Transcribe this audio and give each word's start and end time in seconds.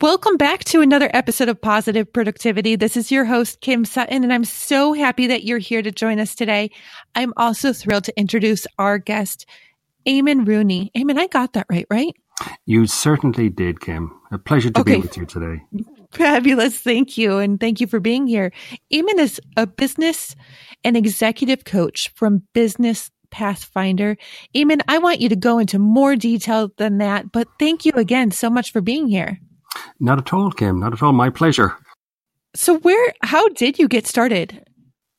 Welcome 0.00 0.38
back 0.38 0.64
to 0.64 0.80
another 0.80 1.10
episode 1.12 1.50
of 1.50 1.60
Positive 1.60 2.10
Productivity. 2.10 2.74
This 2.74 2.96
is 2.96 3.10
your 3.10 3.26
host, 3.26 3.60
Kim 3.60 3.84
Sutton, 3.84 4.24
and 4.24 4.32
I'm 4.32 4.46
so 4.46 4.94
happy 4.94 5.26
that 5.26 5.44
you're 5.44 5.58
here 5.58 5.82
to 5.82 5.90
join 5.90 6.18
us 6.18 6.34
today. 6.34 6.70
I'm 7.14 7.34
also 7.36 7.74
thrilled 7.74 8.04
to 8.04 8.18
introduce 8.18 8.66
our 8.78 8.98
guest, 8.98 9.44
Eamon 10.08 10.48
Rooney. 10.48 10.90
Eamon, 10.96 11.18
I 11.18 11.26
got 11.26 11.52
that 11.52 11.66
right, 11.68 11.84
right? 11.90 12.16
You 12.64 12.86
certainly 12.86 13.50
did, 13.50 13.82
Kim. 13.82 14.18
A 14.32 14.38
pleasure 14.38 14.70
to 14.70 14.80
okay. 14.80 14.94
be 14.94 15.02
with 15.02 15.18
you 15.18 15.26
today. 15.26 15.60
Fabulous. 16.12 16.80
Thank 16.80 17.18
you. 17.18 17.36
And 17.36 17.60
thank 17.60 17.78
you 17.78 17.86
for 17.86 18.00
being 18.00 18.26
here. 18.26 18.52
Eamon 18.90 19.18
is 19.18 19.38
a 19.58 19.66
business 19.66 20.34
and 20.82 20.96
executive 20.96 21.64
coach 21.64 22.10
from 22.14 22.44
Business 22.54 23.10
Pathfinder. 23.30 24.16
Eamon, 24.56 24.80
I 24.88 24.96
want 24.96 25.20
you 25.20 25.28
to 25.28 25.36
go 25.36 25.58
into 25.58 25.78
more 25.78 26.16
detail 26.16 26.70
than 26.78 26.96
that, 26.98 27.32
but 27.32 27.48
thank 27.58 27.84
you 27.84 27.92
again 27.92 28.30
so 28.30 28.48
much 28.48 28.72
for 28.72 28.80
being 28.80 29.06
here. 29.06 29.38
Not 29.98 30.18
at 30.18 30.32
all, 30.32 30.50
Kim. 30.50 30.80
Not 30.80 30.92
at 30.92 31.02
all. 31.02 31.12
My 31.12 31.30
pleasure. 31.30 31.76
So, 32.54 32.78
where, 32.78 33.12
how 33.22 33.48
did 33.48 33.78
you 33.78 33.86
get 33.86 34.06
started? 34.06 34.64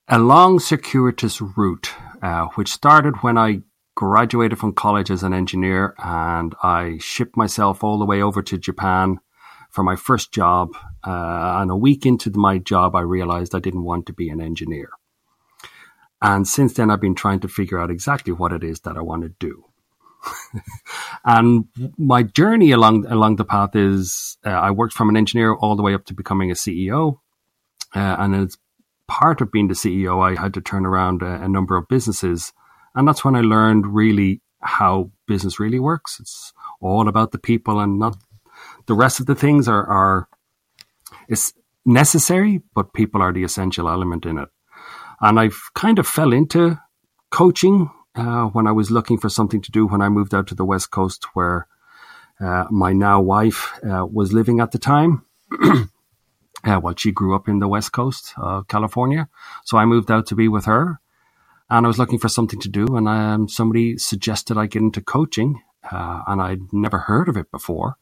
A 0.07 0.19
long, 0.19 0.59
circuitous 0.59 1.39
route, 1.41 1.93
uh, 2.21 2.47
which 2.55 2.69
started 2.69 3.15
when 3.21 3.37
I 3.37 3.61
graduated 3.95 4.57
from 4.57 4.73
college 4.73 5.11
as 5.11 5.23
an 5.23 5.33
engineer 5.33 5.93
and 6.03 6.55
I 6.63 6.97
shipped 6.99 7.37
myself 7.37 7.83
all 7.83 7.99
the 7.99 8.05
way 8.05 8.21
over 8.21 8.41
to 8.41 8.57
Japan 8.57 9.19
for 9.69 9.83
my 9.83 9.95
first 9.95 10.33
job. 10.33 10.75
Uh, 11.05 11.59
and 11.61 11.71
a 11.71 11.75
week 11.75 12.05
into 12.05 12.31
my 12.31 12.57
job, 12.57 12.95
I 12.95 13.01
realized 13.01 13.55
I 13.55 13.59
didn't 13.59 13.83
want 13.83 14.05
to 14.07 14.13
be 14.13 14.29
an 14.29 14.41
engineer. 14.41 14.89
And 16.21 16.47
since 16.47 16.73
then, 16.73 16.91
I've 16.91 17.01
been 17.01 17.15
trying 17.15 17.39
to 17.39 17.47
figure 17.47 17.79
out 17.79 17.89
exactly 17.89 18.33
what 18.33 18.51
it 18.51 18.63
is 18.63 18.81
that 18.81 18.97
I 18.97 19.01
want 19.01 19.23
to 19.23 19.29
do. 19.39 19.65
and 21.25 21.65
my 21.97 22.23
journey 22.23 22.71
along 22.71 23.05
along 23.07 23.37
the 23.37 23.45
path 23.45 23.75
is 23.75 24.37
uh, 24.45 24.49
I 24.49 24.71
worked 24.71 24.93
from 24.93 25.09
an 25.09 25.17
engineer 25.17 25.53
all 25.53 25.75
the 25.75 25.83
way 25.83 25.93
up 25.93 26.05
to 26.05 26.13
becoming 26.13 26.51
a 26.51 26.55
CEO, 26.55 27.19
uh, 27.95 28.15
and 28.19 28.35
as 28.35 28.57
part 29.07 29.41
of 29.41 29.51
being 29.51 29.67
the 29.67 29.73
CEO, 29.73 30.21
I 30.21 30.39
had 30.39 30.53
to 30.53 30.61
turn 30.61 30.85
around 30.85 31.21
a, 31.21 31.43
a, 31.43 31.49
number 31.49 31.75
of 31.75 31.87
businesses, 31.87 32.53
and 32.95 33.07
that's 33.07 33.25
when 33.25 33.35
I 33.35 33.41
learned 33.41 33.87
really 33.87 34.41
how 34.61 35.11
business 35.27 35.59
really 35.59 35.79
works. 35.79 36.19
It's 36.19 36.53
all 36.79 37.07
about 37.07 37.31
the 37.31 37.39
people, 37.39 37.79
and 37.79 37.99
not 37.99 38.17
the 38.85 38.93
rest 38.93 39.19
of 39.19 39.25
the 39.25 39.35
things 39.35 39.67
are 39.67 39.85
are 39.85 40.27
it's 41.27 41.53
necessary, 41.85 42.61
but 42.75 42.93
people 42.93 43.21
are 43.21 43.33
the 43.33 43.43
essential 43.43 43.89
element 43.89 44.25
in 44.25 44.37
it. 44.37 44.49
And 45.19 45.39
I've 45.39 45.59
kind 45.75 45.99
of 45.99 46.07
fell 46.07 46.33
into 46.33 46.79
coaching 47.31 47.89
uh, 48.15 48.45
when 48.47 48.67
I 48.67 48.71
was 48.71 48.91
looking 48.91 49.17
for 49.17 49.29
something 49.29 49.61
to 49.61 49.71
do 49.71 49.87
when 49.87 50.01
I 50.01 50.09
moved 50.09 50.33
out 50.33 50.47
to 50.47 50.55
the 50.55 50.65
West 50.65 50.91
Coast, 50.91 51.27
where 51.33 51.67
uh, 52.39 52.65
my 52.69 52.93
now 52.93 53.21
wife 53.21 53.79
uh, 53.83 54.05
was 54.05 54.33
living 54.33 54.59
at 54.59 54.71
the 54.71 54.79
time. 54.79 55.25
Uh, 56.63 56.79
well, 56.79 56.93
she 56.95 57.11
grew 57.11 57.35
up 57.35 57.47
in 57.47 57.57
the 57.57 57.67
West 57.67 57.91
Coast 57.91 58.33
of 58.37 58.67
California, 58.67 59.27
so 59.65 59.79
I 59.79 59.85
moved 59.85 60.11
out 60.11 60.27
to 60.27 60.35
be 60.35 60.47
with 60.47 60.65
her. 60.65 60.99
And 61.71 61.85
I 61.85 61.87
was 61.87 61.97
looking 61.97 62.19
for 62.19 62.29
something 62.29 62.59
to 62.59 62.69
do, 62.69 62.85
and 62.95 63.07
um, 63.07 63.47
somebody 63.47 63.97
suggested 63.97 64.57
I 64.57 64.67
get 64.67 64.83
into 64.83 65.01
coaching, 65.01 65.59
uh, 65.89 66.21
and 66.27 66.39
I'd 66.39 66.71
never 66.71 66.99
heard 66.99 67.29
of 67.29 67.37
it 67.37 67.49
before. 67.49 67.95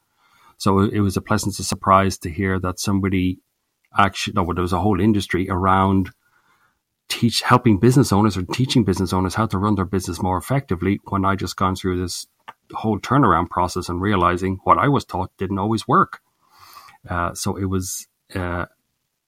So 0.58 0.80
it 0.80 1.00
was 1.00 1.16
a 1.16 1.22
pleasant 1.22 1.56
surprise 1.56 2.18
to 2.18 2.30
hear 2.30 2.60
that 2.60 2.80
somebody 2.80 3.40
actually, 3.98 4.34
no, 4.34 4.52
there 4.54 4.62
was 4.62 4.74
a 4.74 4.82
whole 4.82 5.00
industry 5.00 5.50
around 5.50 6.12
teach 7.10 7.42
helping 7.42 7.80
business 7.80 8.14
owners 8.14 8.38
or 8.38 8.44
teaching 8.44 8.84
business 8.84 9.14
owners 9.14 9.36
how 9.36 9.48
to 9.48 9.58
run 9.58 9.76
their 9.76 9.86
business 9.86 10.22
more 10.22 10.38
effectively 10.38 11.00
when 11.06 11.26
I 11.26 11.36
just 11.36 11.58
gone 11.58 11.76
through 11.76 12.00
this 12.00 12.28
whole 12.74 13.00
turnaround 13.00 13.50
process 13.50 13.90
and 13.90 14.02
realizing 14.02 14.60
what 14.64 14.78
I 14.78 14.88
was 14.88 15.06
taught 15.06 15.36
didn't 15.38 15.60
always 15.60 15.88
work. 15.88 16.20
Uh, 17.10 17.34
so 17.34 17.56
it 17.56 17.66
was 17.66 18.08
uh, 18.36 18.66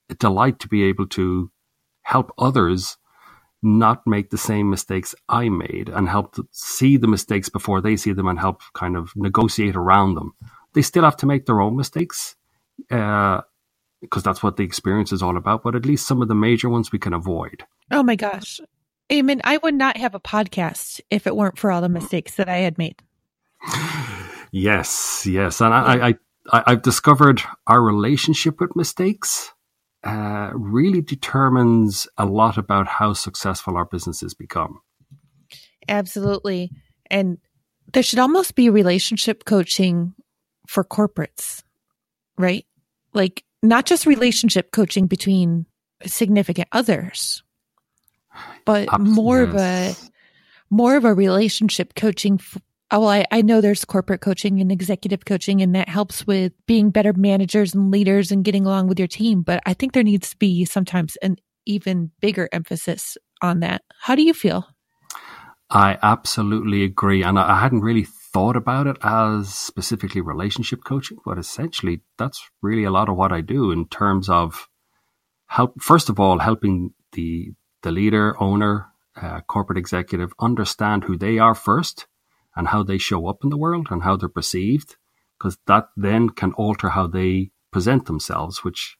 a 0.09 0.15
delight 0.15 0.59
to 0.59 0.67
be 0.67 0.83
able 0.83 1.07
to 1.07 1.51
help 2.03 2.31
others 2.37 2.97
not 3.63 4.05
make 4.07 4.29
the 4.29 4.37
same 4.37 4.69
mistakes 4.69 5.13
I 5.29 5.49
made 5.49 5.89
and 5.89 6.09
help 6.09 6.35
see 6.51 6.97
the 6.97 7.07
mistakes 7.07 7.49
before 7.49 7.81
they 7.81 7.95
see 7.95 8.11
them 8.11 8.27
and 8.27 8.39
help 8.39 8.61
kind 8.73 8.95
of 8.95 9.11
negotiate 9.15 9.75
around 9.75 10.15
them. 10.15 10.33
They 10.73 10.81
still 10.81 11.03
have 11.03 11.17
to 11.17 11.25
make 11.25 11.45
their 11.45 11.61
own 11.61 11.75
mistakes. 11.75 12.35
Uh, 12.89 13.41
because 14.01 14.23
that's 14.23 14.43
what 14.43 14.57
the 14.57 14.63
experience 14.63 15.11
is 15.11 15.21
all 15.21 15.37
about. 15.37 15.63
But 15.63 15.75
at 15.75 15.85
least 15.85 16.07
some 16.07 16.21
of 16.21 16.27
the 16.27 16.35
major 16.35 16.69
ones 16.69 16.91
we 16.91 16.99
can 16.99 17.13
avoid. 17.13 17.63
Oh 17.91 18.03
my 18.03 18.15
gosh. 18.15 18.59
Eamon, 19.09 19.41
I 19.43 19.57
would 19.57 19.75
not 19.75 19.97
have 19.97 20.15
a 20.15 20.19
podcast 20.19 21.01
if 21.09 21.27
it 21.27 21.35
weren't 21.35 21.59
for 21.59 21.71
all 21.71 21.81
the 21.81 21.89
mistakes 21.89 22.35
that 22.35 22.49
I 22.49 22.57
had 22.57 22.77
made. 22.77 23.01
Yes, 24.53 25.25
yes. 25.25 25.61
And 25.61 25.73
I, 25.73 26.09
I, 26.09 26.13
I, 26.51 26.63
I've 26.67 26.81
discovered 26.81 27.41
our 27.67 27.81
relationship 27.81 28.59
with 28.59 28.75
mistakes 28.75 29.53
uh, 30.03 30.51
really 30.53 31.01
determines 31.01 32.07
a 32.17 32.25
lot 32.25 32.57
about 32.57 32.87
how 32.87 33.13
successful 33.13 33.77
our 33.77 33.85
businesses 33.85 34.33
become. 34.33 34.81
Absolutely. 35.87 36.71
And 37.09 37.37
there 37.93 38.03
should 38.03 38.19
almost 38.19 38.55
be 38.55 38.69
relationship 38.69 39.45
coaching 39.45 40.13
for 40.67 40.83
corporates, 40.83 41.63
right? 42.37 42.65
Like 43.13 43.43
not 43.61 43.85
just 43.85 44.05
relationship 44.05 44.71
coaching 44.71 45.07
between 45.07 45.65
significant 46.05 46.67
others, 46.71 47.43
but 48.65 48.87
Absolutely. 48.91 49.13
more 49.13 49.41
of 49.41 49.55
a 49.55 49.95
more 50.69 50.95
of 50.95 51.05
a 51.05 51.13
relationship 51.13 51.95
coaching. 51.95 52.35
F- 52.39 52.57
well, 52.91 53.07
I, 53.07 53.25
I 53.31 53.41
know 53.41 53.61
there's 53.61 53.85
corporate 53.85 54.21
coaching 54.21 54.59
and 54.59 54.71
executive 54.71 55.23
coaching, 55.25 55.61
and 55.61 55.75
that 55.75 55.87
helps 55.87 56.27
with 56.27 56.51
being 56.65 56.89
better 56.89 57.13
managers 57.13 57.73
and 57.73 57.89
leaders 57.91 58.31
and 58.31 58.43
getting 58.43 58.65
along 58.65 58.87
with 58.87 58.99
your 58.99 59.07
team. 59.07 59.43
But 59.43 59.61
I 59.65 59.73
think 59.73 59.93
there 59.93 60.03
needs 60.03 60.31
to 60.31 60.37
be 60.37 60.65
sometimes 60.65 61.15
an 61.17 61.37
even 61.65 62.11
bigger 62.19 62.49
emphasis 62.51 63.17
on 63.41 63.61
that. 63.61 63.83
How 64.01 64.15
do 64.15 64.23
you 64.23 64.33
feel? 64.33 64.67
I 65.69 65.97
absolutely 66.01 66.83
agree. 66.83 67.23
And 67.23 67.39
I 67.39 67.59
hadn't 67.59 67.81
really 67.81 68.03
thought 68.33 68.55
about 68.55 68.87
it 68.87 68.97
as 69.01 69.53
specifically 69.53 70.21
relationship 70.21 70.83
coaching, 70.83 71.17
but 71.25 71.37
essentially 71.37 72.01
that's 72.17 72.49
really 72.61 72.83
a 72.83 72.91
lot 72.91 73.09
of 73.09 73.17
what 73.17 73.31
I 73.31 73.41
do 73.41 73.71
in 73.71 73.87
terms 73.87 74.29
of 74.29 74.69
help. 75.47 75.81
First 75.81 76.09
of 76.09 76.19
all, 76.19 76.39
helping 76.39 76.93
the 77.11 77.53
the 77.83 77.91
leader, 77.91 78.35
owner, 78.41 78.87
uh, 79.19 79.41
corporate 79.41 79.77
executive 79.77 80.31
understand 80.39 81.03
who 81.03 81.17
they 81.17 81.39
are 81.39 81.55
first 81.55 82.07
and 82.55 82.67
how 82.67 82.83
they 82.83 82.97
show 82.97 83.27
up 83.27 83.43
in 83.43 83.49
the 83.49 83.57
world 83.57 83.87
and 83.89 84.03
how 84.03 84.15
they're 84.15 84.29
perceived, 84.29 84.95
because 85.37 85.57
that 85.67 85.89
then 85.97 86.29
can 86.29 86.53
alter 86.53 86.89
how 86.89 87.07
they 87.07 87.51
present 87.71 88.05
themselves. 88.05 88.63
Which, 88.63 88.97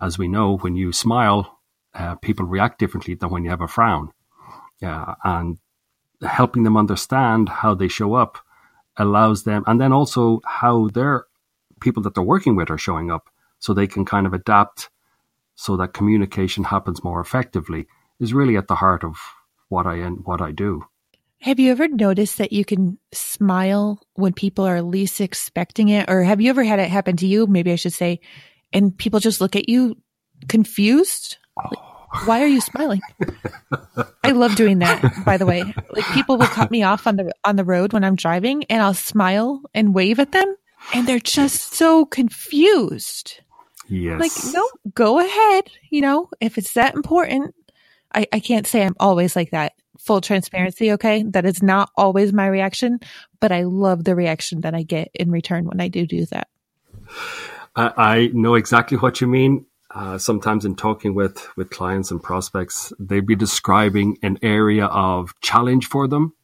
as 0.00 0.18
we 0.18 0.26
know, 0.26 0.56
when 0.56 0.74
you 0.74 0.92
smile, 0.92 1.58
uh, 1.94 2.14
people 2.16 2.46
react 2.46 2.78
differently 2.78 3.14
than 3.14 3.30
when 3.30 3.44
you 3.44 3.50
have 3.50 3.60
a 3.60 3.68
frown. 3.68 4.10
Yeah, 4.80 5.14
and 5.22 5.58
helping 6.22 6.62
them 6.62 6.76
understand 6.76 7.48
how 7.48 7.74
they 7.74 7.88
show 7.88 8.14
up 8.14 8.38
allows 8.96 9.44
them, 9.44 9.64
and 9.66 9.80
then 9.80 9.92
also 9.92 10.40
how 10.44 10.88
their 10.88 11.24
people 11.80 12.02
that 12.02 12.14
they're 12.14 12.22
working 12.22 12.56
with 12.56 12.70
are 12.70 12.78
showing 12.78 13.10
up, 13.10 13.28
so 13.58 13.72
they 13.72 13.86
can 13.86 14.04
kind 14.04 14.26
of 14.26 14.34
adapt, 14.34 14.90
so 15.54 15.76
that 15.76 15.94
communication 15.94 16.64
happens 16.64 17.02
more 17.02 17.20
effectively. 17.20 17.86
Is 18.20 18.34
really 18.34 18.56
at 18.56 18.68
the 18.68 18.76
heart 18.76 19.02
of 19.02 19.16
what 19.68 19.86
I 19.86 19.98
what 20.00 20.40
I 20.40 20.52
do. 20.52 20.84
Have 21.40 21.58
you 21.58 21.72
ever 21.72 21.88
noticed 21.88 22.38
that 22.38 22.52
you 22.52 22.64
can 22.64 22.98
smile 23.12 24.00
when 24.14 24.32
people 24.32 24.64
are 24.64 24.80
least 24.80 25.20
expecting 25.20 25.88
it? 25.88 26.08
Or 26.08 26.22
have 26.22 26.40
you 26.40 26.50
ever 26.50 26.62
had 26.62 26.78
it 26.78 26.88
happen 26.88 27.16
to 27.16 27.26
you? 27.26 27.48
Maybe 27.48 27.72
I 27.72 27.76
should 27.76 27.94
say, 27.94 28.20
and 28.72 28.96
people 28.96 29.18
just 29.18 29.40
look 29.40 29.56
at 29.56 29.68
you 29.68 29.96
confused? 30.48 31.38
Oh 31.58 31.81
why 32.24 32.42
are 32.42 32.46
you 32.46 32.60
smiling? 32.60 33.00
I 34.24 34.30
love 34.32 34.54
doing 34.56 34.78
that, 34.80 35.24
by 35.24 35.36
the 35.36 35.46
way. 35.46 35.62
Like 35.90 36.04
people 36.12 36.36
will 36.36 36.46
cut 36.46 36.70
me 36.70 36.82
off 36.82 37.06
on 37.06 37.16
the 37.16 37.32
on 37.44 37.56
the 37.56 37.64
road 37.64 37.92
when 37.92 38.04
I'm 38.04 38.16
driving 38.16 38.64
and 38.64 38.82
I'll 38.82 38.94
smile 38.94 39.62
and 39.74 39.94
wave 39.94 40.18
at 40.18 40.32
them 40.32 40.56
and 40.94 41.06
they're 41.06 41.18
just 41.18 41.74
so 41.74 42.04
confused. 42.04 43.40
Yes. 43.88 44.20
Like, 44.20 44.54
no, 44.54 44.68
go 44.94 45.18
ahead. 45.18 45.64
You 45.90 46.00
know, 46.00 46.30
if 46.40 46.58
it's 46.58 46.74
that 46.74 46.94
important. 46.94 47.54
I, 48.14 48.26
I 48.30 48.40
can't 48.40 48.66
say 48.66 48.82
I'm 48.82 48.96
always 49.00 49.34
like 49.34 49.52
that. 49.52 49.72
Full 49.98 50.20
transparency, 50.20 50.92
okay? 50.92 51.22
That 51.22 51.46
is 51.46 51.62
not 51.62 51.90
always 51.96 52.32
my 52.32 52.46
reaction, 52.46 52.98
but 53.40 53.52
I 53.52 53.62
love 53.62 54.04
the 54.04 54.14
reaction 54.14 54.60
that 54.62 54.74
I 54.74 54.82
get 54.82 55.10
in 55.14 55.30
return 55.30 55.64
when 55.64 55.80
I 55.80 55.88
do 55.88 56.06
do 56.06 56.26
that. 56.26 56.48
I, 57.74 57.92
I 57.96 58.30
know 58.34 58.54
exactly 58.54 58.98
what 58.98 59.22
you 59.22 59.26
mean 59.26 59.64
uh, 59.94 60.18
sometimes 60.18 60.64
in 60.64 60.74
talking 60.74 61.14
with, 61.14 61.48
with 61.56 61.70
clients 61.70 62.10
and 62.10 62.22
prospects, 62.22 62.92
they'd 62.98 63.26
be 63.26 63.36
describing 63.36 64.16
an 64.22 64.38
area 64.42 64.86
of 64.86 65.38
challenge 65.40 65.86
for 65.86 66.08
them. 66.08 66.34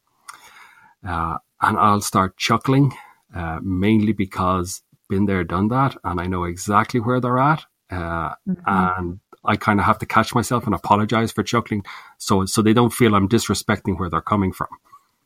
Uh, 1.07 1.37
and 1.61 1.77
I'll 1.77 2.01
start 2.01 2.37
chuckling, 2.37 2.93
uh, 3.35 3.59
mainly 3.61 4.13
because 4.13 4.81
been 5.09 5.25
there, 5.25 5.43
done 5.43 5.67
that, 5.69 5.97
and 6.03 6.21
I 6.21 6.27
know 6.27 6.43
exactly 6.43 6.99
where 6.99 7.19
they're 7.19 7.39
at. 7.39 7.65
Uh, 7.89 8.35
mm-hmm. 8.47 8.53
And 8.65 9.19
I 9.43 9.55
kind 9.57 9.79
of 9.79 9.85
have 9.85 9.99
to 9.99 10.05
catch 10.05 10.35
myself 10.35 10.65
and 10.65 10.75
apologize 10.75 11.31
for 11.31 11.43
chuckling, 11.43 11.83
so 12.17 12.45
so 12.45 12.61
they 12.61 12.73
don't 12.73 12.93
feel 12.93 13.15
I'm 13.15 13.27
disrespecting 13.27 13.99
where 13.99 14.09
they're 14.09 14.21
coming 14.21 14.53
from. 14.53 14.69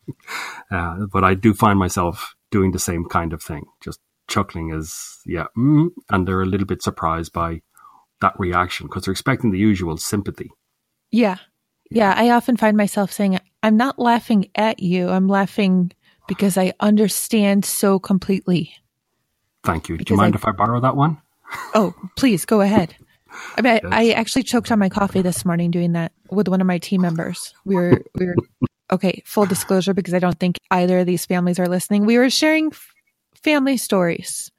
Uh, 0.69 1.05
but 1.05 1.23
I 1.23 1.33
do 1.33 1.53
find 1.53 1.79
myself 1.79 2.35
doing 2.51 2.71
the 2.71 2.79
same 2.79 3.05
kind 3.05 3.31
of 3.31 3.41
thing, 3.41 3.67
just 3.81 4.01
chuckling 4.27 4.71
as 4.71 5.19
yeah, 5.25 5.45
mm, 5.57 5.91
and 6.09 6.27
they're 6.27 6.41
a 6.41 6.45
little 6.45 6.65
bit 6.65 6.81
surprised 6.81 7.31
by 7.31 7.61
that 8.23 8.39
reaction 8.39 8.87
because 8.87 9.03
they're 9.03 9.11
expecting 9.11 9.51
the 9.51 9.59
usual 9.59 9.95
sympathy. 9.97 10.49
Yeah. 11.11 11.37
yeah. 11.91 12.13
I 12.17 12.31
often 12.31 12.57
find 12.57 12.75
myself 12.75 13.11
saying, 13.11 13.39
I'm 13.61 13.77
not 13.77 13.99
laughing 13.99 14.49
at 14.55 14.81
you. 14.81 15.09
I'm 15.09 15.27
laughing 15.27 15.91
because 16.27 16.57
I 16.57 16.73
understand 16.79 17.65
so 17.65 17.99
completely. 17.99 18.73
Thank 19.63 19.89
you. 19.89 19.97
Because 19.97 20.05
Do 20.05 20.13
you 20.15 20.17
mind 20.17 20.35
I, 20.35 20.37
if 20.37 20.45
I 20.45 20.51
borrow 20.51 20.79
that 20.79 20.95
one? 20.95 21.21
oh, 21.75 21.93
please 22.15 22.45
go 22.45 22.61
ahead. 22.61 22.95
I 23.57 23.61
mean, 23.61 23.79
yes. 23.83 23.91
I, 23.91 24.09
I 24.09 24.09
actually 24.11 24.43
choked 24.43 24.71
on 24.71 24.79
my 24.79 24.89
coffee 24.89 25.21
this 25.21 25.45
morning 25.45 25.71
doing 25.71 25.93
that 25.93 26.11
with 26.29 26.47
one 26.47 26.61
of 26.61 26.67
my 26.67 26.77
team 26.77 27.01
members. 27.01 27.53
We 27.65 27.75
were, 27.75 28.01
we 28.15 28.27
were, 28.27 28.35
okay, 28.91 29.21
full 29.25 29.45
disclosure, 29.45 29.93
because 29.93 30.13
I 30.13 30.19
don't 30.19 30.39
think 30.39 30.57
either 30.71 30.99
of 30.99 31.07
these 31.07 31.25
families 31.25 31.59
are 31.59 31.67
listening. 31.67 32.05
We 32.05 32.17
were 32.17 32.29
sharing 32.29 32.71
family 33.43 33.77
stories. 33.77 34.51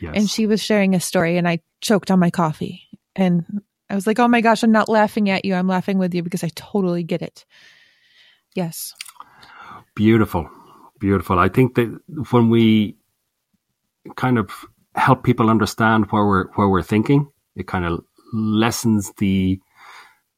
Yes. 0.00 0.14
And 0.16 0.28
she 0.28 0.46
was 0.46 0.62
sharing 0.62 0.94
a 0.94 1.00
story, 1.00 1.36
and 1.36 1.46
I 1.46 1.60
choked 1.80 2.10
on 2.10 2.18
my 2.18 2.30
coffee. 2.30 2.82
And 3.16 3.62
I 3.90 3.94
was 3.94 4.06
like, 4.06 4.18
oh 4.18 4.28
my 4.28 4.40
gosh, 4.40 4.62
I'm 4.62 4.72
not 4.72 4.88
laughing 4.88 5.30
at 5.30 5.44
you. 5.44 5.54
I'm 5.54 5.68
laughing 5.68 5.98
with 5.98 6.14
you 6.14 6.22
because 6.22 6.42
I 6.42 6.50
totally 6.54 7.02
get 7.02 7.22
it. 7.22 7.44
Yes. 8.54 8.94
Beautiful. 9.94 10.48
Beautiful. 10.98 11.38
I 11.38 11.48
think 11.48 11.74
that 11.74 12.00
when 12.30 12.50
we 12.50 12.96
kind 14.16 14.38
of 14.38 14.50
help 14.94 15.22
people 15.24 15.50
understand 15.50 16.06
where 16.10 16.24
we're 16.24 16.46
where 16.52 16.68
we're 16.68 16.82
thinking, 16.82 17.28
it 17.56 17.66
kind 17.66 17.84
of 17.84 18.04
lessens 18.32 19.12
the 19.18 19.60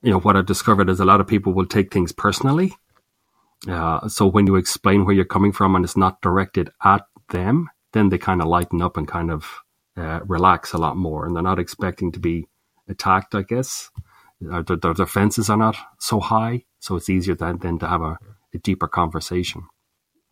you 0.03 0.11
know 0.11 0.21
what 0.21 0.37
I've 0.37 0.47
discovered 0.47 0.89
is 0.89 1.01
a 1.01 1.05
lot 1.05 1.21
of 1.21 1.27
people 1.27 1.53
will 1.53 1.67
take 1.67 1.93
things 1.93 2.13
personally. 2.13 2.75
Uh, 3.69 4.09
so 4.09 4.27
when 4.27 4.47
you 4.47 4.57
explain 4.57 5.05
where 5.05 5.15
you're 5.15 5.25
coming 5.25 5.53
from 5.53 5.75
and 5.75 5.85
it's 5.85 5.97
not 5.97 6.21
directed 6.21 6.71
at 6.85 7.03
them, 7.31 7.69
then 7.93 8.11
they 8.11 8.19
kind 8.19 8.41
of 8.43 8.49
lighten 8.49 8.83
up 8.83 8.97
and 8.97 9.09
kind 9.09 9.31
of 9.31 9.61
uh, 9.97 10.21
relax 10.27 10.73
a 10.73 10.79
lot 10.79 10.97
more, 10.97 11.27
and 11.27 11.35
they're 11.35 11.43
not 11.43 11.59
expecting 11.59 12.13
to 12.13 12.21
be 12.21 12.47
attacked, 12.89 13.35
I 13.35 13.43
guess. 13.43 13.91
Their, 14.41 14.63
the, 14.63 14.77
the 14.77 14.93
defenses 14.93 15.49
are 15.51 15.57
not 15.57 15.77
so 15.99 16.21
high, 16.21 16.65
so 16.79 16.97
it's 16.97 17.09
easier 17.09 17.35
than, 17.35 17.59
then 17.59 17.79
to 17.79 17.87
have 17.89 18.03
a, 18.03 18.19
a 18.55 18.59
deeper 18.59 18.89
conversation. 18.89 19.63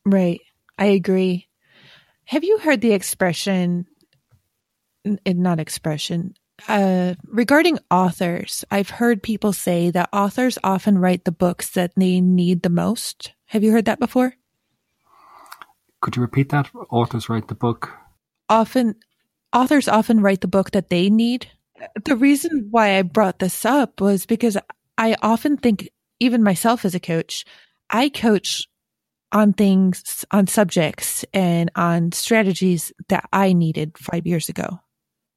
Right. 0.04 0.40
I 0.78 0.86
agree. 0.86 1.48
Have 2.26 2.44
you 2.44 2.58
heard 2.58 2.80
the 2.80 2.92
expression, 2.92 3.86
not 5.26 5.60
expression, 5.60 6.34
uh, 6.68 7.14
regarding 7.26 7.78
authors? 7.90 8.64
I've 8.70 8.90
heard 8.90 9.22
people 9.22 9.52
say 9.52 9.90
that 9.90 10.08
authors 10.12 10.58
often 10.64 10.98
write 10.98 11.24
the 11.24 11.32
books 11.32 11.70
that 11.70 11.92
they 11.96 12.20
need 12.20 12.62
the 12.62 12.70
most. 12.70 13.32
Have 13.46 13.62
you 13.62 13.72
heard 13.72 13.84
that 13.84 14.00
before? 14.00 14.34
Could 16.00 16.16
you 16.16 16.22
repeat 16.22 16.50
that? 16.50 16.70
Authors 16.90 17.28
write 17.28 17.48
the 17.48 17.54
book? 17.54 17.90
Often, 18.48 18.96
authors 19.52 19.88
often 19.88 20.20
write 20.20 20.40
the 20.40 20.48
book 20.48 20.72
that 20.72 20.90
they 20.90 21.08
need 21.08 21.50
the 22.04 22.16
reason 22.16 22.68
why 22.70 22.98
I 22.98 23.02
brought 23.02 23.38
this 23.38 23.64
up 23.64 24.00
was 24.00 24.26
because 24.26 24.56
I 24.96 25.16
often 25.22 25.56
think, 25.56 25.90
even 26.20 26.42
myself 26.42 26.84
as 26.84 26.94
a 26.94 27.00
coach, 27.00 27.44
I 27.90 28.08
coach 28.08 28.68
on 29.32 29.52
things, 29.52 30.24
on 30.30 30.46
subjects 30.46 31.24
and 31.34 31.70
on 31.74 32.12
strategies 32.12 32.92
that 33.08 33.28
I 33.32 33.52
needed 33.52 33.98
five 33.98 34.26
years 34.26 34.48
ago 34.48 34.80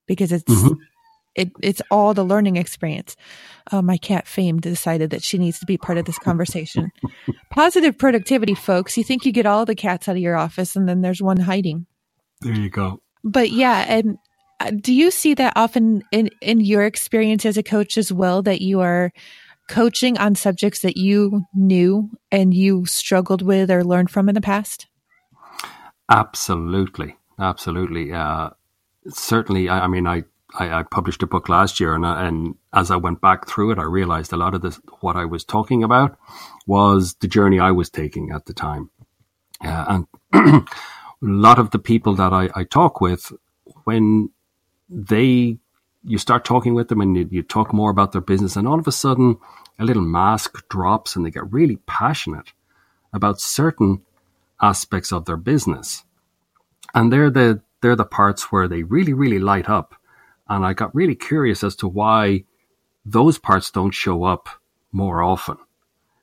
because 0.06 0.32
it's, 0.32 0.44
mm-hmm. 0.44 0.76
it, 1.34 1.52
it's 1.62 1.82
all 1.90 2.14
the 2.14 2.24
learning 2.24 2.58
experience. 2.58 3.16
Oh, 3.72 3.82
my 3.82 3.98
cat 3.98 4.28
Fame 4.28 4.60
decided 4.60 5.10
that 5.10 5.24
she 5.24 5.40
needs 5.40 5.60
to 5.60 5.66
be 5.66 5.78
part 5.78 5.98
of 5.98 6.06
this 6.06 6.20
conversation. 6.20 6.92
Positive 7.52 7.98
productivity, 7.98 8.54
folks. 8.54 8.98
You 8.98 9.04
think 9.04 9.26
you 9.26 9.32
get 9.32 9.48
all 9.48 9.66
the 9.66 9.76
cats 9.76 10.08
out 10.08 10.16
of 10.16 10.22
your 10.22 10.38
office 10.38 10.76
and 10.76 10.88
then 10.88 11.02
there's 11.02 11.22
one 11.22 11.40
hiding. 11.40 11.88
There 12.42 12.54
you 12.54 12.70
go. 12.70 13.02
But 13.24 13.50
yeah, 13.50 13.84
and 13.90 14.14
uh, 14.14 14.18
do 14.80 14.94
you 14.94 15.12
see 15.12 15.34
that 15.36 15.54
often 15.56 16.04
in, 16.12 16.30
in 16.42 16.60
your 16.62 16.84
experience 16.84 17.46
as 17.46 17.58
a 17.58 17.64
coach 17.64 17.98
as 17.98 18.12
well 18.12 18.42
that 18.42 18.62
you 18.62 18.80
are 18.80 19.12
coaching 19.70 20.18
on 20.18 20.36
subjects 20.36 20.80
that 20.82 20.98
you 20.98 21.46
knew 21.54 22.10
and 22.32 22.54
you 22.54 22.86
struggled 22.86 23.42
with 23.42 23.70
or 23.70 23.84
learned 23.84 24.10
from 24.10 24.30
in 24.30 24.36
the 24.36 24.42
past? 24.42 24.88
Absolutely. 26.10 27.16
Absolutely. 27.40 28.14
Uh, 28.14 28.50
certainly. 29.10 29.70
I, 29.70 29.82
I 29.82 29.88
mean, 29.88 30.08
I, 30.08 30.24
I, 30.58 30.80
I, 30.80 30.84
published 30.84 31.22
a 31.22 31.28
book 31.28 31.50
last 31.50 31.80
year 31.80 31.94
and, 31.94 32.06
uh, 32.06 32.16
and 32.16 32.56
as 32.74 32.90
I 32.90 32.96
went 32.96 33.22
back 33.22 33.48
through 33.48 33.72
it, 33.72 33.78
I 33.78 33.84
realized 33.84 34.32
a 34.32 34.38
lot 34.38 34.56
of 34.56 34.62
this, 34.62 34.80
what 35.02 35.16
I 35.16 35.26
was 35.26 35.44
talking 35.44 35.84
about 35.84 36.18
was 36.66 37.16
the 37.16 37.28
journey 37.28 37.60
I 37.60 37.72
was 37.72 37.90
taking 37.90 38.32
at 38.32 38.46
the 38.46 38.54
time. 38.54 38.90
Uh, 39.64 40.06
and 40.34 40.64
a 40.64 40.66
lot 41.22 41.60
of 41.60 41.72
the 41.72 41.80
people 41.80 42.16
that 42.16 42.32
I, 42.34 42.50
I 42.56 42.64
talk 42.64 43.02
with, 43.02 43.32
when 43.84 44.30
they 44.90 45.58
you 46.04 46.18
start 46.18 46.46
talking 46.46 46.74
with 46.74 46.88
them 46.88 47.02
and 47.02 47.18
you, 47.18 47.28
you, 47.30 47.44
talk 47.44 47.74
more 47.74 47.92
about 47.92 48.14
their 48.14 48.22
business 48.22 48.56
and 48.56 48.68
all 48.68 48.80
of 48.80 48.88
a 48.88 48.92
sudden 48.92 49.38
a 49.78 49.84
little 49.84 50.04
mask 50.04 50.68
drops 50.70 51.16
and 51.16 51.26
they 51.26 51.32
get 51.32 51.52
really 51.52 51.78
passionate 51.86 52.54
about 53.12 53.42
certain 53.42 54.02
aspects 54.62 55.12
of 55.12 55.26
their 55.26 55.38
business. 55.38 56.04
And 56.94 57.12
they're 57.12 57.30
the 57.30 57.62
they're 57.82 57.96
the 57.96 58.06
parts 58.06 58.52
where 58.52 58.68
they 58.68 58.84
really 58.84 59.14
really 59.14 59.40
light 59.40 59.70
up. 59.70 59.96
And 60.50 60.66
i 60.66 60.74
got 60.74 60.96
really 60.96 61.16
curious 61.16 61.64
as 61.64 61.76
to 61.78 61.88
why 61.88 62.46
those 63.06 63.38
parts 63.38 63.70
don't 63.70 63.92
show 63.92 64.24
up 64.24 64.50
more 64.92 65.22
often. 65.22 65.58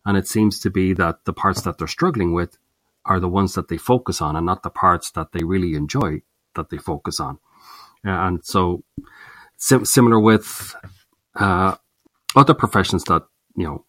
And 0.07 0.17
it 0.17 0.27
seems 0.27 0.61
to 0.61 0.71
be 0.71 0.95
that 0.95 1.25
the 1.25 1.33
parts 1.33 1.63
that 1.63 1.79
they're 1.79 1.87
struggling 1.87 2.33
with 2.33 2.59
are 3.05 3.21
the 3.21 3.29
ones 3.29 3.55
that 3.55 3.69
they 3.69 3.77
focus 3.77 4.23
on 4.23 4.35
and 4.37 4.47
not 4.47 4.63
the 4.63 4.71
parts 4.71 5.11
that 5.11 5.33
they 5.33 5.45
really 5.45 5.75
enjoy 5.75 6.23
that 6.55 6.71
they 6.71 6.79
focus 6.79 7.21
on 7.21 7.39
and 8.05 8.45
so 8.45 8.83
sim- 9.57 9.85
similar 9.85 10.21
with 10.21 10.75
uh, 11.37 11.75
other 12.37 12.55
professions 12.55 13.05
that 13.05 13.23
you 13.57 13.65
know 13.65 13.85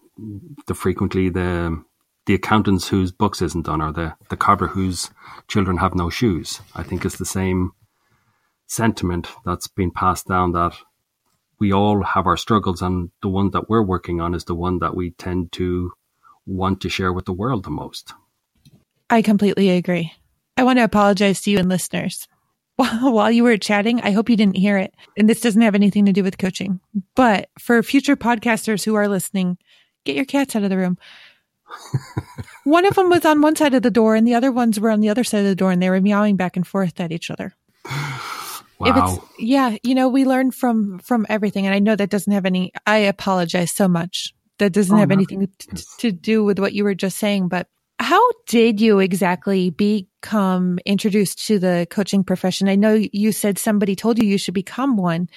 the 0.68 0.74
frequently 0.74 1.30
the 1.30 1.84
the 2.26 2.34
accountants 2.34 2.88
whose 2.88 3.12
books 3.12 3.42
isn't 3.42 3.66
done 3.66 3.82
or 3.82 3.92
the 3.92 4.16
the 4.30 4.38
cobbler 4.38 4.68
whose 4.68 5.12
children 5.48 5.78
have 5.78 5.96
no 5.96 6.10
shoes. 6.10 6.62
I 6.76 6.84
think 6.84 7.06
it's 7.06 7.18
the 7.18 7.26
same 7.26 7.72
sentiment 8.68 9.28
that's 9.46 9.68
been 9.68 9.92
passed 9.92 10.28
down 10.28 10.54
that 10.54 10.74
we 11.60 11.72
all 11.72 12.04
have 12.04 12.26
our 12.26 12.38
struggles 12.38 12.82
and 12.82 13.12
the 13.22 13.30
one 13.30 13.52
that 13.52 13.70
we're 13.70 13.84
working 13.84 14.20
on 14.20 14.34
is 14.34 14.46
the 14.46 14.56
one 14.56 14.80
that 14.80 14.96
we 14.96 15.12
tend 15.12 15.52
to 15.54 15.92
want 16.46 16.82
to 16.82 16.90
share 16.90 17.14
with 17.14 17.26
the 17.26 17.34
world 17.34 17.64
the 17.64 17.70
most. 17.70 18.14
I 19.10 19.22
completely 19.22 19.70
agree. 19.70 20.14
I 20.58 20.64
want 20.64 20.80
to 20.80 20.84
apologize 20.84 21.42
to 21.42 21.52
you 21.52 21.60
and 21.60 21.70
listeners 21.70 22.28
while 23.02 23.32
you 23.32 23.44
were 23.44 23.58
chatting. 23.58 24.02
I 24.02 24.12
hope 24.12 24.30
you 24.30 24.36
didn't 24.36 24.58
hear 24.58 24.78
it. 24.78 24.94
And 25.18 25.30
this 25.30 25.42
doesn't 25.42 25.62
have 25.62 25.76
anything 25.76 26.06
to 26.06 26.14
do 26.14 26.24
with 26.24 26.38
coaching. 26.38 26.82
But 27.16 27.50
for 27.58 27.82
future 27.84 28.18
podcasters 28.18 28.84
who 28.84 28.96
are 28.96 29.08
listening, 29.08 29.58
get 30.04 30.16
your 30.16 30.26
cats 30.26 30.56
out 30.56 30.64
of 30.64 30.70
the 30.70 30.78
room. 30.78 30.98
one 32.64 32.86
of 32.86 32.96
them 32.96 33.10
was 33.10 33.26
on 33.26 33.42
one 33.42 33.56
side 33.56 33.74
of 33.74 33.82
the 33.82 33.92
door 33.92 34.16
and 34.16 34.28
the 34.28 34.36
other 34.36 34.52
ones 34.52 34.80
were 34.80 34.90
on 34.92 35.00
the 35.00 35.10
other 35.10 35.24
side 35.24 35.40
of 35.40 35.46
the 35.46 35.56
door 35.56 35.72
and 35.72 35.82
they 35.82 35.90
were 35.90 36.02
meowing 36.02 36.36
back 36.36 36.56
and 36.56 36.68
forth 36.68 37.00
at 37.00 37.12
each 37.12 37.32
other. 37.32 37.54
Wow. 38.78 39.24
yeah, 39.40 39.78
you 39.84 39.96
know, 39.96 40.10
we 40.10 40.26
learn 40.26 40.52
from 40.52 41.00
from 41.00 41.26
everything 41.30 41.66
and 41.66 41.74
I 41.74 41.80
know 41.80 41.96
that 41.96 42.10
doesn't 42.10 42.34
have 42.34 42.46
any 42.46 42.74
I 42.86 42.98
apologize 42.98 43.72
so 43.72 43.88
much. 43.88 44.34
That 44.58 44.74
doesn't 44.74 44.94
oh, 44.94 45.00
have 45.00 45.12
anything 45.12 45.48
to, 45.48 45.86
to 46.00 46.12
do 46.12 46.44
with 46.44 46.60
what 46.60 46.74
you 46.74 46.84
were 46.84 46.94
just 46.94 47.18
saying, 47.18 47.48
but 47.48 47.70
how 48.00 48.22
did 48.48 48.82
you 48.82 49.00
exactly 49.00 49.70
become 49.70 50.80
introduced 50.86 51.46
to 51.48 51.60
the 51.60 51.88
coaching 51.90 52.24
profession? 52.24 52.68
I 52.68 52.76
know 52.76 52.94
you 53.12 53.32
said 53.32 53.58
somebody 53.58 53.96
told 53.96 54.22
you 54.22 54.28
you 54.28 54.38
should 54.38 54.54
become 54.54 54.98
one, 54.98 55.30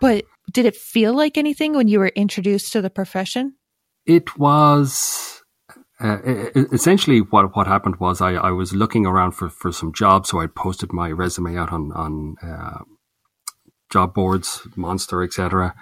but 0.00 0.24
did 0.52 0.64
it 0.64 0.76
feel 0.76 1.14
like 1.14 1.36
anything 1.36 1.74
when 1.74 1.88
you 1.88 1.98
were 1.98 2.08
introduced 2.08 2.72
to 2.72 2.82
the 2.82 2.90
profession? 2.90 3.54
It 4.06 4.38
was 4.38 5.42
uh, 6.00 6.18
essentially 6.72 7.20
what 7.20 7.56
what 7.56 7.66
happened 7.66 7.96
was 7.96 8.20
I, 8.20 8.34
I 8.34 8.50
was 8.52 8.72
looking 8.72 9.04
around 9.04 9.32
for, 9.32 9.48
for 9.48 9.72
some 9.72 9.92
jobs, 9.92 10.28
so 10.28 10.40
I 10.40 10.46
posted 10.46 10.92
my 10.92 11.10
resume 11.10 11.56
out 11.56 11.72
on 11.72 11.92
on 11.92 12.36
uh, 12.42 12.84
job 13.90 14.14
boards, 14.14 14.66
Monster, 14.76 15.22
etc. 15.22 15.74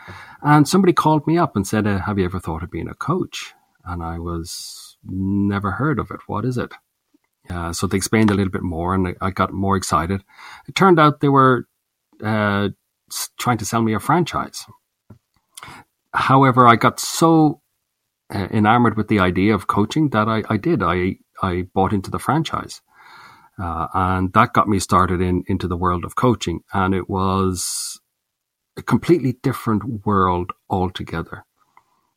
And 0.42 0.66
somebody 0.66 0.92
called 0.92 1.26
me 1.26 1.36
up 1.36 1.54
and 1.56 1.66
said, 1.66 1.86
uh, 1.86 1.98
"Have 2.00 2.18
you 2.18 2.24
ever 2.24 2.40
thought 2.40 2.62
of 2.62 2.70
being 2.70 2.88
a 2.88 2.94
coach?" 2.94 3.52
And 3.84 4.02
I 4.02 4.18
was 4.18 4.85
never 5.08 5.72
heard 5.72 5.98
of 5.98 6.10
it. 6.10 6.20
What 6.26 6.44
is 6.44 6.58
it? 6.58 6.72
Uh, 7.48 7.72
so 7.72 7.86
they 7.86 7.96
explained 7.96 8.30
a 8.30 8.34
little 8.34 8.50
bit 8.50 8.62
more, 8.62 8.94
and 8.94 9.14
I, 9.20 9.30
got 9.30 9.52
more 9.52 9.76
excited. 9.76 10.24
It 10.68 10.74
turned 10.74 10.98
out 10.98 11.20
they 11.20 11.28
were 11.28 11.68
uh, 12.22 12.70
trying 13.38 13.58
to 13.58 13.64
sell 13.64 13.82
me 13.82 13.94
a 13.94 14.00
franchise. 14.00 14.66
however, 16.12 16.66
I 16.66 16.76
got 16.76 16.98
so 16.98 17.60
uh, 18.34 18.48
enamored 18.50 18.96
with 18.96 19.08
the 19.08 19.20
idea 19.20 19.54
of 19.54 19.68
coaching 19.68 20.10
that 20.10 20.28
I, 20.28 20.42
I 20.48 20.56
did. 20.56 20.82
I, 20.82 21.18
I 21.42 21.66
bought 21.72 21.92
into 21.92 22.10
the 22.10 22.18
franchise. 22.18 22.80
Uh, 23.58 23.86
and 23.94 24.32
that 24.34 24.52
got 24.52 24.68
me 24.68 24.78
started 24.78 25.20
in 25.20 25.42
into 25.46 25.66
the 25.68 25.76
world 25.76 26.04
of 26.04 26.16
coaching. 26.16 26.60
And 26.74 26.94
it 26.94 27.08
was 27.08 28.00
a 28.76 28.82
completely 28.82 29.34
different 29.42 30.04
world 30.04 30.52
altogether. 30.68 31.44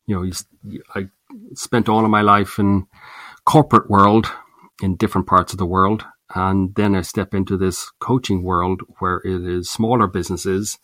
You 0.06 0.16
know, 0.16 0.22
you, 0.62 0.82
I 0.94 1.08
spent 1.54 1.88
all 1.88 2.04
of 2.04 2.10
my 2.10 2.22
life 2.22 2.58
in 2.58 2.86
corporate 3.44 3.90
world 3.90 4.30
in 4.82 4.96
different 4.96 5.26
parts 5.26 5.52
of 5.52 5.58
the 5.58 5.66
world. 5.66 6.04
And 6.34 6.74
then 6.74 6.94
I 6.94 7.02
step 7.02 7.34
into 7.34 7.56
this 7.56 7.90
coaching 7.98 8.42
world 8.42 8.82
where 8.98 9.20
it 9.24 9.44
is 9.44 9.70
smaller 9.70 10.06
businesses 10.06 10.78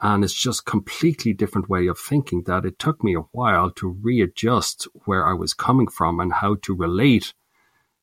and 0.00 0.24
it's 0.24 0.34
just 0.34 0.66
completely 0.66 1.32
different 1.32 1.68
way 1.68 1.86
of 1.86 1.98
thinking 1.98 2.42
that 2.42 2.64
it 2.64 2.78
took 2.78 3.02
me 3.02 3.14
a 3.14 3.20
while 3.32 3.70
to 3.72 3.96
readjust 4.02 4.86
where 5.06 5.26
I 5.26 5.32
was 5.32 5.54
coming 5.54 5.88
from 5.88 6.20
and 6.20 6.32
how 6.32 6.56
to 6.62 6.74
relate 6.74 7.32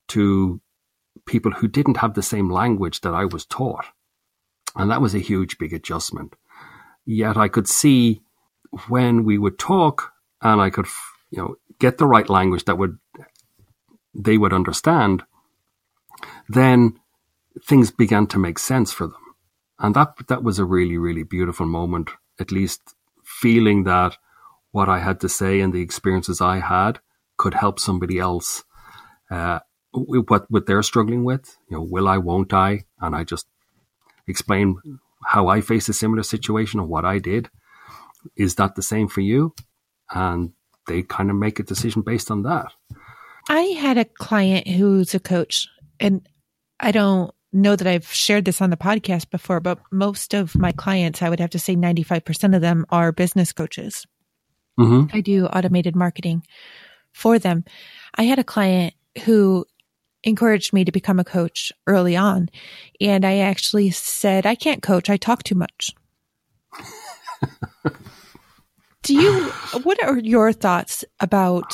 to 0.10 0.62
people 1.26 1.52
who 1.52 1.68
didn't 1.68 1.98
have 1.98 2.14
the 2.14 2.24
same 2.24 2.50
language 2.50 3.02
that 3.02 3.14
I 3.14 3.26
was 3.26 3.46
taught. 3.46 3.86
And 4.76 4.90
that 4.90 5.02
was 5.02 5.14
a 5.14 5.20
huge, 5.20 5.58
big 5.58 5.74
adjustment. 5.74 6.36
Yet 7.06 7.38
I 7.38 7.48
could 7.48 7.68
see 7.68 8.22
when 8.88 9.24
we 9.24 9.38
would 9.38 9.60
talk 9.60 10.12
and 10.42 10.62
I 10.62 10.70
could, 10.70 10.88
you 11.32 11.40
know, 11.40 11.56
get 11.80 11.98
the 11.98 12.06
right 12.06 12.30
language 12.30 12.66
that 12.66 12.78
would, 12.78 13.00
they 14.14 14.38
would 14.38 14.54
understand, 14.54 15.24
then 16.48 17.00
things 17.68 17.90
began 17.92 18.28
to 18.28 18.38
make 18.38 18.60
sense 18.60 18.92
for 18.92 19.08
them. 19.08 19.36
And 19.80 19.96
that, 19.96 20.14
that 20.28 20.44
was 20.44 20.60
a 20.60 20.66
really, 20.66 20.98
really 20.98 21.24
beautiful 21.24 21.66
moment, 21.66 22.12
at 22.40 22.52
least 22.52 22.82
feeling 23.24 23.84
that 23.86 24.18
what 24.72 24.90
I 24.90 25.00
had 25.00 25.20
to 25.22 25.30
say 25.30 25.60
and 25.60 25.74
the 25.74 25.82
experiences 25.82 26.40
I 26.40 26.60
had 26.60 27.00
could 27.38 27.56
help 27.56 27.80
somebody 27.80 28.20
else 28.20 28.64
uh, 29.32 29.60
what 29.94 30.46
what 30.50 30.66
they're 30.66 30.84
struggling 30.84 31.24
with. 31.24 31.58
You 31.70 31.78
know, 31.78 31.84
will 31.84 32.08
I, 32.08 32.18
won't 32.18 32.54
I? 32.54 32.86
And 33.00 33.16
I 33.16 33.24
just 33.24 33.48
explain 34.28 34.78
how 35.26 35.48
I 35.48 35.62
faced 35.62 35.90
a 35.90 35.94
similar 35.94 36.24
situation 36.24 36.80
and 36.80 36.90
what 36.90 37.06
I 37.06 37.20
did. 37.20 37.50
Is 38.36 38.56
that 38.56 38.76
the 38.76 38.84
same 38.84 39.08
for 39.08 39.22
you? 39.22 39.54
And 40.14 40.54
they 40.88 41.04
kind 41.04 41.30
of 41.30 41.36
make 41.36 41.60
a 41.60 41.64
decision 41.64 42.02
based 42.02 42.32
on 42.32 42.44
that. 42.44 42.68
I 43.50 43.62
had 43.62 43.98
a 43.98 44.06
client 44.06 44.68
who's 44.68 45.14
a 45.14 45.20
coach, 45.20 45.68
and 46.00 46.28
I 46.80 46.92
don't 46.92 47.34
know 47.54 47.76
that 47.76 47.88
I've 47.88 48.12
shared 48.12 48.46
this 48.46 48.62
on 48.62 48.70
the 48.70 48.78
podcast 48.78 49.30
before, 49.30 49.60
but 49.60 49.80
most 49.92 50.34
of 50.34 50.56
my 50.56 50.72
clients, 50.72 51.22
I 51.22 51.30
would 51.30 51.40
have 51.40 51.50
to 51.52 51.60
say 51.60 51.76
95% 51.76 52.56
of 52.56 52.62
them 52.62 52.86
are 52.90 53.12
business 53.12 53.52
coaches. 53.52 54.06
Mm-hmm. 54.80 55.16
I 55.16 55.22
do 55.22 55.48
automated 55.48 55.96
marketing 55.96 56.44
for 57.12 57.38
them. 57.40 57.66
I 58.16 58.24
had 58.24 58.40
a 58.40 58.44
client 58.44 58.94
who 59.26 59.66
encouraged 60.24 60.72
me 60.74 60.86
to 60.86 60.92
become 60.92 61.20
a 61.20 61.24
coach 61.24 61.72
early 61.88 62.16
on. 62.16 62.50
And 63.00 63.26
I 63.26 63.38
actually 63.38 63.92
said, 63.92 64.46
I 64.46 64.56
can't 64.56 64.84
coach. 64.84 65.10
I 65.10 65.18
talk 65.18 65.44
too 65.44 65.56
much. 65.56 65.92
Do 69.04 69.16
you, 69.16 69.50
what 69.84 70.02
are 70.04 70.20
your 70.20 70.54
thoughts 70.54 71.04
about 71.20 71.74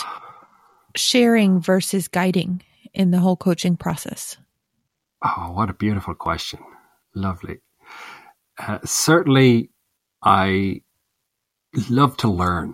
sharing 0.95 1.59
versus 1.59 2.07
guiding 2.07 2.63
in 2.93 3.11
the 3.11 3.19
whole 3.19 3.35
coaching 3.35 3.75
process? 3.75 4.37
Oh, 5.23 5.51
what 5.51 5.69
a 5.69 5.73
beautiful 5.73 6.15
question. 6.15 6.59
Lovely. 7.13 7.57
Uh, 8.57 8.79
certainly, 8.85 9.71
I 10.23 10.81
love 11.89 12.17
to 12.17 12.29
learn. 12.29 12.73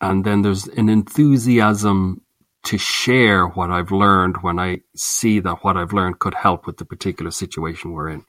And 0.00 0.24
then 0.24 0.42
there's 0.42 0.66
an 0.66 0.88
enthusiasm 0.88 2.22
to 2.64 2.78
share 2.78 3.46
what 3.46 3.70
I've 3.70 3.92
learned 3.92 4.38
when 4.42 4.58
I 4.58 4.80
see 4.96 5.38
that 5.40 5.62
what 5.62 5.76
I've 5.76 5.92
learned 5.92 6.18
could 6.18 6.34
help 6.34 6.66
with 6.66 6.78
the 6.78 6.84
particular 6.84 7.30
situation 7.30 7.92
we're 7.92 8.08
in, 8.08 8.24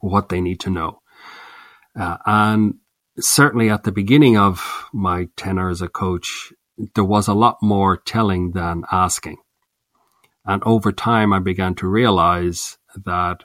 what 0.00 0.30
they 0.30 0.40
need 0.40 0.60
to 0.60 0.70
know. 0.70 1.00
Uh, 1.98 2.16
and 2.26 2.74
certainly 3.18 3.70
at 3.70 3.84
the 3.84 3.92
beginning 3.92 4.36
of 4.36 4.88
my 4.92 5.28
tenure 5.36 5.68
as 5.68 5.82
a 5.82 5.88
coach, 5.88 6.52
there 6.94 7.04
was 7.04 7.28
a 7.28 7.34
lot 7.34 7.58
more 7.62 7.96
telling 7.96 8.52
than 8.52 8.84
asking. 8.92 9.38
And 10.44 10.62
over 10.64 10.92
time, 10.92 11.32
I 11.32 11.38
began 11.38 11.74
to 11.76 11.88
realize 11.88 12.78
that 13.04 13.44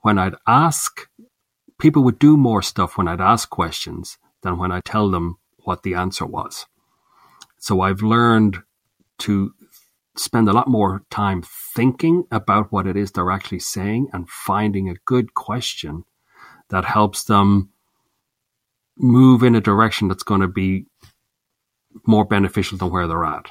when 0.00 0.18
I'd 0.18 0.34
ask, 0.46 1.08
people 1.78 2.04
would 2.04 2.18
do 2.18 2.36
more 2.36 2.62
stuff 2.62 2.98
when 2.98 3.08
I'd 3.08 3.20
ask 3.20 3.48
questions 3.48 4.18
than 4.42 4.58
when 4.58 4.72
I 4.72 4.80
tell 4.84 5.10
them 5.10 5.38
what 5.64 5.82
the 5.82 5.94
answer 5.94 6.26
was. 6.26 6.66
So 7.58 7.80
I've 7.80 8.02
learned 8.02 8.58
to 9.20 9.54
spend 10.16 10.48
a 10.48 10.52
lot 10.52 10.68
more 10.68 11.02
time 11.10 11.42
thinking 11.74 12.24
about 12.30 12.70
what 12.70 12.86
it 12.86 12.96
is 12.96 13.12
they're 13.12 13.30
actually 13.30 13.60
saying 13.60 14.08
and 14.12 14.28
finding 14.28 14.88
a 14.88 14.96
good 15.06 15.32
question 15.32 16.04
that 16.68 16.84
helps 16.84 17.24
them 17.24 17.71
move 18.96 19.42
in 19.42 19.54
a 19.54 19.60
direction 19.60 20.08
that's 20.08 20.22
going 20.22 20.40
to 20.40 20.48
be 20.48 20.86
more 22.06 22.24
beneficial 22.24 22.78
than 22.78 22.90
where 22.90 23.06
they're 23.06 23.24
at. 23.24 23.50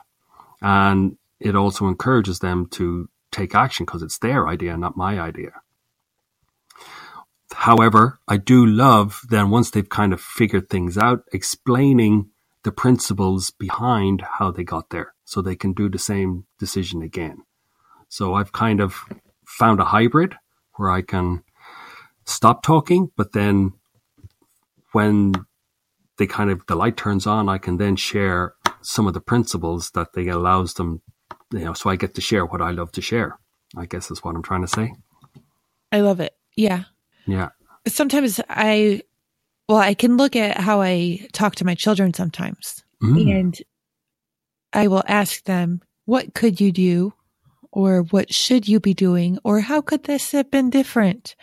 And 0.61 1.17
it 1.39 1.55
also 1.55 1.87
encourages 1.87 2.39
them 2.39 2.67
to 2.71 3.09
take 3.31 3.55
action 3.55 3.85
because 3.85 4.03
it's 4.03 4.19
their 4.19 4.47
idea, 4.47 4.77
not 4.77 4.97
my 4.97 5.19
idea. 5.19 5.51
However, 7.53 8.19
I 8.27 8.37
do 8.37 8.65
love 8.65 9.21
then 9.29 9.49
once 9.49 9.71
they've 9.71 9.87
kind 9.87 10.13
of 10.13 10.21
figured 10.21 10.69
things 10.69 10.97
out, 10.97 11.23
explaining 11.33 12.29
the 12.63 12.71
principles 12.71 13.49
behind 13.51 14.21
how 14.21 14.51
they 14.51 14.63
got 14.63 14.89
there 14.89 15.13
so 15.25 15.41
they 15.41 15.55
can 15.55 15.73
do 15.73 15.89
the 15.89 15.99
same 15.99 16.45
decision 16.59 17.01
again. 17.01 17.43
So 18.07 18.35
I've 18.35 18.51
kind 18.51 18.79
of 18.79 19.05
found 19.45 19.79
a 19.79 19.85
hybrid 19.85 20.35
where 20.75 20.89
I 20.89 21.01
can 21.01 21.43
stop 22.25 22.63
talking, 22.63 23.11
but 23.17 23.33
then 23.33 23.73
when 24.91 25.33
they 26.17 26.27
kind 26.27 26.49
of 26.49 26.65
the 26.67 26.75
light 26.75 26.97
turns 26.97 27.25
on, 27.25 27.49
I 27.49 27.57
can 27.57 27.77
then 27.77 27.95
share 27.95 28.53
some 28.81 29.07
of 29.07 29.13
the 29.13 29.21
principles 29.21 29.91
that 29.91 30.13
they 30.13 30.27
allows 30.27 30.73
them, 30.75 31.01
you 31.51 31.59
know, 31.59 31.73
so 31.73 31.89
I 31.89 31.95
get 31.95 32.15
to 32.15 32.21
share 32.21 32.45
what 32.45 32.61
I 32.61 32.71
love 32.71 32.91
to 32.93 33.01
share. 33.01 33.37
I 33.75 33.85
guess 33.85 34.11
is 34.11 34.23
what 34.23 34.35
I'm 34.35 34.43
trying 34.43 34.61
to 34.61 34.67
say. 34.67 34.93
I 35.91 36.01
love 36.01 36.19
it. 36.19 36.33
Yeah. 36.55 36.83
Yeah. 37.25 37.49
Sometimes 37.87 38.39
I 38.49 39.01
well, 39.71 39.79
I 39.79 39.93
can 39.93 40.17
look 40.17 40.35
at 40.35 40.57
how 40.57 40.81
I 40.81 41.27
talk 41.31 41.55
to 41.55 41.65
my 41.65 41.75
children 41.75 42.13
sometimes. 42.13 42.83
Mm. 43.01 43.39
And 43.39 43.57
I 44.73 44.87
will 44.87 45.03
ask 45.07 45.43
them, 45.45 45.81
what 46.05 46.33
could 46.33 46.59
you 46.59 46.73
do? 46.73 47.13
Or 47.71 48.01
what 48.01 48.33
should 48.33 48.67
you 48.67 48.81
be 48.81 48.93
doing? 48.93 49.39
Or 49.45 49.61
how 49.61 49.79
could 49.79 50.03
this 50.03 50.33
have 50.33 50.51
been 50.51 50.69
different? 50.69 51.37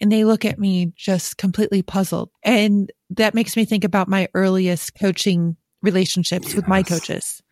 And 0.00 0.10
they 0.10 0.24
look 0.24 0.44
at 0.44 0.58
me 0.58 0.92
just 0.96 1.36
completely 1.38 1.82
puzzled. 1.82 2.30
And 2.42 2.90
that 3.10 3.34
makes 3.34 3.56
me 3.56 3.64
think 3.64 3.84
about 3.84 4.08
my 4.08 4.28
earliest 4.34 4.98
coaching 4.98 5.56
relationships 5.82 6.48
yes. 6.48 6.56
with 6.56 6.68
my 6.68 6.82
coaches. 6.82 7.42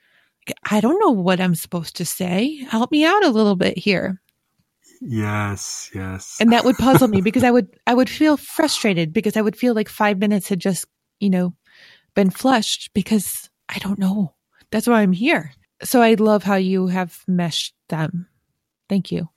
I 0.71 0.81
don't 0.81 0.99
know 0.99 1.11
what 1.11 1.41
I'm 1.41 1.55
supposed 1.55 1.97
to 1.97 2.05
say. 2.05 2.65
Help 2.69 2.91
me 2.91 3.05
out 3.05 3.25
a 3.25 3.31
little 3.31 3.57
bit 3.57 3.79
here. 3.79 4.21
Yes, 5.01 5.91
yes. 5.95 6.37
And 6.41 6.53
that 6.53 6.65
would 6.65 6.77
puzzle 6.77 7.09
me 7.09 7.21
because 7.21 7.45
I 7.45 7.51
would 7.51 7.69
I 7.87 7.95
would 7.95 8.11
feel 8.11 8.37
frustrated 8.37 9.13
because 9.13 9.37
I 9.37 9.43
would 9.43 9.57
feel 9.57 9.75
like 9.75 9.89
5 9.89 10.19
minutes 10.19 10.49
had 10.49 10.61
just, 10.61 10.87
you 11.21 11.31
know, 11.31 11.55
been 12.15 12.31
flushed 12.31 12.91
because 12.95 13.49
I 13.69 13.79
don't 13.79 13.99
know. 13.99 14.35
That's 14.71 14.87
why 14.87 15.01
I'm 15.01 15.13
here. 15.13 15.53
So 15.83 16.03
I 16.03 16.15
love 16.15 16.43
how 16.43 16.57
you 16.57 16.89
have 16.89 17.23
meshed 17.27 17.75
them. 17.89 18.27
Thank 18.89 19.11
you. 19.11 19.29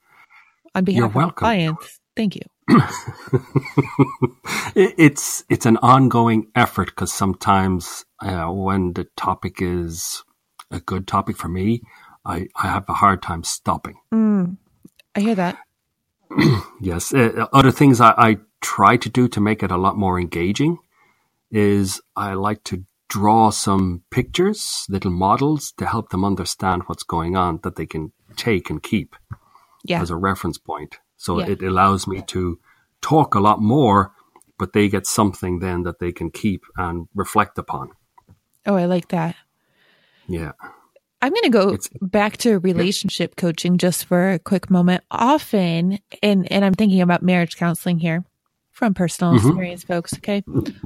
On 0.76 0.84
behalf 0.84 0.98
You're 0.98 1.08
of 1.08 1.16
welcome. 1.16 1.36
clients, 1.36 2.00
thank 2.16 2.36
you. 2.36 2.42
it's 4.76 5.44
it's 5.50 5.66
an 5.66 5.78
ongoing 5.78 6.48
effort 6.56 6.88
because 6.88 7.12
sometimes 7.12 8.06
uh, 8.22 8.48
when 8.48 8.94
the 8.94 9.06
topic 9.18 9.62
is 9.62 10.24
a 10.72 10.80
good 10.80 11.08
topic 11.08 11.38
for 11.38 11.50
me, 11.50 11.82
I, 12.26 12.48
I 12.56 12.68
have 12.68 12.88
a 12.90 12.94
hard 12.94 13.22
time 13.22 13.44
stopping. 13.44 13.96
Mm. 14.14 14.58
I 15.16 15.20
hear 15.20 15.36
that. 15.36 15.58
yes. 16.82 17.14
Uh, 17.14 17.48
other 17.54 17.72
things 17.72 18.02
I, 18.02 18.14
I 18.18 18.38
try 18.62 18.98
to 18.98 19.10
do 19.10 19.28
to 19.28 19.42
make 19.42 19.62
it 19.62 19.72
a 19.72 19.78
lot 19.78 19.98
more 19.98 20.20
engaging 20.20 20.78
is 21.52 22.02
I 22.16 22.34
like 22.34 22.64
to 22.66 22.86
draw 23.10 23.52
some 23.52 24.02
pictures, 24.10 24.86
little 24.90 25.12
models 25.12 25.72
to 25.78 25.86
help 25.86 26.10
them 26.10 26.26
understand 26.26 26.84
what's 26.88 27.04
going 27.04 27.36
on 27.36 27.60
that 27.62 27.76
they 27.76 27.86
can 27.86 28.12
take 28.36 28.70
and 28.70 28.82
keep 28.82 29.16
yeah. 29.84 30.02
as 30.02 30.10
a 30.10 30.16
reference 30.16 30.58
point. 30.58 31.00
So 31.24 31.40
yeah. 31.40 31.52
it 31.52 31.62
allows 31.64 32.06
me 32.06 32.22
to 32.28 32.60
talk 33.02 33.34
a 33.34 33.40
lot 33.40 33.62
more, 33.62 34.12
but 34.60 34.74
they 34.74 34.90
get 34.90 35.08
something 35.08 35.60
then 35.60 35.84
that 35.84 36.00
they 36.00 36.12
can 36.12 36.30
keep 36.30 36.64
and 36.76 37.08
reflect 37.16 37.58
upon. 37.58 37.92
Oh, 38.66 38.76
I 38.76 38.86
like 38.86 39.08
that. 39.08 39.38
Yeah. 40.28 40.52
I'm 41.22 41.32
going 41.32 41.44
to 41.44 41.50
go 41.50 41.70
it's, 41.70 41.88
back 42.02 42.36
to 42.40 42.60
relationship 42.60 43.38
coaching 43.38 43.78
just 43.78 44.04
for 44.04 44.32
a 44.32 44.40
quick 44.40 44.70
moment. 44.70 45.06
Often, 45.10 46.00
and, 46.22 46.52
and 46.52 46.66
I'm 46.66 46.74
thinking 46.74 47.00
about 47.00 47.24
marriage 47.24 47.56
counseling 47.56 48.00
here 48.00 48.26
from 48.72 48.94
personal 48.94 49.36
mm-hmm. 49.36 49.48
experience, 49.48 49.84
folks. 49.86 50.14
Okay. 50.16 50.44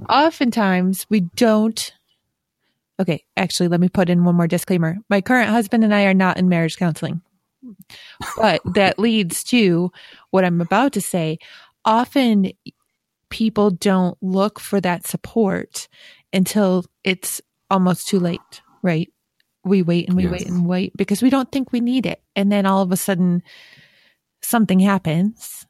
Oftentimes 0.08 1.08
we 1.10 1.22
don't 1.22 1.94
okay, 3.00 3.24
actually, 3.36 3.70
let 3.70 3.80
me 3.80 3.90
put 3.90 4.10
in 4.10 4.24
one 4.24 4.36
more 4.36 4.48
disclaimer. 4.48 4.98
My 5.10 5.22
current 5.22 5.50
husband 5.50 5.84
and 5.84 5.94
I 5.94 6.06
are 6.06 6.14
not 6.14 6.38
in 6.38 6.50
marriage 6.50 6.78
counseling. 6.78 7.22
But 8.38 8.62
that 8.74 9.00
leads 9.00 9.44
to 9.46 9.92
what 10.32 10.44
I'm 10.44 10.62
about 10.62 10.94
to 10.94 11.02
say. 11.02 11.40
Often 11.86 12.52
people 13.30 13.72
don't 13.72 14.18
look 14.22 14.60
for 14.60 14.80
that 14.82 15.06
support 15.06 15.88
until 16.34 16.86
it's 17.04 17.42
almost 17.70 18.08
too 18.08 18.20
late, 18.20 18.62
right? 18.82 19.12
We 19.64 19.82
wait 19.82 20.08
and 20.08 20.16
we 20.16 20.24
yes. 20.24 20.32
wait 20.32 20.48
and 20.48 20.66
wait 20.66 20.94
because 20.96 21.22
we 21.22 21.30
don't 21.30 21.52
think 21.52 21.72
we 21.72 21.82
need 21.82 22.06
it. 22.06 22.22
And 22.36 22.52
then 22.52 22.66
all 22.66 22.82
of 22.82 22.92
a 22.92 22.98
sudden 22.98 23.44
something 24.42 24.80
happens 24.80 25.66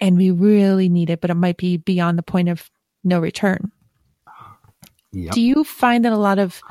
and 0.00 0.16
we 0.16 0.30
really 0.30 0.88
need 0.88 1.10
it, 1.10 1.20
but 1.20 1.30
it 1.30 1.34
might 1.34 1.58
be 1.58 1.76
beyond 1.76 2.18
the 2.18 2.22
point 2.22 2.48
of 2.48 2.70
no 3.04 3.20
return. 3.20 3.70
Yep. 5.12 5.34
Do 5.34 5.40
you 5.40 5.64
find 5.64 6.04
that 6.04 6.12
a 6.12 6.16
lot 6.16 6.38
of 6.38 6.62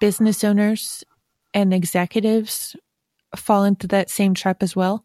business 0.00 0.44
owners 0.44 1.02
and 1.54 1.72
executives 1.72 2.76
fall 3.34 3.64
into 3.64 3.86
that 3.88 4.10
same 4.10 4.34
trap 4.34 4.62
as 4.62 4.76
well? 4.76 5.04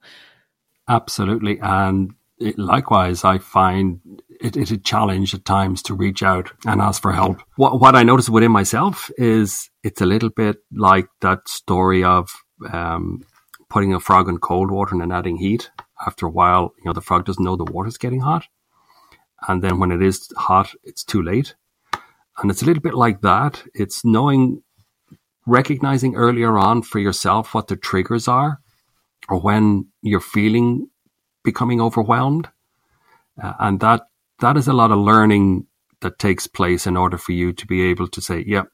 Absolutely. 0.87 1.59
And 1.61 2.13
it, 2.39 2.57
likewise, 2.57 3.23
I 3.23 3.37
find 3.37 3.99
it, 4.41 4.57
it 4.57 4.71
a 4.71 4.77
challenge 4.77 5.33
at 5.33 5.45
times 5.45 5.81
to 5.83 5.93
reach 5.93 6.23
out 6.23 6.51
and 6.65 6.81
ask 6.81 7.01
for 7.01 7.11
help. 7.11 7.41
What, 7.55 7.79
what 7.79 7.95
I 7.95 8.03
notice 8.03 8.29
within 8.29 8.51
myself 8.51 9.11
is 9.17 9.69
it's 9.83 10.01
a 10.01 10.05
little 10.05 10.29
bit 10.29 10.57
like 10.71 11.07
that 11.21 11.47
story 11.47 12.03
of 12.03 12.29
um, 12.71 13.23
putting 13.69 13.93
a 13.93 13.99
frog 13.99 14.27
in 14.27 14.37
cold 14.39 14.71
water 14.71 14.93
and 14.93 15.01
then 15.01 15.11
adding 15.11 15.37
heat. 15.37 15.69
After 16.05 16.25
a 16.25 16.31
while, 16.31 16.73
you 16.77 16.85
know, 16.85 16.93
the 16.93 17.01
frog 17.01 17.25
doesn't 17.25 17.43
know 17.43 17.55
the 17.55 17.63
water's 17.63 17.97
getting 17.97 18.21
hot. 18.21 18.45
And 19.47 19.63
then 19.63 19.79
when 19.79 19.91
it 19.91 20.01
is 20.01 20.27
hot, 20.35 20.73
it's 20.83 21.03
too 21.03 21.21
late. 21.21 21.55
And 22.37 22.49
it's 22.49 22.61
a 22.61 22.65
little 22.65 22.81
bit 22.81 22.95
like 22.95 23.21
that. 23.21 23.63
It's 23.73 24.03
knowing, 24.03 24.63
recognizing 25.51 26.15
earlier 26.15 26.57
on 26.57 26.81
for 26.81 26.99
yourself 26.99 27.53
what 27.53 27.67
the 27.67 27.75
triggers 27.75 28.27
are 28.27 28.59
or 29.27 29.39
when 29.39 29.85
you're 30.01 30.21
feeling 30.21 30.87
becoming 31.43 31.81
overwhelmed. 31.81 32.47
Uh, 33.41 33.53
and 33.59 33.79
that, 33.81 34.03
that 34.39 34.55
is 34.55 34.67
a 34.67 34.73
lot 34.73 34.91
of 34.91 34.97
learning 34.97 35.67
that 35.99 36.17
takes 36.17 36.47
place 36.47 36.87
in 36.87 36.95
order 36.95 37.17
for 37.17 37.33
you 37.33 37.51
to 37.51 37.67
be 37.67 37.81
able 37.81 38.07
to 38.07 38.21
say, 38.21 38.43
yep, 38.47 38.67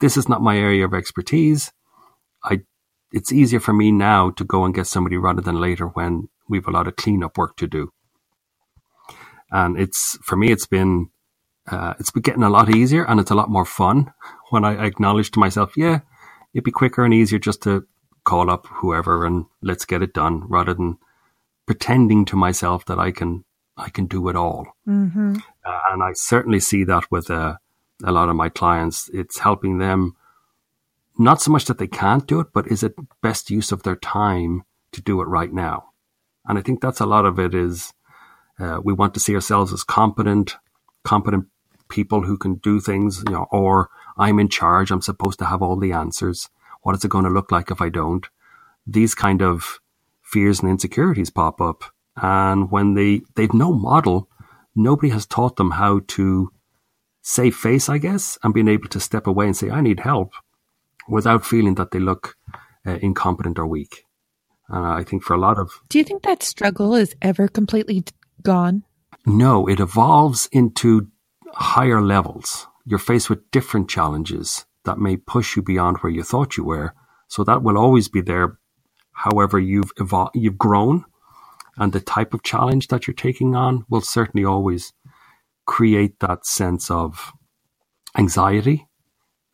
this 0.00 0.18
is 0.18 0.28
not 0.28 0.42
my 0.42 0.58
area 0.58 0.84
of 0.84 0.92
expertise. 0.92 1.72
I, 2.44 2.60
it's 3.10 3.32
easier 3.32 3.60
for 3.60 3.72
me 3.72 3.90
now 3.90 4.30
to 4.30 4.44
go 4.44 4.64
and 4.64 4.74
get 4.74 4.86
somebody 4.86 5.16
rather 5.16 5.40
than 5.40 5.58
later 5.58 5.86
when 5.86 6.28
we've 6.48 6.68
a 6.68 6.70
lot 6.70 6.86
of 6.86 6.96
cleanup 6.96 7.38
work 7.38 7.56
to 7.56 7.66
do. 7.66 7.90
And 9.50 9.80
it's, 9.80 10.18
for 10.22 10.36
me, 10.36 10.52
it's 10.52 10.66
been, 10.66 11.08
uh, 11.68 11.94
it's 11.98 12.10
been 12.10 12.22
getting 12.22 12.42
a 12.42 12.50
lot 12.50 12.74
easier 12.74 13.04
and 13.04 13.18
it's 13.20 13.30
a 13.30 13.34
lot 13.34 13.50
more 13.50 13.64
fun 13.64 14.12
when 14.50 14.64
I 14.64 14.84
acknowledge 14.84 15.30
to 15.32 15.40
myself, 15.40 15.76
yeah, 15.76 16.00
it'd 16.54 16.64
be 16.64 16.70
quicker 16.70 17.04
and 17.04 17.12
easier 17.12 17.38
just 17.38 17.62
to 17.62 17.86
call 18.24 18.50
up 18.50 18.66
whoever 18.66 19.24
and 19.24 19.46
let's 19.62 19.84
get 19.84 20.02
it 20.02 20.12
done 20.12 20.42
rather 20.48 20.74
than 20.74 20.98
pretending 21.66 22.24
to 22.26 22.36
myself 22.36 22.84
that 22.86 22.98
I 22.98 23.10
can 23.10 23.44
I 23.76 23.90
can 23.90 24.06
do 24.06 24.28
it 24.28 24.36
all. 24.36 24.66
Mm-hmm. 24.88 25.36
Uh, 25.64 25.80
and 25.92 26.02
I 26.02 26.12
certainly 26.14 26.60
see 26.60 26.84
that 26.84 27.10
with 27.10 27.30
uh, 27.30 27.56
a 28.02 28.12
lot 28.12 28.30
of 28.30 28.36
my 28.36 28.48
clients. 28.48 29.10
It's 29.12 29.38
helping 29.38 29.78
them 29.78 30.16
not 31.18 31.42
so 31.42 31.50
much 31.50 31.66
that 31.66 31.78
they 31.78 31.86
can't 31.86 32.26
do 32.26 32.40
it, 32.40 32.48
but 32.54 32.66
is 32.68 32.82
it 32.82 32.94
best 33.22 33.50
use 33.50 33.72
of 33.72 33.82
their 33.82 33.96
time 33.96 34.62
to 34.92 35.02
do 35.02 35.20
it 35.20 35.26
right 35.26 35.52
now? 35.52 35.90
And 36.46 36.58
I 36.58 36.62
think 36.62 36.80
that's 36.80 37.00
a 37.00 37.06
lot 37.06 37.26
of 37.26 37.38
it 37.38 37.54
is 37.54 37.92
uh, 38.58 38.80
we 38.82 38.94
want 38.94 39.12
to 39.14 39.20
see 39.20 39.34
ourselves 39.34 39.72
as 39.72 39.84
competent, 39.84 40.56
competent 41.04 41.46
people 41.88 42.22
who 42.22 42.36
can 42.36 42.56
do 42.56 42.80
things, 42.80 43.22
you 43.26 43.32
know, 43.32 43.46
or 43.50 43.88
I'm 44.16 44.38
in 44.38 44.48
charge. 44.48 44.90
I'm 44.90 45.02
supposed 45.02 45.38
to 45.40 45.46
have 45.46 45.62
all 45.62 45.76
the 45.76 45.92
answers. 45.92 46.48
What 46.82 46.96
is 46.96 47.04
it 47.04 47.10
going 47.10 47.24
to 47.24 47.30
look 47.30 47.50
like 47.50 47.70
if 47.70 47.80
I 47.80 47.88
don't? 47.88 48.26
These 48.86 49.14
kind 49.14 49.42
of 49.42 49.80
fears 50.22 50.60
and 50.60 50.70
insecurities 50.70 51.30
pop 51.30 51.60
up. 51.60 51.84
And 52.16 52.70
when 52.70 52.94
they, 52.94 53.22
they've 53.34 53.52
no 53.52 53.72
model, 53.72 54.28
nobody 54.74 55.10
has 55.10 55.26
taught 55.26 55.56
them 55.56 55.72
how 55.72 56.00
to 56.08 56.50
save 57.22 57.56
face, 57.56 57.88
I 57.88 57.98
guess, 57.98 58.38
and 58.42 58.54
being 58.54 58.68
able 58.68 58.88
to 58.88 59.00
step 59.00 59.26
away 59.26 59.46
and 59.46 59.56
say, 59.56 59.70
I 59.70 59.80
need 59.80 60.00
help 60.00 60.32
without 61.08 61.44
feeling 61.44 61.74
that 61.74 61.90
they 61.90 61.98
look 61.98 62.36
uh, 62.86 62.98
incompetent 63.02 63.58
or 63.58 63.66
weak. 63.66 64.04
And 64.68 64.84
I 64.84 65.04
think 65.04 65.22
for 65.22 65.34
a 65.34 65.40
lot 65.40 65.58
of. 65.58 65.80
Do 65.88 65.98
you 65.98 66.04
think 66.04 66.22
that 66.22 66.42
struggle 66.42 66.94
is 66.94 67.14
ever 67.20 67.48
completely 67.48 68.04
gone? 68.42 68.84
No, 69.24 69.66
it 69.68 69.80
evolves 69.80 70.48
into 70.52 71.08
higher 71.56 72.02
levels. 72.02 72.66
You're 72.84 72.98
faced 72.98 73.30
with 73.30 73.50
different 73.50 73.88
challenges 73.88 74.66
that 74.84 74.98
may 74.98 75.16
push 75.16 75.56
you 75.56 75.62
beyond 75.62 75.98
where 75.98 76.12
you 76.12 76.22
thought 76.22 76.56
you 76.56 76.64
were. 76.64 76.94
So 77.28 77.42
that 77.44 77.62
will 77.62 77.78
always 77.78 78.08
be 78.08 78.20
there. 78.20 78.58
However, 79.12 79.58
you've 79.58 79.90
evolved, 79.98 80.36
you've 80.36 80.58
grown, 80.58 81.04
and 81.78 81.92
the 81.92 82.00
type 82.00 82.34
of 82.34 82.42
challenge 82.42 82.88
that 82.88 83.06
you're 83.06 83.14
taking 83.14 83.56
on 83.56 83.84
will 83.88 84.02
certainly 84.02 84.44
always 84.44 84.92
create 85.64 86.20
that 86.20 86.46
sense 86.46 86.90
of 86.90 87.32
anxiety 88.16 88.86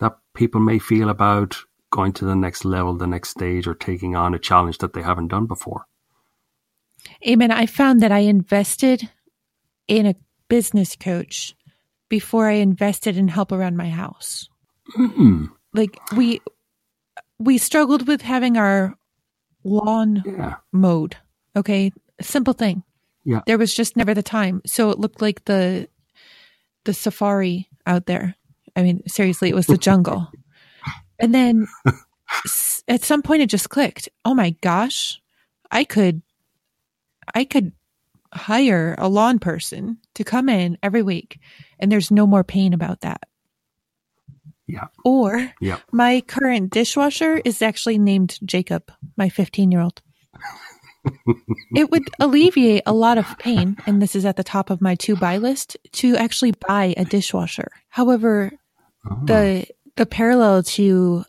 that 0.00 0.18
people 0.34 0.60
may 0.60 0.78
feel 0.78 1.08
about 1.08 1.56
going 1.90 2.12
to 2.14 2.24
the 2.24 2.34
next 2.34 2.64
level, 2.64 2.96
the 2.96 3.06
next 3.06 3.28
stage, 3.30 3.66
or 3.66 3.74
taking 3.74 4.16
on 4.16 4.34
a 4.34 4.38
challenge 4.38 4.78
that 4.78 4.92
they 4.92 5.02
haven't 5.02 5.28
done 5.28 5.46
before. 5.46 5.86
Amen. 7.26 7.52
I 7.52 7.66
found 7.66 8.02
that 8.02 8.12
I 8.12 8.20
invested 8.20 9.08
in 9.86 10.06
a 10.06 10.16
business 10.48 10.96
coach 10.96 11.54
before 12.12 12.46
I 12.46 12.56
invested 12.56 13.16
in 13.16 13.26
help 13.26 13.52
around 13.52 13.78
my 13.78 13.88
house. 13.88 14.50
Mm-hmm. 14.98 15.46
Like 15.72 15.98
we 16.14 16.42
we 17.38 17.56
struggled 17.56 18.06
with 18.06 18.20
having 18.20 18.58
our 18.58 18.98
lawn 19.64 20.22
yeah. 20.26 20.56
mowed. 20.72 21.16
Okay, 21.56 21.90
simple 22.20 22.52
thing. 22.52 22.82
Yeah, 23.24 23.40
there 23.46 23.56
was 23.56 23.74
just 23.74 23.96
never 23.96 24.12
the 24.12 24.22
time, 24.22 24.60
so 24.66 24.90
it 24.90 24.98
looked 24.98 25.22
like 25.22 25.46
the 25.46 25.88
the 26.84 26.92
safari 26.92 27.70
out 27.86 28.04
there. 28.04 28.34
I 28.76 28.82
mean, 28.82 29.02
seriously, 29.06 29.48
it 29.48 29.54
was 29.54 29.66
the 29.66 29.78
jungle. 29.78 30.30
and 31.18 31.34
then 31.34 31.66
at 32.88 33.04
some 33.04 33.22
point, 33.22 33.40
it 33.40 33.48
just 33.48 33.70
clicked. 33.70 34.10
Oh 34.26 34.34
my 34.34 34.50
gosh, 34.60 35.18
I 35.70 35.84
could, 35.84 36.20
I 37.34 37.46
could 37.46 37.72
hire 38.34 38.96
a 38.98 39.08
lawn 39.08 39.38
person 39.38 39.96
to 40.14 40.24
come 40.24 40.48
in 40.48 40.78
every 40.82 41.02
week, 41.02 41.38
and 41.78 41.90
there's 41.90 42.10
no 42.10 42.26
more 42.26 42.44
pain 42.44 42.72
about 42.72 43.00
that. 43.00 43.22
Yeah. 44.66 44.88
Or 45.04 45.52
yeah. 45.60 45.78
my 45.92 46.22
current 46.22 46.70
dishwasher 46.70 47.42
is 47.44 47.62
actually 47.62 47.98
named 47.98 48.38
Jacob, 48.44 48.90
my 49.16 49.28
15 49.28 49.70
year 49.70 49.80
old. 49.80 50.00
it 51.74 51.90
would 51.90 52.08
alleviate 52.20 52.82
a 52.86 52.92
lot 52.92 53.18
of 53.18 53.26
pain, 53.38 53.76
and 53.86 54.00
this 54.00 54.14
is 54.14 54.24
at 54.24 54.36
the 54.36 54.44
top 54.44 54.70
of 54.70 54.80
my 54.80 54.94
to 54.96 55.16
buy 55.16 55.36
list, 55.38 55.76
to 55.92 56.16
actually 56.16 56.52
buy 56.66 56.94
a 56.96 57.04
dishwasher. 57.04 57.68
However, 57.88 58.52
oh. 59.10 59.18
the 59.24 59.66
the 59.96 60.06
parallel 60.06 60.62
to 60.62 61.24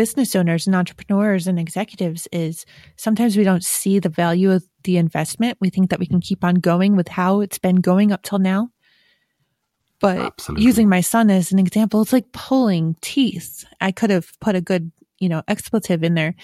business 0.00 0.34
owners 0.34 0.66
and 0.66 0.74
entrepreneurs 0.74 1.46
and 1.46 1.58
executives 1.58 2.26
is 2.32 2.64
sometimes 2.96 3.36
we 3.36 3.44
don't 3.44 3.62
see 3.62 3.98
the 3.98 4.08
value 4.08 4.50
of 4.50 4.64
the 4.84 4.96
investment. 4.96 5.58
We 5.60 5.68
think 5.68 5.90
that 5.90 5.98
we 5.98 6.06
can 6.06 6.22
keep 6.22 6.42
on 6.42 6.54
going 6.54 6.96
with 6.96 7.06
how 7.06 7.42
it's 7.42 7.58
been 7.58 7.82
going 7.82 8.10
up 8.10 8.22
till 8.22 8.38
now. 8.38 8.70
But 10.00 10.20
Absolutely. 10.20 10.64
using 10.64 10.88
my 10.88 11.02
son 11.02 11.28
as 11.28 11.52
an 11.52 11.58
example, 11.58 12.00
it's 12.00 12.14
like 12.14 12.32
pulling 12.32 12.96
teeth. 13.02 13.66
I 13.78 13.92
could 13.92 14.08
have 14.08 14.32
put 14.40 14.54
a 14.54 14.62
good, 14.62 14.90
you 15.18 15.28
know, 15.28 15.42
expletive 15.46 16.02
in 16.02 16.14
there. 16.14 16.34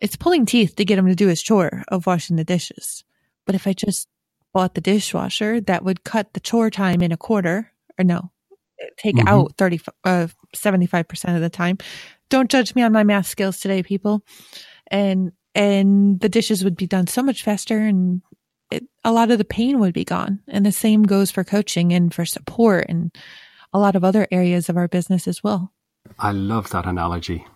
It's 0.00 0.14
pulling 0.14 0.46
teeth 0.46 0.76
to 0.76 0.84
get 0.84 0.96
him 0.96 1.08
to 1.08 1.16
do 1.16 1.26
his 1.26 1.42
chore 1.42 1.82
of 1.88 2.06
washing 2.06 2.36
the 2.36 2.44
dishes. 2.44 3.02
But 3.46 3.56
if 3.56 3.66
I 3.66 3.72
just 3.72 4.06
bought 4.52 4.76
the 4.76 4.80
dishwasher, 4.80 5.60
that 5.62 5.82
would 5.82 6.04
cut 6.04 6.34
the 6.34 6.40
chore 6.40 6.70
time 6.70 7.02
in 7.02 7.10
a 7.10 7.16
quarter 7.16 7.72
or 7.98 8.04
no, 8.04 8.30
take 8.96 9.16
mm-hmm. 9.16 9.26
out 9.26 9.56
30, 9.58 9.80
uh, 10.04 10.28
75% 10.54 11.34
of 11.34 11.40
the 11.40 11.50
time. 11.50 11.78
Don't 12.30 12.50
judge 12.50 12.74
me 12.74 12.82
on 12.82 12.92
my 12.92 13.04
math 13.04 13.26
skills 13.26 13.60
today, 13.60 13.82
people. 13.82 14.24
And, 14.90 15.32
and 15.54 16.18
the 16.20 16.28
dishes 16.28 16.64
would 16.64 16.76
be 16.76 16.86
done 16.86 17.06
so 17.06 17.22
much 17.22 17.42
faster 17.42 17.78
and 17.78 18.22
it, 18.70 18.84
a 19.04 19.12
lot 19.12 19.30
of 19.30 19.38
the 19.38 19.44
pain 19.44 19.80
would 19.80 19.92
be 19.92 20.04
gone. 20.04 20.40
And 20.48 20.64
the 20.64 20.72
same 20.72 21.02
goes 21.02 21.30
for 21.30 21.44
coaching 21.44 21.92
and 21.92 22.14
for 22.14 22.24
support 22.24 22.86
and 22.88 23.14
a 23.72 23.78
lot 23.78 23.96
of 23.96 24.04
other 24.04 24.26
areas 24.30 24.68
of 24.68 24.76
our 24.76 24.88
business 24.88 25.28
as 25.28 25.42
well. 25.42 25.72
I 26.18 26.32
love 26.32 26.70
that 26.70 26.86
analogy. 26.86 27.46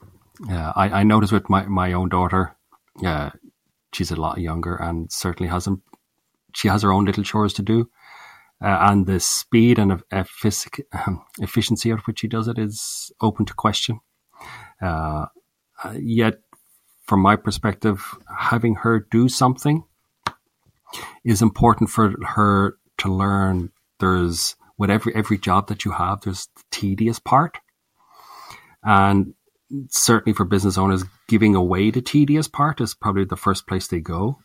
Yeah, 0.48 0.72
I, 0.74 1.00
I 1.00 1.02
notice 1.04 1.32
with 1.32 1.48
my, 1.48 1.64
my 1.66 1.92
own 1.92 2.08
daughter, 2.08 2.56
yeah, 3.00 3.30
she's 3.92 4.10
a 4.10 4.16
lot 4.16 4.38
younger 4.38 4.74
and 4.74 5.10
certainly 5.10 5.50
hasn't, 5.50 5.80
she 6.54 6.68
has 6.68 6.82
her 6.82 6.92
own 6.92 7.04
little 7.04 7.24
chores 7.24 7.52
to 7.54 7.62
do. 7.62 7.88
Uh, 8.62 8.78
and 8.80 9.06
the 9.06 9.20
speed 9.20 9.78
and 9.78 10.02
efficiency 11.40 11.90
at 11.90 12.06
which 12.06 12.20
she 12.20 12.28
does 12.28 12.48
it 12.48 12.58
is 12.58 13.12
open 13.20 13.44
to 13.46 13.54
question. 13.54 14.00
Uh, 14.84 15.26
yet, 15.98 16.34
from 17.06 17.20
my 17.20 17.36
perspective, 17.36 18.14
having 18.38 18.76
her 18.76 19.06
do 19.10 19.28
something 19.28 19.84
is 21.24 21.42
important 21.42 21.90
for 21.90 22.14
her 22.22 22.76
to 22.98 23.12
learn. 23.12 23.70
There's 24.00 24.56
with 24.76 24.90
every 24.90 25.14
every 25.14 25.38
job 25.38 25.68
that 25.68 25.84
you 25.84 25.92
have 25.92 26.22
there's 26.22 26.48
the 26.56 26.62
tedious 26.70 27.18
part. 27.18 27.58
And 28.82 29.34
certainly 29.88 30.34
for 30.34 30.44
business 30.44 30.76
owners, 30.76 31.04
giving 31.28 31.54
away 31.54 31.90
the 31.90 32.02
tedious 32.02 32.48
part 32.48 32.80
is 32.80 32.94
probably 32.94 33.24
the 33.24 33.36
first 33.36 33.66
place 33.66 33.86
they 33.86 34.00
go. 34.00 34.38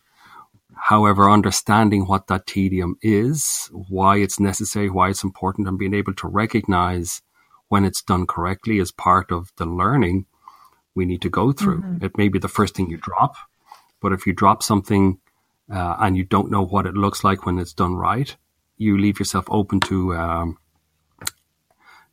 However, 0.76 1.30
understanding 1.30 2.06
what 2.06 2.28
that 2.28 2.48
tedium 2.48 2.96
is, 3.02 3.70
why 3.74 4.18
it's 4.18 4.40
necessary, 4.40 4.90
why 4.90 5.10
it's 5.10 5.26
important, 5.26 5.68
and 5.68 5.78
being 5.78 5.94
able 5.94 6.14
to 6.14 6.28
recognize 6.28 7.22
when 7.68 7.84
it's 7.84 8.02
done 8.02 8.26
correctly 8.26 8.80
is 8.80 8.92
part 8.92 9.32
of 9.32 9.52
the 9.58 9.66
learning 9.66 10.26
we 11.00 11.06
need 11.06 11.22
to 11.22 11.30
go 11.30 11.46
through. 11.54 11.82
Mm-hmm. 11.82 12.06
It 12.06 12.18
may 12.18 12.28
be 12.28 12.40
the 12.40 12.56
first 12.58 12.76
thing 12.76 12.90
you 12.90 12.98
drop, 12.98 13.36
but 14.02 14.12
if 14.12 14.28
you 14.28 14.34
drop 14.34 14.62
something 14.62 15.20
uh, 15.72 15.96
and 16.04 16.18
you 16.18 16.26
don't 16.26 16.52
know 16.52 16.66
what 16.74 16.86
it 16.86 16.96
looks 17.04 17.24
like 17.24 17.46
when 17.46 17.58
it's 17.58 17.74
done 17.74 17.96
right, 17.96 18.36
you 18.78 18.98
leave 18.98 19.18
yourself 19.18 19.46
open 19.50 19.80
to 19.92 20.14
um, 20.16 20.58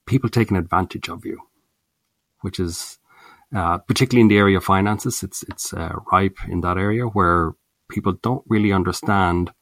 people 0.06 0.30
taking 0.30 0.56
advantage 0.56 1.08
of 1.08 1.24
you, 1.24 1.38
which 2.42 2.60
is 2.60 2.98
uh, 3.54 3.78
particularly 3.78 4.22
in 4.22 4.28
the 4.28 4.38
area 4.38 4.58
of 4.58 4.64
finances. 4.64 5.22
It's 5.26 5.42
it's 5.52 5.74
uh, 5.74 5.94
ripe 6.12 6.38
in 6.48 6.60
that 6.60 6.78
area 6.78 7.06
where 7.06 7.54
people 7.88 8.14
don't 8.26 8.44
really 8.54 8.72
understand 8.72 9.52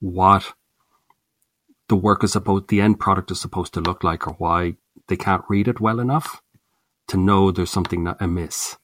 what 0.00 0.54
the 1.88 1.96
work 1.96 2.24
is 2.24 2.32
supposed, 2.32 2.68
the 2.68 2.80
end 2.80 2.98
product 2.98 3.30
is 3.30 3.40
supposed 3.40 3.74
to 3.74 3.80
look 3.88 4.02
like, 4.02 4.26
or 4.26 4.34
why 4.44 4.76
they 5.08 5.16
can't 5.16 5.44
read 5.48 5.68
it 5.68 5.80
well 5.80 6.00
enough 6.00 6.40
to 7.08 7.16
know 7.16 7.50
there's 7.50 7.70
something 7.70 8.06
amiss. 8.20 8.76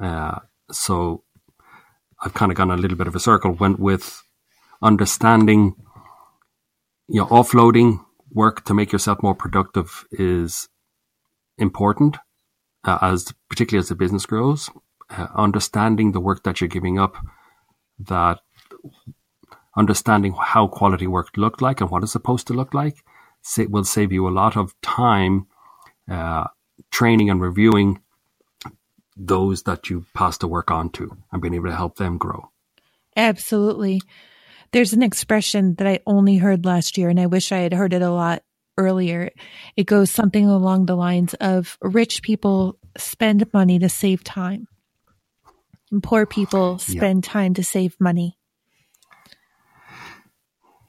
Uh, 0.00 0.40
so 0.70 1.24
I've 2.20 2.34
kind 2.34 2.50
of 2.50 2.58
gone 2.58 2.70
a 2.70 2.76
little 2.76 2.96
bit 2.96 3.06
of 3.06 3.16
a 3.16 3.20
circle. 3.20 3.52
Went 3.52 3.78
with 3.78 4.22
understanding, 4.82 5.74
you 7.08 7.20
know, 7.20 7.26
offloading 7.26 8.04
work 8.32 8.64
to 8.64 8.74
make 8.74 8.92
yourself 8.92 9.22
more 9.22 9.34
productive 9.34 10.04
is 10.12 10.68
important, 11.56 12.16
uh, 12.84 12.98
as 13.00 13.32
particularly 13.48 13.82
as 13.82 13.88
the 13.88 13.94
business 13.94 14.26
grows. 14.26 14.70
Uh, 15.10 15.28
understanding 15.34 16.12
the 16.12 16.20
work 16.20 16.42
that 16.42 16.60
you're 16.60 16.68
giving 16.68 16.98
up, 16.98 17.16
that 17.98 18.40
understanding 19.76 20.34
how 20.38 20.66
quality 20.66 21.06
work 21.06 21.28
looked 21.36 21.62
like 21.62 21.80
and 21.80 21.90
what 21.90 22.02
it's 22.02 22.12
supposed 22.12 22.46
to 22.46 22.52
look 22.52 22.74
like, 22.74 22.96
will 23.70 23.84
save 23.84 24.12
you 24.12 24.28
a 24.28 24.30
lot 24.30 24.56
of 24.56 24.78
time 24.82 25.46
uh, 26.10 26.44
training 26.90 27.30
and 27.30 27.40
reviewing 27.40 28.00
those 29.16 29.64
that 29.64 29.90
you 29.90 30.06
pass 30.14 30.38
the 30.38 30.46
work 30.46 30.70
on 30.70 30.90
to 30.90 31.16
and 31.32 31.42
being 31.42 31.54
able 31.54 31.68
to 31.68 31.76
help 31.76 31.96
them 31.96 32.18
grow. 32.18 32.50
Absolutely. 33.16 34.00
There's 34.72 34.92
an 34.92 35.02
expression 35.02 35.74
that 35.74 35.86
I 35.86 36.00
only 36.06 36.36
heard 36.36 36.64
last 36.64 36.96
year, 36.96 37.08
and 37.08 37.18
I 37.18 37.26
wish 37.26 37.52
I 37.52 37.58
had 37.58 37.72
heard 37.72 37.92
it 37.92 38.02
a 38.02 38.10
lot 38.10 38.42
earlier. 38.76 39.30
It 39.76 39.84
goes 39.84 40.10
something 40.10 40.46
along 40.46 40.86
the 40.86 40.94
lines 40.94 41.34
of 41.34 41.76
rich 41.82 42.22
people 42.22 42.78
spend 42.96 43.52
money 43.52 43.78
to 43.80 43.88
save 43.88 44.22
time, 44.22 44.68
and 45.90 46.02
poor 46.02 46.26
people 46.26 46.78
spend 46.78 47.24
yep. 47.24 47.32
time 47.32 47.54
to 47.54 47.64
save 47.64 47.96
money. 47.98 48.38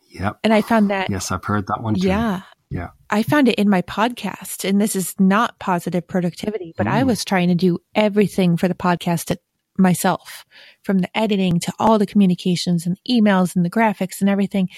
Yep. 0.09 0.39
And 0.43 0.53
I 0.53 0.61
found 0.61 0.89
that. 0.89 1.09
Yes, 1.09 1.31
I've 1.31 1.45
heard 1.45 1.67
that 1.67 1.81
one 1.81 1.95
too. 1.95 2.07
Yeah. 2.07 2.41
Yeah. 2.69 2.89
I 3.09 3.23
found 3.23 3.47
it 3.47 3.55
in 3.55 3.69
my 3.69 3.81
podcast, 3.81 4.67
and 4.67 4.79
this 4.79 4.95
is 4.95 5.15
not 5.19 5.57
positive 5.59 6.07
productivity, 6.07 6.73
but 6.77 6.85
mm. 6.85 6.91
I 6.91 7.03
was 7.03 7.25
trying 7.25 7.47
to 7.47 7.55
do 7.55 7.79
everything 7.95 8.55
for 8.55 8.67
the 8.67 8.75
podcast 8.75 9.35
myself, 9.79 10.45
from 10.83 10.99
the 10.99 11.17
editing 11.17 11.59
to 11.61 11.73
all 11.79 11.97
the 11.97 12.05
communications 12.05 12.85
and 12.85 12.99
emails 13.09 13.55
and 13.55 13.65
the 13.65 13.69
graphics 13.69 14.21
and 14.21 14.29
everything. 14.29 14.69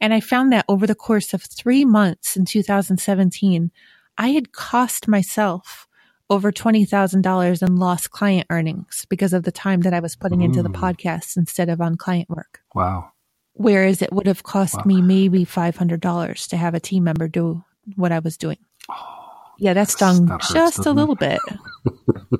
And 0.00 0.14
I 0.14 0.20
found 0.20 0.52
that 0.52 0.64
over 0.68 0.86
the 0.86 0.94
course 0.94 1.34
of 1.34 1.42
three 1.42 1.84
months 1.84 2.36
in 2.36 2.44
2017, 2.46 3.70
I 4.16 4.28
had 4.28 4.52
cost 4.52 5.08
myself 5.08 5.86
over 6.30 6.50
$20,000 6.50 7.62
in 7.66 7.76
lost 7.76 8.10
client 8.10 8.46
earnings 8.48 9.04
because 9.10 9.34
of 9.34 9.42
the 9.42 9.52
time 9.52 9.82
that 9.82 9.92
I 9.92 10.00
was 10.00 10.16
putting 10.16 10.38
mm. 10.38 10.44
into 10.44 10.62
the 10.62 10.70
mm. 10.70 10.80
podcast 10.80 11.36
instead 11.36 11.68
of 11.68 11.80
on 11.80 11.96
client 11.96 12.30
work. 12.30 12.60
Wow. 12.74 13.10
Whereas 13.52 14.00
it 14.00 14.12
would 14.12 14.26
have 14.26 14.42
cost 14.42 14.76
wow. 14.76 14.82
me 14.86 15.02
maybe 15.02 15.44
$500 15.44 16.48
to 16.48 16.56
have 16.56 16.74
a 16.74 16.80
team 16.80 17.04
member 17.04 17.28
do 17.28 17.62
what 17.96 18.12
I 18.12 18.18
was 18.18 18.36
doing. 18.36 18.58
Oh, 18.90 19.24
yeah, 19.58 19.72
that 19.74 19.88
stung 19.88 20.26
that 20.26 20.42
hurts, 20.42 20.52
just 20.52 20.86
a 20.86 20.92
little 20.92 21.14
bit. 21.14 21.40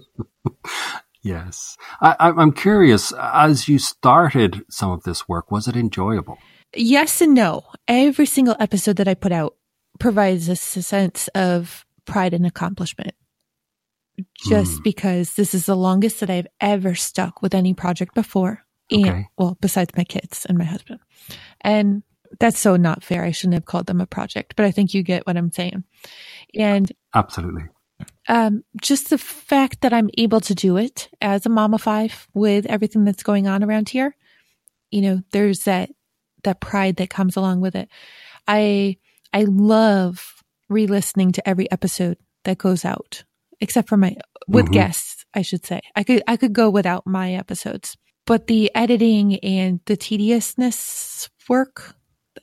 yes. 1.23 1.77
I, 2.01 2.17
I'm 2.21 2.53
curious, 2.53 3.13
as 3.19 3.69
you 3.69 3.79
started 3.79 4.65
some 4.69 4.91
of 4.91 5.05
this 5.05 5.29
work, 5.29 5.51
was 5.51 5.69
it 5.69 5.77
enjoyable? 5.77 6.39
Yes 6.75 7.21
and 7.21 7.35
no. 7.35 7.65
Every 7.87 8.27
single 8.27 8.57
episode 8.59 8.97
that 8.97 9.09
I 9.09 9.15
put 9.15 9.33
out 9.33 9.57
provides 9.99 10.49
a 10.49 10.57
sense 10.57 11.29
of 11.29 11.85
pride 12.05 12.35
and 12.35 12.47
accomplishment. 12.47 13.15
Just 14.47 14.81
mm. 14.81 14.85
because 14.85 15.35
this 15.35 15.55
is 15.55 15.67
the 15.67 15.77
longest 15.77 16.21
that 16.21 16.31
I've 16.31 16.47
ever 16.61 16.95
stuck 16.95 17.43
with 17.43 17.55
any 17.55 17.75
project 17.75 18.15
before. 18.15 18.65
And, 18.91 19.07
okay. 19.07 19.27
well, 19.39 19.57
besides 19.61 19.91
my 19.97 20.05
kids 20.05 20.47
and 20.47 20.59
my 20.59 20.65
husband. 20.65 21.01
And 21.63 22.03
that's 22.39 22.59
so 22.59 22.77
not 22.77 23.03
fair. 23.03 23.25
I 23.25 23.31
shouldn't 23.31 23.55
have 23.55 23.65
called 23.65 23.87
them 23.87 24.01
a 24.01 24.07
project, 24.07 24.55
but 24.57 24.65
I 24.67 24.71
think 24.71 24.95
you 24.95 25.03
get 25.03 25.27
what 25.27 25.37
I'm 25.37 25.53
saying. 25.53 25.85
And 26.55 26.91
absolutely. 27.15 27.65
Um, 28.29 28.65
just 28.81 29.11
the 29.11 29.19
fact 29.19 29.83
that 29.83 29.93
I'm 29.93 30.11
able 30.19 30.41
to 30.43 30.55
do 30.55 30.77
it 30.77 31.09
as 31.21 31.47
a 31.47 31.51
mom 31.51 31.75
of 31.75 31.83
five 31.83 32.27
with 32.35 32.67
everything 32.67 33.05
that's 33.05 33.23
going 33.23 33.47
on 33.47 33.63
around 33.63 33.89
here, 33.89 34.17
you 34.91 35.01
know, 35.03 35.23
there's 35.31 35.65
that, 35.65 35.91
that 36.43 36.61
pride 36.61 36.97
that 36.97 37.11
comes 37.11 37.37
along 37.37 37.61
with 37.61 37.75
it. 37.75 37.89
I, 38.49 38.99
I 39.33 39.45
love 39.45 40.43
re-listening 40.69 41.33
to 41.33 41.49
every 41.49 41.71
episode 41.71 42.19
that 42.45 42.59
goes 42.59 42.85
out, 42.85 43.25
except 43.61 43.89
for 43.89 43.97
my, 43.97 44.17
with 44.49 44.67
mm-hmm. 44.67 44.75
guests, 44.75 45.25
I 45.33 45.43
should 45.43 45.65
say. 45.65 45.81
I 45.95 46.03
could, 46.03 46.23
I 46.27 46.37
could 46.37 46.53
go 46.53 46.71
without 46.71 47.07
my 47.07 47.35
episodes 47.35 47.97
but 48.27 48.47
the 48.47 48.71
editing 48.75 49.39
and 49.41 49.81
the 49.87 49.97
tediousness 49.97 51.29
work, 51.49 51.95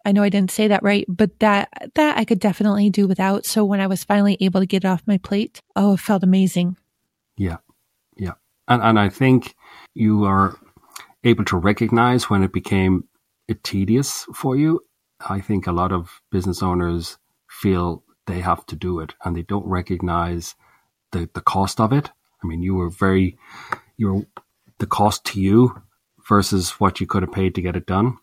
I 0.06 0.12
know 0.12 0.24
I 0.24 0.30
didn't 0.30 0.52
say 0.52 0.68
that 0.68 0.84
right, 0.84 1.06
but 1.08 1.40
that, 1.40 1.92
that 1.96 2.18
I 2.18 2.26
could 2.26 2.40
definitely 2.40 2.90
do 2.90 3.08
without. 3.08 3.46
So 3.46 3.64
when 3.64 3.80
I 3.80 3.88
was 3.88 4.04
finally 4.04 4.38
able 4.40 4.60
to 4.60 4.66
get 4.66 4.84
it 4.84 4.88
off 4.88 5.04
my 5.06 5.18
plate, 5.18 5.60
oh, 5.76 5.94
it 5.94 6.00
felt 6.00 6.24
amazing. 6.24 6.78
Yeah. 7.38 7.58
Yeah. 8.18 8.34
And, 8.68 8.82
and 8.82 9.00
I 9.00 9.10
think 9.10 9.56
you 9.94 10.26
are 10.26 10.58
able 11.24 11.46
to 11.46 11.58
recognize 11.58 12.30
when 12.30 12.44
it 12.44 12.54
became 12.54 13.06
eh, 13.50 13.56
tedious 13.64 14.26
for 14.34 14.56
you. 14.56 14.82
I 15.28 15.40
think 15.40 15.68
a 15.68 15.72
lot 15.72 15.92
of 15.92 16.22
business 16.32 16.64
owners 16.64 17.18
feel 17.50 18.04
they 18.26 18.40
have 18.40 18.66
to 18.68 18.76
do 18.76 19.00
it 19.00 19.14
and 19.24 19.36
they 19.36 19.44
don't 19.44 19.66
recognize 19.68 20.56
the, 21.12 21.30
the 21.34 21.42
cost 21.42 21.80
of 21.80 21.94
it. 21.94 22.10
I 22.44 22.48
mean, 22.48 22.64
you 22.64 22.76
were 22.76 22.90
very, 22.90 23.38
you 23.98 24.14
were 24.14 24.22
the 24.80 24.88
cost 24.88 25.26
to 25.26 25.42
you 25.42 25.82
versus 26.28 26.72
what 26.80 27.00
you 27.00 27.08
could 27.08 27.24
have 27.24 27.32
paid 27.32 27.56
to 27.56 27.62
get 27.62 27.76
it 27.76 27.86
done. 27.86 28.18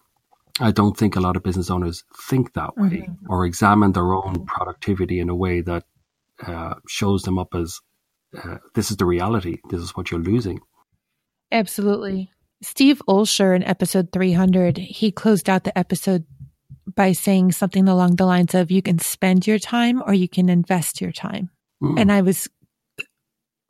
I 0.60 0.70
don't 0.70 0.96
think 0.96 1.16
a 1.16 1.20
lot 1.20 1.36
of 1.36 1.42
business 1.42 1.70
owners 1.70 2.04
think 2.28 2.54
that 2.54 2.76
way 2.76 3.06
mm-hmm. 3.08 3.30
or 3.32 3.44
examine 3.44 3.92
their 3.92 4.12
own 4.12 4.44
productivity 4.46 5.20
in 5.20 5.28
a 5.28 5.34
way 5.34 5.60
that 5.60 5.84
uh, 6.44 6.74
shows 6.88 7.22
them 7.22 7.38
up 7.38 7.54
as 7.54 7.80
uh, 8.36 8.58
this 8.74 8.90
is 8.90 8.96
the 8.96 9.06
reality. 9.06 9.58
This 9.70 9.80
is 9.80 9.96
what 9.96 10.10
you're 10.10 10.20
losing. 10.20 10.60
Absolutely. 11.50 12.30
Steve 12.62 13.00
Olsher 13.08 13.54
in 13.54 13.62
episode 13.62 14.12
300, 14.12 14.78
he 14.78 15.12
closed 15.12 15.48
out 15.48 15.64
the 15.64 15.76
episode 15.78 16.24
by 16.94 17.12
saying 17.12 17.52
something 17.52 17.88
along 17.88 18.16
the 18.16 18.26
lines 18.26 18.54
of 18.54 18.70
you 18.70 18.82
can 18.82 18.98
spend 18.98 19.46
your 19.46 19.58
time 19.58 20.02
or 20.04 20.12
you 20.12 20.28
can 20.28 20.48
invest 20.48 21.00
your 21.00 21.12
time. 21.12 21.50
Mm. 21.82 22.00
And 22.00 22.12
I 22.12 22.22
was 22.22 22.48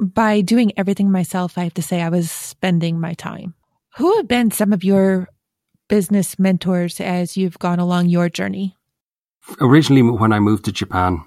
by 0.01 0.41
doing 0.41 0.73
everything 0.77 1.11
myself, 1.11 1.59
I 1.59 1.65
have 1.65 1.75
to 1.75 1.83
say 1.83 2.01
I 2.01 2.09
was 2.09 2.31
spending 2.31 3.01
my 3.01 3.15
time. 3.15 3.55
Who 3.97 4.17
have 4.17 4.29
been 4.29 4.51
some 4.51 4.73
of 4.73 4.85
your 4.85 5.29
business 5.89 6.39
mentors 6.39 7.01
as 7.01 7.37
you've 7.37 7.59
gone 7.59 7.79
along 7.79 8.09
your 8.09 8.29
journey? 8.29 8.77
Originally, 9.61 10.03
when 10.03 10.33
I 10.33 10.41
moved 10.41 10.67
to 10.67 10.73
Japan, 10.73 11.25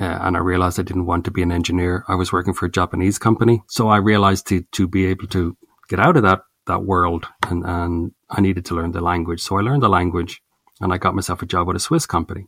uh, 0.00 0.04
and 0.04 0.36
I 0.36 0.40
realized 0.40 0.78
I 0.78 0.84
didn't 0.84 1.06
want 1.06 1.24
to 1.24 1.30
be 1.30 1.42
an 1.42 1.52
engineer. 1.52 2.04
I 2.08 2.14
was 2.14 2.32
working 2.32 2.54
for 2.54 2.66
a 2.66 2.70
Japanese 2.70 3.18
company. 3.18 3.62
So 3.68 3.88
I 3.88 3.96
realized 3.96 4.46
to, 4.48 4.62
to 4.72 4.86
be 4.86 5.06
able 5.06 5.26
to 5.28 5.56
get 5.88 6.00
out 6.00 6.16
of 6.16 6.22
that, 6.22 6.40
that 6.66 6.84
world 6.84 7.26
and, 7.48 7.64
and 7.64 8.12
I 8.30 8.40
needed 8.40 8.64
to 8.66 8.74
learn 8.74 8.92
the 8.92 9.00
language. 9.00 9.40
So 9.40 9.58
I 9.58 9.62
learned 9.62 9.82
the 9.82 9.88
language 9.88 10.40
and 10.80 10.92
I 10.94 10.98
got 10.98 11.14
myself 11.14 11.42
a 11.42 11.46
job 11.46 11.66
with 11.66 11.76
a 11.76 11.80
Swiss 11.80 12.06
company. 12.06 12.46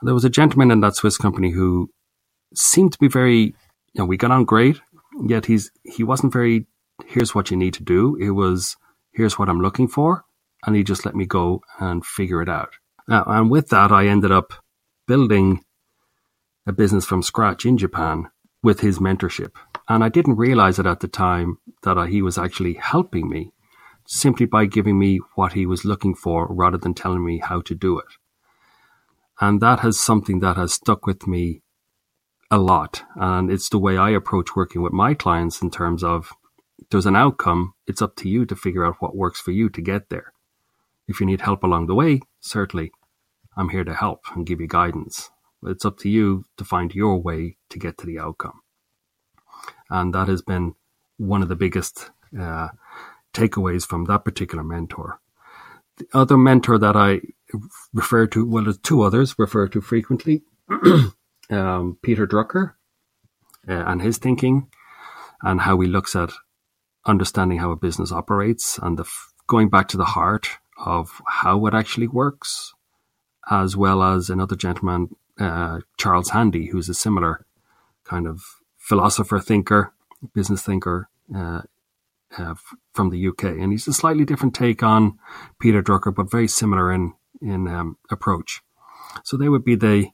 And 0.00 0.08
there 0.08 0.14
was 0.14 0.24
a 0.24 0.30
gentleman 0.30 0.70
in 0.70 0.80
that 0.80 0.96
Swiss 0.96 1.16
company 1.16 1.50
who 1.50 1.90
seemed 2.54 2.92
to 2.92 2.98
be 2.98 3.08
very, 3.08 3.38
you 3.38 3.54
know, 3.98 4.06
we 4.06 4.16
got 4.16 4.30
on 4.30 4.44
great 4.44 4.80
yet 5.22 5.46
he's 5.46 5.70
he 5.84 6.02
wasn't 6.02 6.32
very 6.32 6.66
here's 7.06 7.34
what 7.34 7.50
you 7.50 7.56
need 7.56 7.74
to 7.74 7.82
do 7.82 8.16
it 8.16 8.30
was 8.30 8.76
here's 9.12 9.38
what 9.38 9.48
i'm 9.48 9.60
looking 9.60 9.88
for 9.88 10.24
and 10.66 10.76
he 10.76 10.82
just 10.82 11.04
let 11.04 11.14
me 11.14 11.26
go 11.26 11.62
and 11.78 12.04
figure 12.04 12.42
it 12.42 12.48
out 12.48 12.74
and 13.08 13.50
with 13.50 13.68
that 13.68 13.92
i 13.92 14.06
ended 14.06 14.32
up 14.32 14.52
building 15.06 15.62
a 16.66 16.72
business 16.72 17.04
from 17.04 17.22
scratch 17.22 17.64
in 17.66 17.76
japan 17.76 18.28
with 18.62 18.80
his 18.80 18.98
mentorship 18.98 19.52
and 19.88 20.02
i 20.02 20.08
didn't 20.08 20.36
realize 20.36 20.78
it 20.78 20.86
at 20.86 21.00
the 21.00 21.08
time 21.08 21.58
that 21.82 22.08
he 22.08 22.22
was 22.22 22.38
actually 22.38 22.74
helping 22.74 23.28
me 23.28 23.52
simply 24.06 24.46
by 24.46 24.66
giving 24.66 24.98
me 24.98 25.18
what 25.34 25.54
he 25.54 25.64
was 25.66 25.84
looking 25.84 26.14
for 26.14 26.46
rather 26.50 26.78
than 26.78 26.94
telling 26.94 27.24
me 27.24 27.38
how 27.38 27.60
to 27.60 27.74
do 27.74 27.98
it 27.98 28.16
and 29.40 29.60
that 29.60 29.80
has 29.80 29.98
something 29.98 30.40
that 30.40 30.56
has 30.56 30.74
stuck 30.74 31.06
with 31.06 31.26
me 31.26 31.62
a 32.50 32.58
lot. 32.58 33.02
And 33.16 33.50
it's 33.50 33.68
the 33.68 33.78
way 33.78 33.96
I 33.96 34.10
approach 34.10 34.54
working 34.54 34.82
with 34.82 34.92
my 34.92 35.14
clients 35.14 35.60
in 35.60 35.70
terms 35.70 36.04
of 36.04 36.32
there's 36.90 37.06
an 37.06 37.16
outcome. 37.16 37.74
It's 37.86 38.02
up 38.02 38.16
to 38.16 38.28
you 38.28 38.46
to 38.46 38.56
figure 38.56 38.86
out 38.86 38.96
what 39.00 39.16
works 39.16 39.40
for 39.40 39.50
you 39.50 39.68
to 39.70 39.82
get 39.82 40.08
there. 40.08 40.32
If 41.06 41.20
you 41.20 41.26
need 41.26 41.42
help 41.42 41.62
along 41.62 41.86
the 41.86 41.94
way, 41.94 42.20
certainly 42.40 42.92
I'm 43.56 43.68
here 43.68 43.84
to 43.84 43.94
help 43.94 44.24
and 44.34 44.46
give 44.46 44.60
you 44.60 44.66
guidance. 44.66 45.30
It's 45.64 45.84
up 45.84 45.98
to 45.98 46.08
you 46.08 46.44
to 46.56 46.64
find 46.64 46.94
your 46.94 47.20
way 47.20 47.56
to 47.70 47.78
get 47.78 47.98
to 47.98 48.06
the 48.06 48.18
outcome. 48.18 48.60
And 49.88 50.14
that 50.14 50.28
has 50.28 50.42
been 50.42 50.74
one 51.16 51.42
of 51.42 51.48
the 51.48 51.56
biggest 51.56 52.10
uh, 52.38 52.68
takeaways 53.32 53.86
from 53.86 54.04
that 54.06 54.24
particular 54.24 54.64
mentor. 54.64 55.20
The 55.96 56.06
other 56.12 56.36
mentor 56.36 56.78
that 56.78 56.96
I 56.96 57.20
refer 57.92 58.26
to, 58.28 58.48
well, 58.48 58.72
two 58.82 59.02
others 59.02 59.38
refer 59.38 59.68
to 59.68 59.80
frequently. 59.80 60.42
um, 61.50 61.98
Peter 62.02 62.26
Drucker 62.26 62.74
uh, 63.68 63.72
and 63.72 64.02
his 64.02 64.18
thinking 64.18 64.68
and 65.42 65.60
how 65.60 65.78
he 65.80 65.86
looks 65.86 66.16
at 66.16 66.32
understanding 67.06 67.58
how 67.58 67.70
a 67.70 67.76
business 67.76 68.10
operates 68.10 68.78
and 68.78 68.98
the, 68.98 69.04
going 69.46 69.68
back 69.68 69.88
to 69.88 69.96
the 69.96 70.04
heart 70.04 70.48
of 70.78 71.20
how 71.26 71.66
it 71.66 71.74
actually 71.74 72.08
works, 72.08 72.74
as 73.50 73.76
well 73.76 74.02
as 74.02 74.30
another 74.30 74.56
gentleman, 74.56 75.14
uh, 75.38 75.80
Charles 75.96 76.30
Handy, 76.30 76.66
who's 76.66 76.88
a 76.88 76.94
similar 76.94 77.44
kind 78.04 78.26
of 78.26 78.42
philosopher, 78.76 79.40
thinker, 79.40 79.92
business 80.34 80.62
thinker 80.62 81.08
uh, 81.34 81.62
uh, 82.38 82.54
from 82.92 83.10
the 83.10 83.28
UK, 83.28 83.44
and 83.44 83.72
he's 83.72 83.88
a 83.88 83.92
slightly 83.92 84.24
different 84.24 84.54
take 84.54 84.82
on 84.82 85.18
Peter 85.60 85.82
Drucker, 85.82 86.14
but 86.14 86.30
very 86.30 86.48
similar 86.48 86.92
in 86.92 87.14
in 87.40 87.68
um, 87.68 87.98
approach. 88.10 88.62
So 89.22 89.36
they 89.36 89.48
would 89.48 89.64
be 89.64 89.74
the 89.74 90.08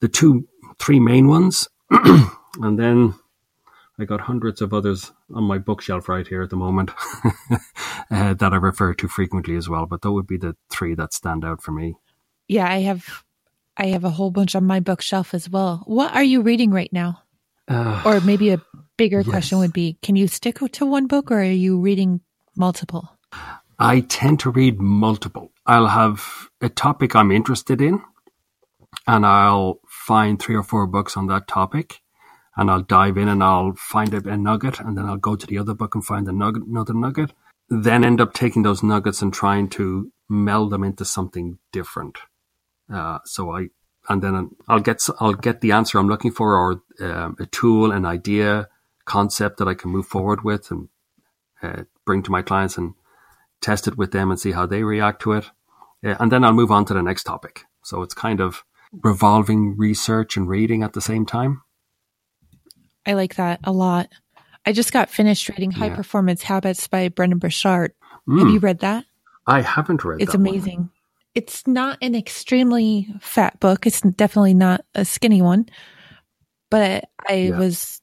the 0.00 0.08
two, 0.08 0.48
three 0.78 1.00
main 1.00 1.28
ones, 1.28 1.68
and 1.90 2.78
then 2.78 3.14
I 3.98 4.04
got 4.04 4.22
hundreds 4.22 4.60
of 4.60 4.72
others 4.72 5.12
on 5.32 5.44
my 5.44 5.58
bookshelf 5.58 6.08
right 6.08 6.26
here 6.26 6.42
at 6.42 6.50
the 6.50 6.56
moment 6.56 6.90
uh, 8.10 8.34
that 8.34 8.52
I 8.52 8.56
refer 8.56 8.94
to 8.94 9.08
frequently 9.08 9.56
as 9.56 9.68
well. 9.68 9.86
But 9.86 10.02
that 10.02 10.12
would 10.12 10.26
be 10.26 10.36
the 10.36 10.56
three 10.70 10.94
that 10.94 11.12
stand 11.12 11.44
out 11.44 11.62
for 11.62 11.72
me. 11.72 11.96
Yeah, 12.48 12.70
I 12.70 12.80
have, 12.80 13.24
I 13.76 13.86
have 13.86 14.04
a 14.04 14.10
whole 14.10 14.30
bunch 14.30 14.54
on 14.54 14.64
my 14.64 14.80
bookshelf 14.80 15.34
as 15.34 15.48
well. 15.48 15.82
What 15.86 16.14
are 16.14 16.22
you 16.22 16.42
reading 16.42 16.70
right 16.70 16.92
now? 16.92 17.22
Uh, 17.68 18.02
or 18.04 18.20
maybe 18.20 18.50
a 18.50 18.60
bigger 18.96 19.20
yes. 19.20 19.28
question 19.28 19.58
would 19.58 19.72
be: 19.72 19.96
Can 20.02 20.16
you 20.16 20.26
stick 20.28 20.58
to 20.58 20.86
one 20.86 21.06
book, 21.06 21.30
or 21.30 21.40
are 21.40 21.44
you 21.44 21.80
reading 21.80 22.20
multiple? 22.56 23.16
I 23.78 24.00
tend 24.00 24.40
to 24.40 24.50
read 24.50 24.80
multiple. 24.80 25.50
I'll 25.66 25.88
have 25.88 26.50
a 26.60 26.68
topic 26.68 27.16
I'm 27.16 27.32
interested 27.32 27.80
in, 27.80 28.02
and 29.06 29.24
I'll 29.24 29.80
find 29.88 30.40
three 30.40 30.56
or 30.56 30.62
four 30.62 30.86
books 30.86 31.16
on 31.16 31.28
that 31.28 31.48
topic 31.48 32.01
and 32.56 32.70
I'll 32.70 32.82
dive 32.82 33.16
in 33.16 33.28
and 33.28 33.42
I'll 33.42 33.74
find 33.74 34.12
a, 34.14 34.28
a, 34.28 34.36
nugget 34.36 34.80
and 34.80 34.96
then 34.96 35.06
I'll 35.06 35.16
go 35.16 35.36
to 35.36 35.46
the 35.46 35.58
other 35.58 35.74
book 35.74 35.94
and 35.94 36.04
find 36.04 36.26
nugget, 36.26 36.64
another 36.64 36.94
nugget. 36.94 37.32
Then 37.68 38.04
end 38.04 38.20
up 38.20 38.34
taking 38.34 38.62
those 38.62 38.82
nuggets 38.82 39.22
and 39.22 39.32
trying 39.32 39.68
to 39.70 40.12
meld 40.28 40.70
them 40.70 40.84
into 40.84 41.04
something 41.04 41.58
different. 41.72 42.18
Uh, 42.92 43.18
so 43.24 43.50
I, 43.50 43.68
and 44.08 44.22
then 44.22 44.50
I'll 44.68 44.80
get, 44.80 45.00
I'll 45.20 45.34
get 45.34 45.60
the 45.60 45.72
answer 45.72 45.98
I'm 45.98 46.08
looking 46.08 46.32
for 46.32 46.56
or 46.56 46.82
um, 47.00 47.36
a 47.38 47.46
tool, 47.46 47.92
an 47.92 48.04
idea, 48.04 48.68
concept 49.04 49.58
that 49.58 49.68
I 49.68 49.74
can 49.74 49.90
move 49.90 50.06
forward 50.06 50.44
with 50.44 50.70
and 50.70 50.88
uh, 51.62 51.84
bring 52.04 52.22
to 52.24 52.30
my 52.30 52.42
clients 52.42 52.76
and 52.76 52.94
test 53.60 53.88
it 53.88 53.96
with 53.96 54.12
them 54.12 54.30
and 54.30 54.38
see 54.38 54.52
how 54.52 54.66
they 54.66 54.82
react 54.82 55.22
to 55.22 55.32
it. 55.32 55.46
Uh, 56.04 56.16
and 56.20 56.30
then 56.30 56.44
I'll 56.44 56.52
move 56.52 56.70
on 56.70 56.84
to 56.86 56.94
the 56.94 57.02
next 57.02 57.24
topic. 57.24 57.64
So 57.82 58.02
it's 58.02 58.14
kind 58.14 58.40
of, 58.40 58.64
revolving 58.92 59.76
research 59.76 60.36
and 60.36 60.48
reading 60.48 60.82
at 60.82 60.92
the 60.92 61.00
same 61.00 61.24
time. 61.24 61.62
I 63.06 63.14
like 63.14 63.36
that 63.36 63.60
a 63.64 63.72
lot. 63.72 64.08
I 64.64 64.72
just 64.72 64.92
got 64.92 65.10
finished 65.10 65.48
reading 65.48 65.72
High 65.72 65.88
yeah. 65.88 65.96
Performance 65.96 66.42
Habits 66.42 66.86
by 66.86 67.08
Brendon 67.08 67.38
Burchard. 67.38 67.92
Mm. 68.28 68.38
Have 68.38 68.48
you 68.48 68.58
read 68.60 68.80
that? 68.80 69.04
I 69.46 69.60
haven't 69.60 70.04
read 70.04 70.20
It's 70.20 70.34
amazing. 70.34 70.78
One. 70.78 70.90
It's 71.34 71.66
not 71.66 71.98
an 72.00 72.14
extremely 72.14 73.12
fat 73.20 73.58
book. 73.58 73.86
It's 73.86 74.00
definitely 74.02 74.54
not 74.54 74.84
a 74.94 75.04
skinny 75.04 75.42
one. 75.42 75.66
But 76.70 77.08
I 77.28 77.34
yeah. 77.34 77.58
was 77.58 78.00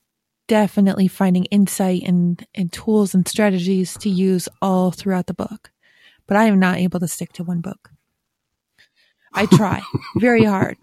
definitely 0.47 1.07
finding 1.07 1.45
insight 1.45 2.03
and, 2.03 2.45
and 2.53 2.71
tools 2.73 3.13
and 3.13 3.27
strategies 3.27 3.95
to 3.99 4.09
use 4.09 4.49
all 4.61 4.91
throughout 4.91 5.27
the 5.27 5.33
book. 5.33 5.71
But 6.27 6.37
I 6.37 6.45
am 6.45 6.59
not 6.59 6.77
able 6.77 6.99
to 6.99 7.07
stick 7.07 7.31
to 7.33 7.43
one 7.43 7.61
book. 7.61 7.89
I 9.33 9.45
try 9.45 9.81
very 10.17 10.43
hard, 10.43 10.77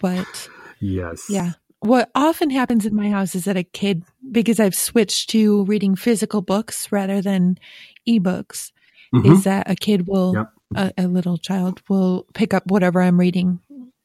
but 0.00 0.48
yes, 0.80 1.26
yeah. 1.28 1.52
What 1.80 2.10
often 2.14 2.50
happens 2.50 2.86
in 2.86 2.94
my 2.94 3.10
house 3.10 3.34
is 3.34 3.44
that 3.44 3.56
a 3.56 3.62
kid, 3.62 4.02
because 4.30 4.58
I've 4.58 4.74
switched 4.74 5.30
to 5.30 5.64
reading 5.64 5.94
physical 5.94 6.40
books 6.40 6.90
rather 6.90 7.20
than 7.20 7.58
ebooks, 8.08 8.72
mm-hmm. 9.14 9.32
is 9.32 9.44
that 9.44 9.70
a 9.70 9.76
kid 9.76 10.08
will, 10.08 10.34
yep. 10.34 10.92
a, 10.98 11.04
a, 11.04 11.06
little 11.06 11.36
child 11.36 11.82
will 11.88 12.26
pick 12.34 12.54
up 12.54 12.66
whatever 12.66 13.02
I'm 13.02 13.20
reading 13.20 13.60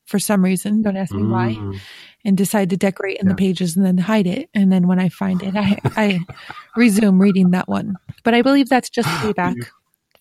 for 0.06 0.20
some 0.20 0.44
reason. 0.44 0.82
Don't 0.82 0.98
ask 0.98 1.14
me 1.14 1.24
mm. 1.24 1.32
why. 1.32 1.80
And 2.24 2.38
decide 2.38 2.70
to 2.70 2.78
decorate 2.78 3.18
in 3.20 3.26
yeah. 3.26 3.34
the 3.34 3.38
pages 3.38 3.76
and 3.76 3.86
then 3.86 3.98
hide 3.98 4.28
it. 4.28 4.50
And 4.54 4.72
then 4.72 4.88
when 4.88 5.00
I 5.00 5.10
find 5.10 5.42
it, 5.42 5.56
I, 5.56 5.80
I 5.96 6.20
resume 6.76 7.20
reading 7.20 7.52
that 7.52 7.68
one. 7.68 7.96
But 8.24 8.36
I 8.36 8.42
believe 8.42 8.70
that's 8.70 8.90
just 8.90 9.08
payback 9.22 9.56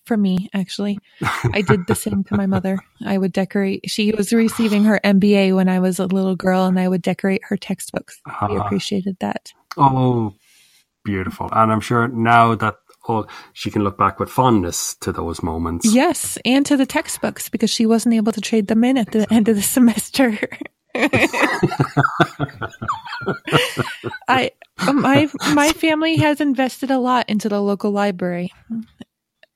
for 0.05 0.17
me, 0.17 0.49
actually. 0.53 0.99
I 1.53 1.63
did 1.63 1.87
the 1.87 1.95
same 1.95 2.25
to 2.25 2.37
my 2.37 2.47
mother. 2.47 2.79
I 3.05 3.19
would 3.19 3.33
decorate. 3.33 3.89
She 3.89 4.13
was 4.13 4.33
receiving 4.33 4.85
her 4.85 5.01
MBA 5.05 5.55
when 5.55 5.69
I 5.69 5.81
was 5.81 5.99
a 5.99 6.07
little 6.07 6.37
girl, 6.37 6.67
and 6.67 6.79
I 6.79 6.89
would 6.89 7.03
decorate 7.03 7.43
her 7.45 7.57
textbooks. 7.57 8.21
Uh, 8.27 8.49
we 8.49 8.57
uh-huh. 8.57 8.65
appreciated 8.65 9.17
that. 9.21 9.53
Oh, 9.77 10.35
beautiful. 11.05 11.49
And 11.53 11.73
I'm 11.73 11.81
sure 11.81 12.09
now 12.09 12.55
that 12.57 12.77
all, 13.07 13.29
she 13.53 13.71
can 13.71 13.83
look 13.83 13.97
back 13.97 14.21
with 14.21 14.31
fondness 14.31 14.95
to 14.97 15.13
those 15.13 15.43
moments. 15.43 15.87
Yes, 15.93 16.39
and 16.45 16.67
to 16.67 16.77
the 16.77 16.87
textbooks 16.87 17.49
because 17.49 17.71
she 17.71 17.87
wasn't 17.87 18.15
able 18.15 18.33
to 18.33 18.41
trade 18.41 18.67
them 18.67 18.85
in 18.85 18.99
at 18.99 19.13
the 19.13 19.27
end 19.33 19.49
of 19.49 19.57
the 19.57 19.63
semester. 19.63 20.39
I 24.29 24.51
my 24.93 25.29
my 25.55 25.73
family 25.73 26.17
has 26.17 26.41
invested 26.41 26.91
a 26.91 26.99
lot 26.99 27.31
into 27.31 27.49
the 27.49 27.61
local 27.61 27.93
library 27.93 28.53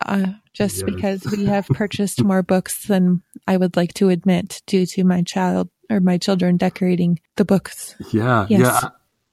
uh, 0.00 0.26
just 0.52 0.76
yes. 0.76 0.83
because 0.83 1.24
we 1.26 1.44
have 1.46 1.66
purchased 1.66 2.22
more 2.22 2.42
books 2.42 2.87
than 2.87 3.22
I 3.46 3.57
would 3.57 3.76
like 3.76 3.94
to 3.94 4.09
admit 4.09 4.62
due 4.66 4.87
to 4.87 5.04
my 5.04 5.22
child 5.22 5.68
or 5.90 6.00
my 6.00 6.18
children 6.18 6.57
decorating 6.57 7.20
the 7.37 7.44
books. 7.44 7.94
Yeah, 8.12 8.46
yes. 8.48 8.85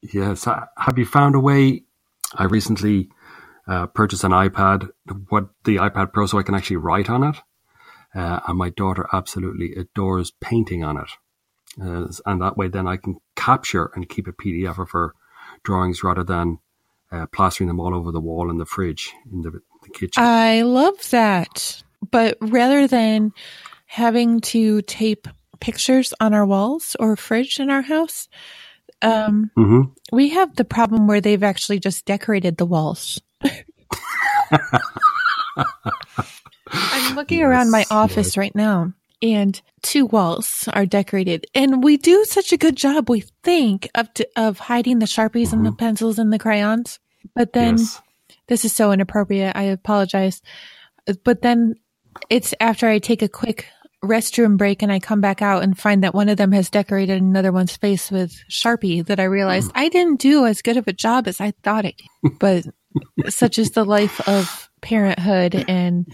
yeah, 0.02 0.30
yes. 0.30 0.46
Have 0.46 0.98
you 0.98 1.06
found 1.06 1.36
a 1.36 1.40
way? 1.40 1.84
I 2.36 2.46
recently 2.46 3.10
uh, 3.68 3.88
purchased 3.88 4.24
an 4.24 4.32
iPad, 4.32 4.90
what 5.30 5.50
the 5.66 5.78
iPad 5.78 6.14
Pro, 6.14 6.26
so 6.26 6.40
I 6.40 6.44
can 6.44 6.56
actually 6.56 6.78
write 6.78 7.10
on 7.10 7.24
it. 7.24 7.36
Uh, 8.14 8.42
and 8.48 8.58
my 8.58 8.70
daughter 8.70 9.08
absolutely 9.14 9.74
adores 9.76 10.32
painting 10.42 10.84
on 10.84 10.98
it. 10.98 11.10
Uh, 11.82 12.08
and 12.26 12.42
that 12.42 12.58
way, 12.58 12.68
then 12.68 12.88
I 12.88 12.98
can 12.98 13.18
capture 13.36 13.90
and 13.96 14.10
keep 14.10 14.28
a 14.28 14.34
PDF 14.34 14.78
of 14.78 14.92
her 14.92 15.14
drawings 15.64 16.04
rather 16.04 16.24
than 16.24 16.60
uh, 17.12 17.28
plastering 17.28 17.68
them 17.68 17.80
all 17.80 17.96
over 17.96 18.12
the 18.12 18.20
wall 18.20 18.50
in 18.50 18.58
the 18.58 18.66
fridge 18.66 19.14
in 19.32 19.42
the 19.42 19.52
the 19.52 19.71
kitchen. 19.92 20.24
I 20.24 20.64
love 20.64 21.10
that. 21.12 21.84
But 22.10 22.38
rather 22.42 22.88
than 22.88 23.32
having 23.86 24.40
to 24.42 24.82
tape 24.84 25.28
pictures 25.60 26.14
on 26.20 26.34
our 26.34 26.46
walls 26.46 26.96
or 27.00 27.16
fridge 27.16 27.60
in 27.60 27.70
our 27.70 27.82
house, 27.82 28.28
um, 29.02 29.52
mm-hmm. 29.58 29.82
we 30.12 30.30
have 30.30 30.56
the 30.56 30.66
problem 30.66 31.08
where 31.08 31.22
they've 31.22 31.44
actually 31.44 31.80
just 31.80 32.06
decorated 32.06 32.58
the 32.58 32.66
walls. 32.66 33.22
I'm 36.74 37.16
looking 37.16 37.40
yes, 37.40 37.48
around 37.48 37.72
my 37.72 37.86
office 37.92 38.30
yes. 38.30 38.38
right 38.38 38.56
now 38.56 38.94
and 39.22 39.62
two 39.82 40.06
walls 40.06 40.68
are 40.74 40.86
decorated 40.86 41.46
and 41.54 41.84
we 41.84 41.98
do 41.98 42.26
such 42.26 42.52
a 42.52 42.58
good 42.58 42.76
job 42.76 43.10
we 43.10 43.24
think 43.44 43.90
of 43.94 44.10
of 44.36 44.58
hiding 44.58 45.00
the 45.00 45.06
sharpies 45.06 45.48
mm-hmm. 45.48 45.58
and 45.58 45.66
the 45.66 45.70
mm-hmm. 45.70 45.78
pencils 45.78 46.18
and 46.18 46.32
the 46.34 46.40
crayons 46.40 47.00
but 47.36 47.54
then 47.54 47.78
yes 47.78 48.02
this 48.52 48.66
is 48.66 48.74
so 48.74 48.92
inappropriate. 48.92 49.56
I 49.56 49.64
apologize. 49.64 50.42
But 51.24 51.42
then 51.42 51.76
it's 52.30 52.54
after 52.60 52.90
I 52.90 53.00
take 53.00 53.22
a 53.22 53.30
quick 53.30 53.66
restroom 54.04 54.58
break 54.58 54.82
and 54.82 54.92
I 54.92 55.00
come 55.00 55.22
back 55.22 55.42
out 55.42 55.64
and 55.64 55.80
find 55.80 56.04
that 56.04 56.14
one 56.14 56.28
of 56.28 56.36
them 56.36 56.52
has 56.52 56.70
decorated 56.70 57.22
another 57.22 57.54
one's 57.54 57.78
face 57.78 58.12
with 58.12 58.34
Sharpie 58.50 59.06
that 59.06 59.22
I 59.22 59.24
realized 59.24 59.70
mm. 59.70 59.76
I 59.76 59.88
didn't 59.88 60.20
do 60.20 60.46
as 60.46 60.62
good 60.62 60.76
of 60.76 60.86
a 60.90 60.92
job 60.92 61.30
as 61.30 61.40
I 61.40 61.54
thought 61.64 61.86
it. 61.86 61.96
But 62.42 62.66
such 63.30 63.58
is 63.58 63.72
the 63.72 63.86
life 63.86 64.20
of 64.28 64.70
parenthood 64.82 65.56
and 65.70 66.06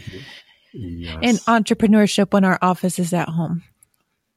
yes. 0.73 1.17
and 1.23 1.65
entrepreneurship 1.65 2.33
when 2.33 2.45
our 2.45 2.59
office 2.61 2.99
is 2.99 3.13
at 3.13 3.29
home. 3.29 3.63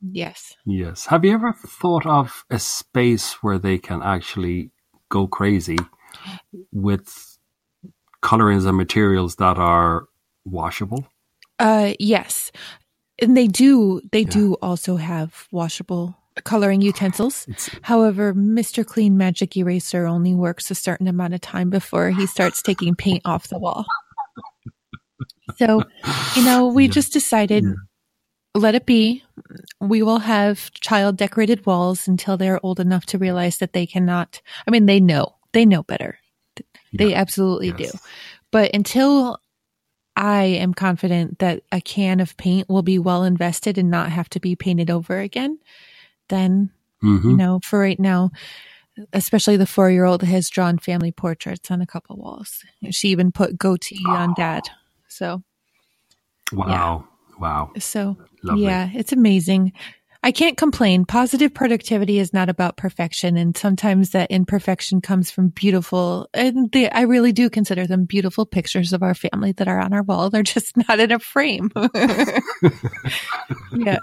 Yes. 0.01 0.57
Yes. 0.65 1.05
Have 1.05 1.27
you 1.27 1.35
ever 1.35 1.53
thought 1.53 2.07
of 2.07 2.47
a 2.49 2.59
space 2.59 3.35
where 3.43 3.59
they 3.59 3.77
can 3.77 4.01
actually 4.03 4.71
go 5.11 5.27
crazy 5.27 5.77
with 6.73 7.30
colorings 8.23 8.65
and 8.65 8.77
materials 8.77 9.37
that 9.37 9.59
are 9.59 10.05
washable? 10.45 11.07
Uh, 11.59 11.93
yes, 11.99 12.51
and 13.21 13.37
they 13.37 13.47
do. 13.47 14.01
They 14.13 14.21
yeah. 14.23 14.31
do 14.31 14.55
also 14.63 14.97
have 14.97 15.47
washable 15.53 16.17
coloring 16.45 16.81
utensils. 16.81 17.47
However, 17.83 18.33
Mr. 18.33 18.87
Clean 18.87 19.17
Magic 19.17 19.57
Eraser 19.57 20.07
only 20.07 20.35
works 20.35 20.71
a 20.71 20.75
certain 20.75 21.09
amount 21.09 21.35
of 21.35 21.41
time 21.41 21.69
before 21.71 22.11
he 22.11 22.27
starts 22.27 22.63
taking 22.63 22.95
paint 22.95 23.23
off 23.25 23.49
the 23.49 23.59
wall. 23.59 23.85
So, 25.57 25.83
you 26.37 26.45
know, 26.45 26.69
we 26.69 26.85
Yeah. 26.85 26.93
just 26.93 27.13
decided 27.13 27.65
Yeah. 27.65 27.75
let 28.55 28.75
it 28.75 28.87
be. 28.87 29.23
We 29.81 30.03
will 30.03 30.21
have 30.21 30.71
child 30.73 31.17
decorated 31.17 31.67
walls 31.67 32.09
until 32.09 32.37
they're 32.37 32.65
old 32.65 32.81
enough 32.81 33.05
to 33.07 33.19
realize 33.19 33.59
that 33.59 33.73
they 33.73 33.85
cannot. 33.87 34.41
I 34.67 34.71
mean, 34.71 34.87
they 34.87 35.01
know, 35.01 35.35
they 35.53 35.67
know 35.67 35.83
better. 35.83 36.20
They 36.93 37.11
Yeah. 37.11 37.21
absolutely 37.21 37.73
do. 37.73 37.91
But 38.51 38.75
until 38.75 39.39
I 40.17 40.43
am 40.45 40.75
confident 40.75 41.39
that 41.39 41.63
a 41.73 41.81
can 41.81 42.21
of 42.21 42.37
paint 42.37 42.69
will 42.69 42.83
be 42.83 42.99
well 42.99 43.23
invested 43.25 43.79
and 43.79 43.91
not 43.91 44.11
have 44.11 44.29
to 44.31 44.41
be 44.41 44.57
painted 44.57 44.91
over 44.91 45.19
again, 45.19 45.59
then, 46.29 46.71
Mhm. 47.03 47.25
you 47.31 47.37
know, 47.37 47.61
for 47.65 47.79
right 47.79 47.99
now, 47.99 48.31
especially 49.13 49.57
the 49.57 49.67
four 49.67 49.91
year 49.91 50.05
old 50.05 50.23
has 50.23 50.51
drawn 50.51 50.79
family 50.79 51.13
portraits 51.13 51.71
on 51.71 51.81
a 51.81 51.87
couple 51.87 52.17
walls. 52.17 52.65
She 52.91 53.09
even 53.09 53.33
put 53.33 53.57
goatee 53.57 54.05
on 54.07 54.35
dad. 54.35 54.69
So, 55.09 55.43
Wow. 56.53 57.07
Wow. 57.39 57.71
so 57.79 58.17
Lovely. 58.43 58.65
yeah, 58.65 58.91
it's 58.93 59.13
amazing. 59.13 59.73
I 60.23 60.33
can't 60.33 60.59
complain. 60.59 61.07
Positive 61.07 61.53
productivity 61.53 62.19
is 62.19 62.35
not 62.35 62.51
about 62.51 62.77
perfection. 62.77 63.39
And 63.39 63.57
sometimes 63.57 64.11
that 64.11 64.31
imperfection 64.31 65.01
comes 65.01 65.31
from 65.31 65.49
beautiful, 65.49 66.29
and 66.35 66.71
they, 66.73 66.91
I 66.91 67.03
really 67.03 67.33
do 67.33 67.49
consider 67.49 67.87
them 67.87 68.05
beautiful 68.05 68.45
pictures 68.45 68.93
of 68.93 69.03
our 69.03 69.15
family 69.15 69.53
that 69.53 69.67
are 69.67 69.81
on 69.81 69.95
our 69.95 70.03
wall. 70.03 70.29
They're 70.29 70.43
just 70.43 70.77
not 70.89 71.01
in 71.01 71.11
a 71.11 71.19
frame. 71.19 71.71
yeah. 73.73 73.99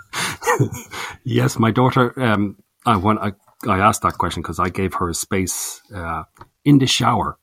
yes, 1.23 1.59
my 1.59 1.69
daughter. 1.71 2.19
Um, 2.19 2.57
I 2.85 2.97
want. 2.97 3.19
I, 3.19 3.33
I 3.69 3.79
asked 3.79 4.01
that 4.03 4.17
question 4.17 4.41
because 4.41 4.59
I 4.59 4.69
gave 4.69 4.95
her 4.95 5.09
a 5.09 5.13
space 5.13 5.81
uh, 5.93 6.23
in 6.63 6.79
the 6.79 6.87
shower 6.87 7.37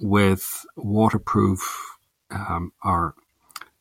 with 0.00 0.64
waterproof 0.76 1.60
um, 2.30 2.72
or 2.84 3.14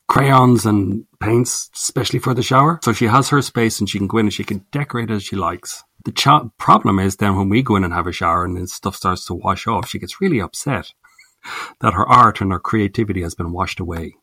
crayons 0.07 0.65
and 0.65 1.05
paints, 1.19 1.69
especially 1.73 2.19
for 2.19 2.33
the 2.33 2.43
shower. 2.43 2.79
So 2.83 2.93
she 2.93 3.05
has 3.05 3.29
her 3.29 3.41
space 3.41 3.79
and 3.79 3.89
she 3.89 3.97
can 3.97 4.07
go 4.07 4.17
in 4.17 4.27
and 4.27 4.33
she 4.33 4.43
can 4.43 4.65
decorate 4.71 5.09
as 5.09 5.23
she 5.23 5.35
likes. 5.35 5.83
The 6.05 6.11
ch- 6.11 6.57
problem 6.57 6.99
is 6.99 7.15
then 7.15 7.37
when 7.37 7.49
we 7.49 7.63
go 7.63 7.75
in 7.75 7.83
and 7.83 7.93
have 7.93 8.07
a 8.07 8.11
shower 8.11 8.43
and 8.43 8.57
then 8.57 8.67
stuff 8.67 8.95
starts 8.95 9.25
to 9.25 9.33
wash 9.33 9.67
off, 9.67 9.87
she 9.87 9.99
gets 9.99 10.19
really 10.19 10.39
upset 10.41 10.93
that 11.79 11.93
her 11.93 12.07
art 12.07 12.41
and 12.41 12.51
her 12.51 12.59
creativity 12.59 13.21
has 13.21 13.35
been 13.35 13.51
washed 13.51 13.79
away. 13.79 14.15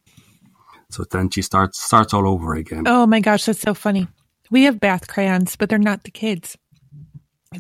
So 0.91 1.05
then 1.05 1.31
she 1.31 1.43
starts 1.43 1.81
starts 1.81 2.13
all 2.13 2.29
over 2.29 2.55
again. 2.55 2.85
Oh 2.87 3.07
my 3.07 3.21
gosh, 3.21 3.45
that's 3.45 3.61
so 3.61 3.75
funny. 3.75 4.09
We 4.51 4.65
have 4.65 4.81
bath 4.81 5.07
crayons, 5.07 5.55
but 5.55 5.69
they're 5.69 5.79
not 5.79 6.03
the 6.03 6.11
kids. 6.11 6.59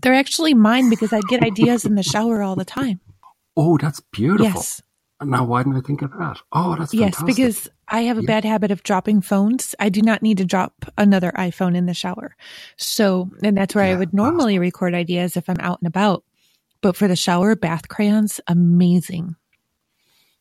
They're 0.03 0.15
actually 0.15 0.55
mine 0.55 0.91
because 0.91 1.13
I 1.13 1.21
get 1.29 1.43
ideas 1.43 1.85
in 1.85 1.95
the 1.95 2.03
shower 2.03 2.43
all 2.43 2.57
the 2.57 2.65
time. 2.65 3.01
Oh, 3.57 3.79
that's 3.79 4.01
beautiful. 4.13 4.47
Yes. 4.61 4.83
Now, 5.23 5.45
why 5.45 5.63
didn't 5.63 5.77
I 5.77 5.81
think 5.83 6.03
of 6.03 6.13
that? 6.13 6.39
Oh, 6.53 6.77
that's 6.77 6.95
Yes, 6.95 7.17
fantastic. 7.17 7.27
because 7.27 7.69
I 7.89 8.03
have 8.03 8.17
a 8.19 8.23
Yeah. 8.23 8.27
bad 8.27 8.45
habit 8.45 8.71
of 8.71 8.83
dropping 8.83 9.21
phones. 9.21 9.75
I 9.79 9.89
do 9.91 10.01
not 10.03 10.23
need 10.23 10.39
to 10.39 10.45
drop 10.47 10.73
another 10.97 11.31
iPhone 11.37 11.77
in 11.77 11.87
the 11.87 11.93
shower. 11.95 12.35
So, 12.77 13.31
and 13.43 13.57
that's 13.57 13.75
where 13.75 13.85
I 13.85 13.95
would 13.97 14.15
normally 14.15 14.59
record 14.59 14.95
ideas 14.95 15.37
if 15.37 15.49
I'm 15.51 15.61
out 15.61 15.79
and 15.81 15.87
about. 15.89 16.25
But 16.81 16.97
for 16.97 17.07
the 17.07 17.17
shower, 17.17 17.55
bath 17.55 17.89
crayons, 17.89 18.41
amazing. 18.47 19.37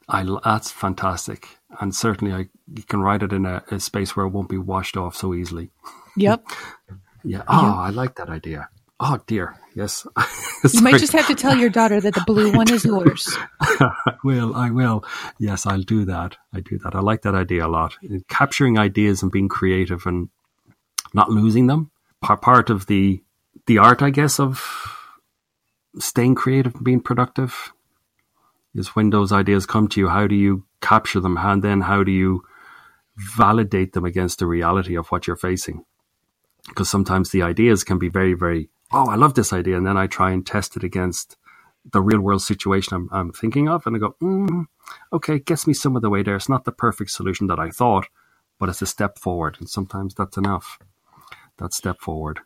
I, 0.08 0.26
that's 0.46 0.72
fantastic. 0.72 1.48
And 1.82 1.94
certainly, 1.94 2.34
I, 2.34 2.48
you 2.74 2.84
can 2.84 3.02
write 3.02 3.22
it 3.22 3.34
in 3.34 3.46
a, 3.46 3.62
a 3.72 3.80
space 3.80 4.16
where 4.16 4.26
it 4.26 4.30
won't 4.30 4.50
be 4.50 4.58
washed 4.58 4.96
off 4.98 5.16
so 5.16 5.34
easily. 5.34 5.72
Yep. 6.16 6.46
Yeah. 7.26 7.44
Oh, 7.50 7.76
I 7.78 7.90
like 7.90 8.16
that 8.16 8.30
idea. 8.30 8.70
Oh, 9.00 9.20
dear. 9.28 9.56
Yes. 9.76 10.06
You 10.74 10.82
might 10.82 11.00
just 11.00 11.14
have 11.14 11.28
to 11.28 11.36
tell 11.36 11.56
your 11.56 11.70
daughter 11.70 12.02
that 12.02 12.14
the 12.14 12.24
blue 12.28 12.52
one 12.52 12.70
is 12.70 12.84
yours. 12.84 13.34
I 13.62 14.16
will. 14.26 14.54
I 14.54 14.72
will. 14.72 15.06
Yes, 15.40 15.66
I'll 15.66 15.84
do 15.84 16.04
that. 16.04 16.36
I 16.54 16.60
do 16.60 16.78
that. 16.80 16.96
I 16.96 17.00
like 17.00 17.22
that 17.22 17.34
idea 17.34 17.66
a 17.66 17.70
lot. 17.70 17.96
Uh, 18.04 18.18
capturing 18.28 18.78
ideas 18.78 19.24
and 19.24 19.32
being 19.32 19.48
creative 19.48 20.06
and 20.06 20.28
not 21.14 21.30
losing 21.30 21.68
them. 21.68 21.92
Par- 22.22 22.36
Part 22.36 22.70
of 22.70 22.88
the 22.88 23.24
the 23.68 23.78
art, 23.78 24.02
I 24.02 24.10
guess, 24.10 24.38
of 24.38 24.62
staying 25.98 26.36
creative 26.36 26.76
and 26.76 26.84
being 26.84 27.00
productive 27.00 27.72
is 28.76 28.90
when 28.96 29.10
those 29.12 29.32
ideas 29.32 29.66
come 29.66 29.88
to 29.90 30.02
you. 30.02 30.10
How 30.10 30.28
do 30.28 30.36
you 30.36 30.66
capture 30.82 31.22
them, 31.22 31.38
and 31.38 31.64
then 31.64 31.80
how 31.82 32.04
do 32.04 32.12
you 32.12 32.44
validate 33.38 33.94
them 33.94 34.04
against 34.04 34.40
the 34.40 34.46
reality 34.46 34.96
of 34.98 35.08
what 35.08 35.26
you're 35.26 35.38
facing? 35.38 35.86
Because 36.68 36.90
sometimes 36.90 37.32
the 37.32 37.44
ideas 37.44 37.86
can 37.86 37.98
be 37.98 38.10
very, 38.10 38.34
very. 38.34 38.70
Oh, 38.92 39.10
I 39.10 39.16
love 39.16 39.36
this 39.36 39.54
idea, 39.54 39.78
and 39.78 39.86
then 39.86 39.98
I 39.98 40.08
try 40.08 40.32
and 40.32 40.46
test 40.46 40.76
it 40.76 40.84
against 40.84 41.38
the 41.92 42.02
real 42.02 42.20
world 42.20 42.42
situation 42.42 42.96
I'm, 42.96 43.10
I'm 43.12 43.32
thinking 43.32 43.70
of, 43.70 43.86
and 43.86 43.96
I 43.96 44.00
go, 44.00 44.16
mm, 44.22 44.66
okay, 45.14 45.36
it 45.36 45.46
gets 45.46 45.68
me 45.68 45.74
some 45.74 45.96
of 45.96 46.02
the 46.02 46.10
way 46.10 46.24
there. 46.24 46.36
It's 46.36 46.50
not 46.50 46.66
the 46.66 46.72
perfect 46.72 47.12
solution 47.12 47.48
that 47.48 47.60
I 47.60 47.70
thought, 47.70 48.08
but 48.60 48.70
it's 48.70 48.82
a 48.82 48.88
step 48.88 49.18
forward, 49.18 49.58
and 49.60 49.70
sometimes 49.70 50.14
that's 50.16 50.38
enough. 50.38 50.80
That 51.58 51.74
step 51.74 52.00
forward. 52.00 52.40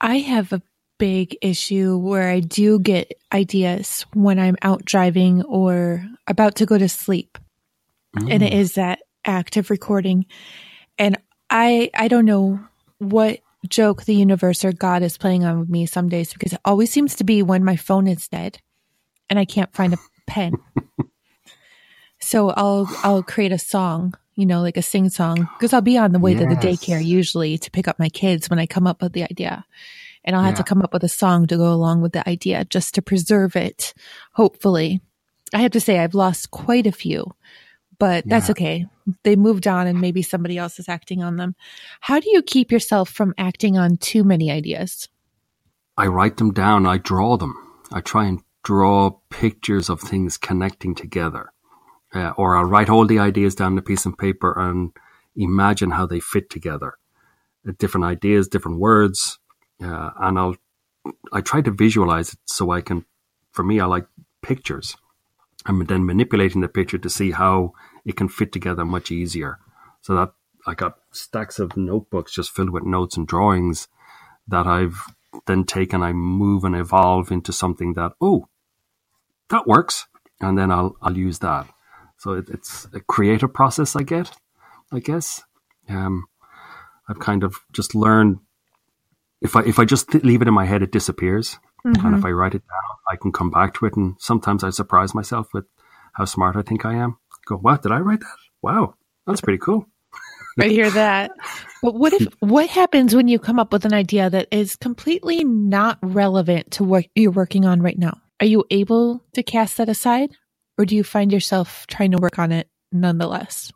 I 0.00 0.18
have 0.18 0.52
a 0.52 0.62
big 0.98 1.36
issue 1.40 1.96
where 1.96 2.30
I 2.30 2.40
do 2.40 2.78
get 2.78 3.12
ideas 3.32 4.04
when 4.12 4.38
I'm 4.38 4.56
out 4.62 4.84
driving 4.84 5.42
or 5.44 6.04
about 6.26 6.56
to 6.56 6.66
go 6.66 6.78
to 6.78 6.88
sleep. 6.88 7.38
And 8.28 8.42
it 8.42 8.52
is 8.52 8.74
that 8.74 9.00
act 9.24 9.56
of 9.56 9.70
recording. 9.70 10.26
And 10.98 11.16
I 11.48 11.90
I 11.94 12.08
don't 12.08 12.26
know 12.26 12.60
what 12.98 13.40
joke 13.68 14.04
the 14.04 14.14
universe 14.14 14.64
or 14.64 14.72
God 14.72 15.02
is 15.02 15.18
playing 15.18 15.44
on 15.44 15.60
with 15.60 15.68
me 15.68 15.86
some 15.86 16.08
days 16.08 16.32
because 16.32 16.52
it 16.52 16.60
always 16.64 16.90
seems 16.90 17.14
to 17.16 17.24
be 17.24 17.42
when 17.42 17.64
my 17.64 17.76
phone 17.76 18.06
is 18.06 18.28
dead 18.28 18.58
and 19.28 19.38
I 19.38 19.44
can't 19.44 19.72
find 19.72 19.94
a 19.94 19.98
pen. 20.26 20.54
so 22.20 22.50
I'll 22.50 22.88
I'll 23.02 23.22
create 23.22 23.52
a 23.52 23.58
song, 23.58 24.14
you 24.34 24.46
know, 24.46 24.60
like 24.60 24.76
a 24.76 24.82
sing 24.82 25.08
song 25.08 25.48
because 25.58 25.72
I'll 25.72 25.80
be 25.80 25.98
on 25.98 26.12
the 26.12 26.18
way 26.18 26.34
to 26.34 26.44
the 26.44 26.56
daycare 26.56 27.04
usually 27.04 27.58
to 27.58 27.70
pick 27.70 27.88
up 27.88 27.98
my 27.98 28.08
kids 28.08 28.50
when 28.50 28.58
I 28.58 28.66
come 28.66 28.86
up 28.86 29.02
with 29.02 29.12
the 29.12 29.24
idea. 29.24 29.64
And 30.22 30.36
I'll 30.36 30.42
have 30.42 30.56
to 30.56 30.64
come 30.64 30.82
up 30.82 30.92
with 30.92 31.02
a 31.02 31.08
song 31.08 31.46
to 31.46 31.56
go 31.56 31.72
along 31.72 32.02
with 32.02 32.12
the 32.12 32.28
idea 32.28 32.66
just 32.66 32.94
to 32.94 33.02
preserve 33.02 33.56
it, 33.56 33.94
hopefully. 34.32 35.00
I 35.54 35.62
have 35.62 35.72
to 35.72 35.80
say 35.80 35.98
I've 35.98 36.14
lost 36.14 36.50
quite 36.50 36.86
a 36.86 36.92
few, 36.92 37.34
but 38.00 38.24
that's 38.26 38.48
Yeah. 38.48 38.52
okay. 38.52 38.86
They 39.22 39.36
moved 39.36 39.68
on 39.68 39.86
and 39.86 40.00
maybe 40.00 40.22
somebody 40.22 40.58
else 40.58 40.80
is 40.80 40.88
acting 40.88 41.22
on 41.22 41.36
them. 41.36 41.54
How 42.00 42.18
do 42.18 42.28
you 42.30 42.42
keep 42.42 42.72
yourself 42.72 43.08
from 43.08 43.34
acting 43.38 43.78
on 43.78 43.96
too 43.98 44.24
many 44.24 44.50
ideas? 44.50 45.08
I 45.96 46.06
write 46.06 46.38
them 46.38 46.52
down. 46.52 46.86
I 46.86 46.98
draw 46.98 47.36
them. 47.36 47.54
I 47.92 48.00
try 48.00 48.26
and 48.26 48.40
draw 48.64 49.10
pictures 49.30 49.88
of 49.90 50.00
things 50.00 50.38
connecting 50.38 50.94
together. 50.94 51.52
Uh, 52.12 52.30
or 52.36 52.56
I'll 52.56 52.64
write 52.64 52.88
all 52.90 53.06
the 53.06 53.18
ideas 53.20 53.54
down 53.54 53.72
on 53.72 53.78
a 53.78 53.82
piece 53.82 54.06
of 54.06 54.18
paper 54.18 54.52
and 54.58 54.90
imagine 55.36 55.90
how 55.92 56.06
they 56.06 56.20
fit 56.20 56.50
together. 56.50 56.94
Uh, 57.68 57.72
different 57.78 58.06
ideas, 58.06 58.48
different 58.48 58.78
words, 58.80 59.38
uh, 59.82 60.10
and 60.18 60.38
I'll 60.38 60.56
I 61.32 61.40
try 61.40 61.62
to 61.62 61.70
visualize 61.70 62.32
it 62.34 62.40
so 62.46 62.70
I 62.70 62.80
can. 62.80 63.04
For 63.52 63.62
me, 63.62 63.80
I 63.80 63.86
like 63.86 64.06
pictures. 64.42 64.96
I'm 65.66 65.84
then 65.86 66.06
manipulating 66.06 66.60
the 66.60 66.68
picture 66.68 66.98
to 66.98 67.10
see 67.10 67.32
how 67.32 67.72
it 68.04 68.16
can 68.16 68.28
fit 68.28 68.52
together 68.52 68.84
much 68.84 69.10
easier. 69.10 69.58
So 70.00 70.14
that 70.14 70.32
I 70.66 70.74
got 70.74 70.98
stacks 71.12 71.58
of 71.58 71.76
notebooks 71.76 72.34
just 72.34 72.50
filled 72.50 72.70
with 72.70 72.84
notes 72.84 73.16
and 73.16 73.26
drawings 73.26 73.88
that 74.48 74.66
I've 74.66 75.14
then 75.46 75.64
taken. 75.64 76.02
I 76.02 76.12
move 76.12 76.64
and 76.64 76.74
evolve 76.74 77.30
into 77.30 77.52
something 77.52 77.94
that 77.94 78.12
oh, 78.20 78.48
that 79.48 79.66
works, 79.66 80.06
and 80.40 80.56
then 80.56 80.70
I'll 80.70 80.96
I'll 81.02 81.16
use 81.16 81.38
that. 81.40 81.66
So 82.16 82.32
it, 82.32 82.48
it's 82.48 82.86
a 82.92 83.00
creative 83.00 83.52
process. 83.52 83.96
I 83.96 84.02
get, 84.02 84.32
I 84.92 85.00
guess. 85.00 85.42
Um, 85.88 86.26
I've 87.08 87.18
kind 87.18 87.42
of 87.42 87.56
just 87.72 87.94
learned 87.94 88.38
if 89.40 89.56
I 89.56 89.62
if 89.62 89.78
I 89.78 89.84
just 89.84 90.10
th- 90.10 90.24
leave 90.24 90.42
it 90.42 90.48
in 90.48 90.54
my 90.54 90.66
head, 90.66 90.82
it 90.82 90.92
disappears. 90.92 91.58
And 91.84 92.16
if 92.16 92.24
I 92.24 92.30
write 92.30 92.54
it 92.54 92.62
down, 92.62 92.96
I 93.10 93.16
can 93.16 93.32
come 93.32 93.50
back 93.50 93.74
to 93.74 93.86
it. 93.86 93.96
And 93.96 94.16
sometimes 94.18 94.64
I 94.64 94.70
surprise 94.70 95.14
myself 95.14 95.48
with 95.54 95.64
how 96.14 96.24
smart 96.24 96.56
I 96.56 96.62
think 96.62 96.84
I 96.84 96.94
am. 96.94 97.18
Go, 97.46 97.56
what 97.56 97.82
did 97.82 97.92
I 97.92 97.98
write 97.98 98.20
that? 98.20 98.36
Wow, 98.62 98.94
that's 99.26 99.40
pretty 99.40 99.58
cool. 99.58 99.86
I 100.60 100.68
hear 100.68 100.90
that. 100.90 101.30
But 101.82 101.94
what 101.94 102.12
if 102.12 102.26
what 102.40 102.68
happens 102.68 103.14
when 103.14 103.28
you 103.28 103.38
come 103.38 103.58
up 103.58 103.72
with 103.72 103.84
an 103.84 103.94
idea 103.94 104.28
that 104.28 104.48
is 104.50 104.76
completely 104.76 105.44
not 105.44 105.98
relevant 106.02 106.72
to 106.72 106.84
what 106.84 107.06
you're 107.14 107.30
working 107.30 107.64
on 107.64 107.80
right 107.80 107.98
now? 107.98 108.20
Are 108.40 108.46
you 108.46 108.64
able 108.70 109.24
to 109.34 109.42
cast 109.42 109.76
that 109.76 109.88
aside 109.88 110.36
or 110.80 110.86
do 110.86 110.96
you 110.96 111.04
find 111.04 111.30
yourself 111.30 111.86
trying 111.88 112.10
to 112.12 112.18
work 112.18 112.38
on 112.38 112.52
it 112.52 112.66
nonetheless? 112.90 113.70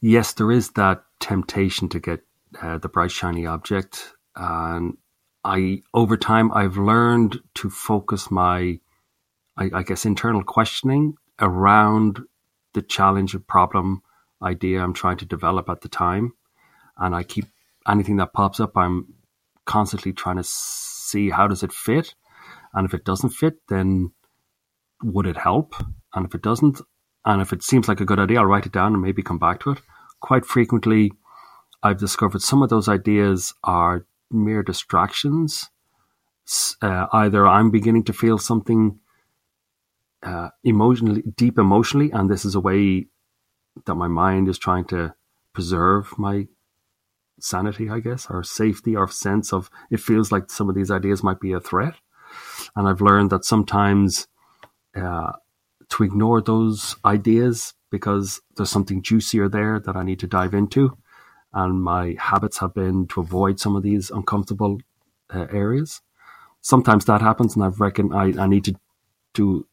Yes, 0.00 0.32
there 0.34 0.52
is 0.52 0.70
that 0.70 1.02
temptation 1.18 1.88
to 1.88 1.98
get 1.98 2.20
uh, 2.62 2.78
the 2.78 2.88
bright 2.88 3.10
shiny 3.10 3.44
object, 3.44 4.14
and 4.36 4.96
I 5.44 5.82
over 5.94 6.16
time 6.16 6.52
I've 6.52 6.76
learned 6.76 7.38
to 7.54 7.70
focus 7.70 8.30
my, 8.30 8.80
I, 9.56 9.70
I 9.72 9.82
guess, 9.82 10.04
internal 10.04 10.42
questioning 10.42 11.14
around 11.40 12.20
the 12.74 12.82
challenge, 12.82 13.34
or 13.34 13.38
problem, 13.38 14.02
idea 14.42 14.80
I'm 14.80 14.92
trying 14.92 15.16
to 15.18 15.24
develop 15.24 15.68
at 15.68 15.80
the 15.80 15.88
time, 15.88 16.32
and 16.96 17.14
I 17.14 17.22
keep 17.22 17.46
anything 17.88 18.16
that 18.16 18.32
pops 18.32 18.60
up, 18.60 18.76
I'm 18.76 19.14
constantly 19.64 20.12
trying 20.12 20.36
to 20.36 20.44
see 20.44 21.30
how 21.30 21.46
does 21.48 21.62
it 21.62 21.72
fit, 21.72 22.14
and 22.74 22.84
if 22.84 22.92
it 22.92 23.04
doesn't 23.04 23.30
fit, 23.30 23.66
then 23.68 24.12
would 25.02 25.26
it 25.26 25.36
help? 25.36 25.74
And 26.14 26.26
if 26.26 26.34
it 26.34 26.42
doesn't, 26.42 26.80
and 27.24 27.40
if 27.40 27.52
it 27.52 27.62
seems 27.62 27.88
like 27.88 28.00
a 28.00 28.04
good 28.04 28.18
idea, 28.18 28.40
I'll 28.40 28.46
write 28.46 28.66
it 28.66 28.72
down 28.72 28.92
and 28.92 29.02
maybe 29.02 29.22
come 29.22 29.38
back 29.38 29.60
to 29.60 29.70
it. 29.70 29.78
Quite 30.20 30.44
frequently, 30.44 31.12
I've 31.82 31.98
discovered 31.98 32.42
some 32.42 32.62
of 32.62 32.70
those 32.70 32.88
ideas 32.88 33.54
are 33.62 34.06
mere 34.30 34.62
distractions. 34.62 35.70
Uh, 36.80 37.06
either 37.12 37.46
I'm 37.46 37.70
beginning 37.70 38.04
to 38.04 38.12
feel 38.12 38.38
something 38.38 38.98
uh, 40.22 40.48
emotionally, 40.64 41.22
deep 41.36 41.58
emotionally, 41.58 42.10
and 42.10 42.30
this 42.30 42.44
is 42.44 42.54
a 42.54 42.60
way 42.60 43.06
that 43.84 43.94
my 43.94 44.08
mind 44.08 44.48
is 44.48 44.58
trying 44.58 44.84
to 44.86 45.14
preserve 45.52 46.18
my 46.18 46.46
sanity, 47.40 47.88
I 47.88 48.00
guess, 48.00 48.26
or 48.30 48.42
safety, 48.42 48.96
or 48.96 49.08
sense 49.08 49.52
of 49.52 49.70
it 49.90 50.00
feels 50.00 50.32
like 50.32 50.50
some 50.50 50.68
of 50.68 50.74
these 50.74 50.90
ideas 50.90 51.22
might 51.22 51.40
be 51.40 51.52
a 51.52 51.60
threat. 51.60 51.94
And 52.74 52.88
I've 52.88 53.00
learned 53.00 53.30
that 53.30 53.44
sometimes 53.44 54.26
uh, 54.96 55.32
to 55.90 56.02
ignore 56.02 56.40
those 56.40 56.96
ideas 57.04 57.74
because 57.90 58.40
there's 58.56 58.70
something 58.70 59.02
juicier 59.02 59.48
there 59.48 59.80
that 59.80 59.96
I 59.96 60.02
need 60.02 60.20
to 60.20 60.26
dive 60.26 60.54
into. 60.54 60.96
And 61.52 61.82
my 61.82 62.16
habits 62.18 62.58
have 62.58 62.74
been 62.74 63.06
to 63.08 63.20
avoid 63.20 63.58
some 63.58 63.74
of 63.74 63.82
these 63.82 64.10
uncomfortable 64.10 64.78
uh, 65.34 65.46
areas. 65.50 66.00
Sometimes 66.60 67.04
that 67.06 67.22
happens, 67.22 67.54
and 67.54 67.64
I've 67.64 67.80
reckoned 67.80 68.14
I, 68.14 68.42
I 68.42 68.46
need 68.46 68.64
to 68.64 68.74
to 69.34 69.66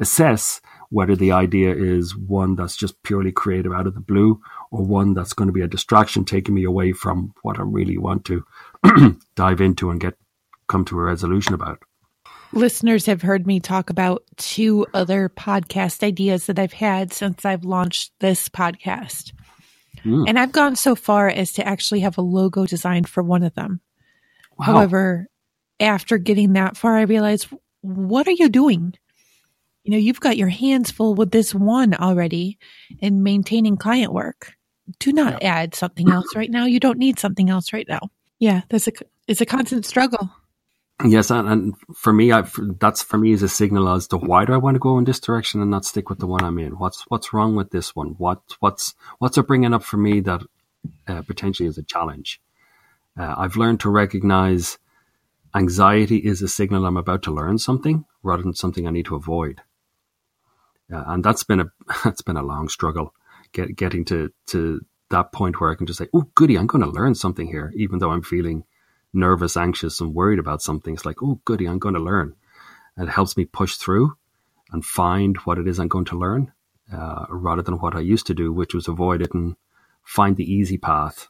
assess 0.00 0.60
whether 0.90 1.16
the 1.16 1.32
idea 1.32 1.74
is 1.74 2.16
one 2.16 2.56
that's 2.56 2.76
just 2.76 3.02
purely 3.02 3.32
creative 3.32 3.72
out 3.72 3.86
of 3.86 3.94
the 3.94 4.00
blue 4.00 4.40
or 4.70 4.84
one 4.84 5.14
that's 5.14 5.32
going 5.32 5.46
to 5.46 5.52
be 5.52 5.60
a 5.60 5.68
distraction 5.68 6.24
taking 6.24 6.54
me 6.54 6.64
away 6.64 6.92
from 6.92 7.34
what 7.42 7.58
I 7.58 7.62
really 7.62 7.98
want 7.98 8.24
to 8.26 8.44
dive 9.34 9.60
into 9.60 9.90
and 9.90 10.00
get 10.00 10.14
come 10.68 10.84
to 10.86 10.98
a 10.98 11.02
resolution 11.02 11.54
about. 11.54 11.80
Listeners 12.52 13.06
have 13.06 13.22
heard 13.22 13.46
me 13.46 13.58
talk 13.58 13.90
about 13.90 14.22
two 14.36 14.86
other 14.94 15.28
podcast 15.28 16.04
ideas 16.04 16.46
that 16.46 16.58
I've 16.58 16.72
had 16.72 17.12
since 17.12 17.44
I've 17.44 17.64
launched 17.64 18.12
this 18.20 18.48
podcast. 18.48 19.32
Mm. 20.04 20.28
And 20.28 20.38
I've 20.38 20.52
gone 20.52 20.76
so 20.76 20.94
far 20.94 21.28
as 21.28 21.52
to 21.54 21.66
actually 21.66 22.00
have 22.00 22.18
a 22.18 22.22
logo 22.22 22.66
designed 22.66 23.08
for 23.08 23.22
one 23.22 23.42
of 23.42 23.54
them. 23.54 23.80
Wow. 24.58 24.66
However, 24.66 25.28
after 25.80 26.18
getting 26.18 26.52
that 26.52 26.76
far, 26.76 26.96
I 26.96 27.02
realized, 27.02 27.48
what 27.80 28.28
are 28.28 28.32
you 28.32 28.48
doing? 28.48 28.94
You 29.82 29.92
know, 29.92 29.98
you've 29.98 30.20
got 30.20 30.36
your 30.36 30.48
hands 30.48 30.90
full 30.90 31.14
with 31.14 31.30
this 31.30 31.54
one 31.54 31.94
already 31.94 32.58
and 33.02 33.22
maintaining 33.22 33.76
client 33.76 34.12
work. 34.12 34.52
Do 34.98 35.12
not 35.12 35.42
yeah. 35.42 35.54
add 35.54 35.74
something 35.74 36.10
else 36.10 36.34
right 36.36 36.50
now. 36.50 36.66
You 36.66 36.80
don't 36.80 36.98
need 36.98 37.18
something 37.18 37.50
else 37.50 37.72
right 37.72 37.86
now. 37.88 38.10
Yeah, 38.38 38.62
that's 38.68 38.86
a 38.86 38.92
it's 39.26 39.40
a 39.40 39.46
constant 39.46 39.86
struggle. 39.86 40.30
Yes, 41.02 41.30
and, 41.30 41.48
and 41.48 41.74
for 41.94 42.12
me, 42.12 42.32
I, 42.32 42.44
that's 42.78 43.02
for 43.02 43.18
me 43.18 43.32
is 43.32 43.42
a 43.42 43.48
signal 43.48 43.88
as 43.88 44.08
to 44.08 44.16
why 44.16 44.44
do 44.44 44.52
I 44.52 44.56
want 44.58 44.74
to 44.74 44.78
go 44.80 44.98
in 44.98 45.04
this 45.04 45.20
direction 45.20 45.60
and 45.60 45.70
not 45.70 45.84
stick 45.84 46.10
with 46.10 46.18
the 46.18 46.26
one 46.26 46.44
I'm 46.44 46.58
in. 46.58 46.78
What's 46.78 47.04
what's 47.08 47.32
wrong 47.32 47.56
with 47.56 47.70
this 47.70 47.94
one? 47.96 48.14
What 48.18 48.40
what's 48.60 48.94
what's 49.18 49.38
it 49.38 49.46
bringing 49.46 49.74
up 49.74 49.82
for 49.82 49.96
me 49.96 50.20
that 50.20 50.42
uh, 51.06 51.22
potentially 51.22 51.68
is 51.68 51.78
a 51.78 51.82
challenge? 51.82 52.40
Uh, 53.18 53.34
I've 53.36 53.56
learned 53.56 53.80
to 53.80 53.90
recognize 53.90 54.78
anxiety 55.54 56.18
is 56.18 56.42
a 56.42 56.48
signal 56.48 56.86
I'm 56.86 56.96
about 56.96 57.22
to 57.24 57.32
learn 57.32 57.58
something 57.58 58.04
rather 58.22 58.42
than 58.42 58.54
something 58.54 58.86
I 58.86 58.90
need 58.90 59.06
to 59.06 59.16
avoid. 59.16 59.62
Uh, 60.92 61.04
and 61.08 61.24
that's 61.24 61.44
been 61.44 61.60
a 61.60 61.66
that's 62.04 62.22
been 62.22 62.36
a 62.36 62.42
long 62.42 62.68
struggle, 62.68 63.14
get, 63.52 63.76
getting 63.76 64.04
to 64.06 64.32
to 64.46 64.80
that 65.10 65.32
point 65.32 65.60
where 65.60 65.70
I 65.70 65.74
can 65.76 65.86
just 65.86 65.98
say, 65.98 66.08
"Oh, 66.14 66.30
goody, 66.34 66.56
I'm 66.56 66.66
going 66.66 66.84
to 66.84 66.90
learn 66.90 67.14
something 67.14 67.46
here," 67.46 67.72
even 67.76 67.98
though 67.98 68.10
I'm 68.10 68.22
feeling 68.22 68.64
nervous, 69.14 69.56
anxious, 69.56 70.00
and 70.00 70.14
worried 70.14 70.38
about 70.38 70.62
something, 70.62 70.94
it's 70.94 71.04
like, 71.04 71.22
oh, 71.22 71.40
goody, 71.44 71.66
I'm 71.66 71.78
going 71.78 71.94
to 71.94 72.00
learn. 72.00 72.34
And 72.96 73.08
it 73.08 73.12
helps 73.12 73.36
me 73.36 73.44
push 73.44 73.76
through 73.76 74.16
and 74.70 74.84
find 74.84 75.36
what 75.38 75.58
it 75.58 75.68
is 75.68 75.78
I'm 75.78 75.88
going 75.88 76.04
to 76.06 76.18
learn 76.18 76.52
uh, 76.92 77.26
rather 77.28 77.62
than 77.62 77.78
what 77.78 77.94
I 77.94 78.00
used 78.00 78.26
to 78.26 78.34
do, 78.34 78.52
which 78.52 78.74
was 78.74 78.88
avoid 78.88 79.22
it 79.22 79.34
and 79.34 79.56
find 80.02 80.36
the 80.36 80.50
easy 80.50 80.78
path 80.78 81.28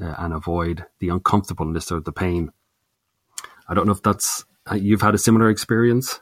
uh, 0.00 0.14
and 0.18 0.32
avoid 0.32 0.84
the 0.98 1.08
uncomfortableness 1.08 1.90
or 1.90 2.00
the 2.00 2.12
pain. 2.12 2.50
I 3.68 3.74
don't 3.74 3.86
know 3.86 3.92
if 3.92 4.02
that's, 4.02 4.44
uh, 4.70 4.74
you've 4.74 5.02
had 5.02 5.14
a 5.14 5.18
similar 5.18 5.50
experience? 5.50 6.20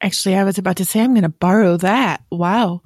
Actually, 0.00 0.36
I 0.36 0.44
was 0.44 0.58
about 0.58 0.76
to 0.76 0.84
say, 0.84 1.00
I'm 1.00 1.12
going 1.12 1.22
to 1.22 1.28
borrow 1.28 1.76
that. 1.78 2.22
Wow. 2.30 2.82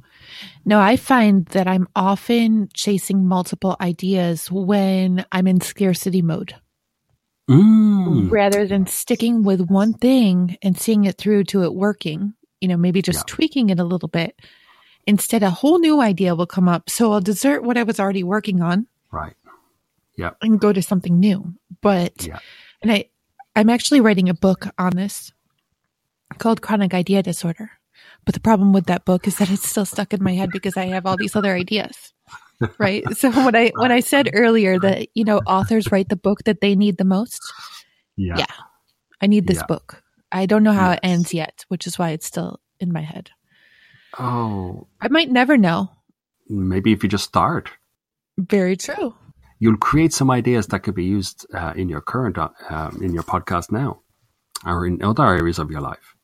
No, 0.64 0.80
I 0.80 0.96
find 0.96 1.46
that 1.46 1.66
I'm 1.66 1.88
often 1.94 2.68
chasing 2.74 3.26
multiple 3.26 3.76
ideas 3.80 4.50
when 4.50 5.24
I'm 5.32 5.46
in 5.46 5.60
scarcity 5.60 6.20
mode. 6.22 6.54
Mm. 7.48 8.28
rather 8.28 8.66
than 8.66 8.86
sticking 8.86 9.44
with 9.44 9.60
one 9.70 9.94
thing 9.94 10.58
and 10.62 10.76
seeing 10.76 11.04
it 11.04 11.16
through 11.16 11.44
to 11.44 11.62
it 11.62 11.74
working, 11.74 12.34
you 12.60 12.66
know, 12.66 12.76
maybe 12.76 13.02
just 13.02 13.20
yeah. 13.20 13.34
tweaking 13.34 13.70
it 13.70 13.78
a 13.78 13.84
little 13.84 14.08
bit. 14.08 14.40
Instead, 15.06 15.44
a 15.44 15.50
whole 15.50 15.78
new 15.78 16.00
idea 16.00 16.34
will 16.34 16.46
come 16.46 16.68
up. 16.68 16.90
So 16.90 17.12
I'll 17.12 17.20
desert 17.20 17.62
what 17.62 17.78
I 17.78 17.84
was 17.84 18.00
already 18.00 18.24
working 18.24 18.62
on. 18.62 18.88
Right. 19.12 19.34
Yeah. 20.16 20.30
And 20.42 20.58
go 20.58 20.72
to 20.72 20.82
something 20.82 21.20
new. 21.20 21.54
But, 21.80 22.26
yeah. 22.26 22.40
and 22.82 22.90
I, 22.90 23.10
I'm 23.54 23.70
actually 23.70 24.00
writing 24.00 24.28
a 24.28 24.34
book 24.34 24.66
on 24.76 24.96
this 24.96 25.32
called 26.38 26.62
Chronic 26.62 26.94
Idea 26.94 27.22
Disorder. 27.22 27.70
But 28.24 28.34
the 28.34 28.40
problem 28.40 28.72
with 28.72 28.86
that 28.86 29.04
book 29.04 29.28
is 29.28 29.36
that 29.36 29.50
it's 29.50 29.68
still 29.68 29.86
stuck 29.86 30.12
in 30.12 30.22
my 30.22 30.34
head 30.34 30.50
because 30.50 30.76
I 30.76 30.86
have 30.86 31.06
all 31.06 31.16
these 31.16 31.36
other 31.36 31.54
ideas 31.54 32.12
right? 32.78 33.04
So 33.16 33.30
when 33.30 33.54
I 33.54 33.72
when 33.76 33.92
I 33.92 34.00
said 34.00 34.30
earlier 34.32 34.78
that 34.80 35.08
you 35.14 35.24
know 35.24 35.38
authors 35.46 35.90
write 35.90 36.08
the 36.08 36.16
book 36.16 36.44
that 36.44 36.60
they 36.60 36.74
need 36.74 36.98
the 36.98 37.04
most, 37.04 37.40
yeah, 38.16 38.38
yeah 38.38 38.54
I 39.20 39.26
need 39.26 39.46
this 39.46 39.58
yeah. 39.58 39.66
book. 39.66 40.02
I 40.32 40.46
don't 40.46 40.62
know 40.62 40.72
how 40.72 40.90
yes. 40.90 40.98
it 41.02 41.06
ends 41.06 41.34
yet, 41.34 41.64
which 41.68 41.86
is 41.86 41.98
why 41.98 42.10
it's 42.10 42.26
still 42.26 42.60
in 42.80 42.92
my 42.92 43.02
head. 43.02 43.30
Oh, 44.18 44.88
I 45.00 45.08
might 45.08 45.30
never 45.30 45.56
know. 45.56 45.90
Maybe 46.48 46.92
if 46.92 47.02
you 47.02 47.08
just 47.08 47.24
start. 47.24 47.70
Very 48.38 48.76
true. 48.76 49.14
You'll 49.58 49.78
create 49.78 50.12
some 50.12 50.30
ideas 50.30 50.66
that 50.68 50.80
could 50.80 50.94
be 50.94 51.04
used 51.04 51.46
uh, 51.54 51.72
in 51.76 51.88
your 51.88 52.02
current 52.02 52.36
uh, 52.36 52.50
um, 52.68 53.00
in 53.02 53.14
your 53.14 53.22
podcast 53.22 53.72
now, 53.72 54.00
or 54.66 54.86
in 54.86 55.02
other 55.02 55.24
areas 55.24 55.58
of 55.58 55.70
your 55.70 55.80
life. 55.80 56.14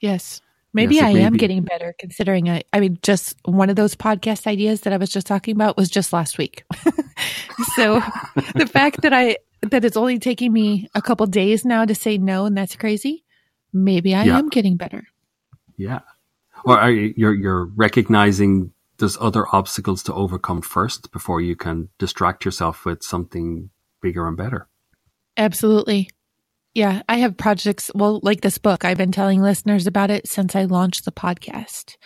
Yes. 0.00 0.40
Maybe 0.74 1.00
I 1.00 1.10
am 1.10 1.34
getting 1.34 1.62
better 1.62 1.94
considering 1.98 2.50
I, 2.50 2.64
I 2.72 2.80
mean, 2.80 2.98
just 3.02 3.36
one 3.44 3.70
of 3.70 3.76
those 3.76 3.94
podcast 3.94 4.46
ideas 4.46 4.82
that 4.82 4.92
I 4.92 4.96
was 4.96 5.08
just 5.08 5.26
talking 5.26 5.54
about 5.54 5.76
was 5.76 5.88
just 5.88 6.12
last 6.12 6.36
week. 6.36 6.64
so 7.76 8.00
the 8.54 8.68
fact 8.70 9.02
that 9.02 9.12
I, 9.12 9.36
that 9.62 9.84
it's 9.84 9.96
only 9.96 10.18
taking 10.18 10.52
me 10.52 10.88
a 10.94 11.00
couple 11.00 11.26
days 11.26 11.64
now 11.64 11.84
to 11.84 11.94
say 11.94 12.18
no, 12.18 12.44
and 12.44 12.58
that's 12.58 12.74
crazy. 12.74 13.24
Maybe 13.72 14.14
I 14.14 14.24
yeah. 14.24 14.38
am 14.38 14.48
getting 14.48 14.76
better. 14.76 15.06
Yeah. 15.76 16.00
Or 16.64 16.78
are 16.78 16.90
you, 16.90 17.14
you're, 17.16 17.34
you're 17.34 17.64
recognizing 17.76 18.72
there's 18.98 19.16
other 19.20 19.46
obstacles 19.52 20.02
to 20.04 20.14
overcome 20.14 20.60
first 20.60 21.12
before 21.12 21.40
you 21.40 21.56
can 21.56 21.88
distract 21.98 22.44
yourself 22.44 22.84
with 22.84 23.02
something 23.02 23.70
bigger 24.00 24.26
and 24.26 24.36
better. 24.36 24.68
Absolutely. 25.36 26.10
Yeah, 26.74 27.02
I 27.08 27.18
have 27.18 27.36
projects, 27.36 27.88
well, 27.94 28.18
like 28.24 28.40
this 28.40 28.58
book. 28.58 28.84
I've 28.84 28.96
been 28.98 29.12
telling 29.12 29.40
listeners 29.40 29.86
about 29.86 30.10
it 30.10 30.26
since 30.28 30.56
I 30.56 30.64
launched 30.64 31.04
the 31.04 31.12
podcast. 31.12 31.96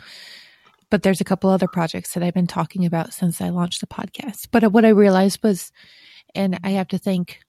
But 0.91 1.03
there's 1.03 1.23
a 1.23 1.25
couple 1.25 1.49
other 1.49 1.69
projects 1.69 2.13
that 2.13 2.23
I've 2.23 2.35
been 2.35 2.47
talking 2.47 2.85
about 2.85 3.15
since 3.15 3.41
I 3.41 3.49
launched 3.49 3.81
the 3.81 3.87
podcast. 3.87 4.49
But 4.51 4.71
what 4.73 4.85
I 4.85 4.91
realized 4.91 5.43
was, 5.43 5.73
and 6.35 6.59
I 6.63 6.71
have 6.71 6.89
to 6.89 6.99
thank 6.99 7.41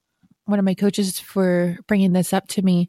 one 0.46 0.58
of 0.58 0.64
my 0.64 0.74
coaches 0.74 1.20
for 1.20 1.78
bringing 1.86 2.12
this 2.14 2.32
up 2.32 2.48
to 2.48 2.62
me. 2.62 2.88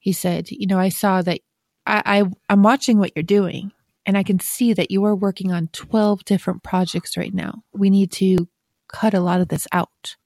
He 0.00 0.12
said, 0.12 0.50
You 0.50 0.66
know, 0.66 0.78
I 0.78 0.88
saw 0.88 1.22
that 1.22 1.40
I, 1.86 2.02
I 2.04 2.24
I'm 2.48 2.62
watching 2.64 2.98
what 2.98 3.12
you're 3.14 3.22
doing, 3.22 3.72
and 4.06 4.18
I 4.18 4.24
can 4.24 4.40
see 4.40 4.72
that 4.72 4.90
you 4.90 5.04
are 5.04 5.14
working 5.14 5.52
on 5.52 5.68
12 5.72 6.24
different 6.24 6.64
projects 6.64 7.16
right 7.16 7.34
now. 7.34 7.62
We 7.72 7.90
need 7.90 8.10
to 8.12 8.48
cut 8.88 9.14
a 9.14 9.20
lot 9.20 9.40
of 9.40 9.48
this 9.48 9.66
out 9.72 10.16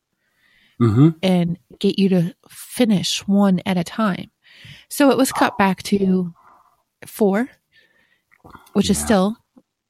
mm-hmm. 0.83 1.09
and 1.23 1.59
get 1.79 1.99
you 1.99 2.09
to 2.11 2.35
finish 2.49 3.27
one 3.27 3.61
at 3.65 3.77
a 3.77 3.85
time. 3.85 4.31
So 4.89 5.11
it 5.11 5.17
was 5.17 5.33
cut 5.33 5.57
back 5.57 5.83
to 5.85 6.35
four, 7.07 7.49
which 8.73 8.87
yeah. 8.87 8.93
is 8.93 8.99
still 8.99 9.37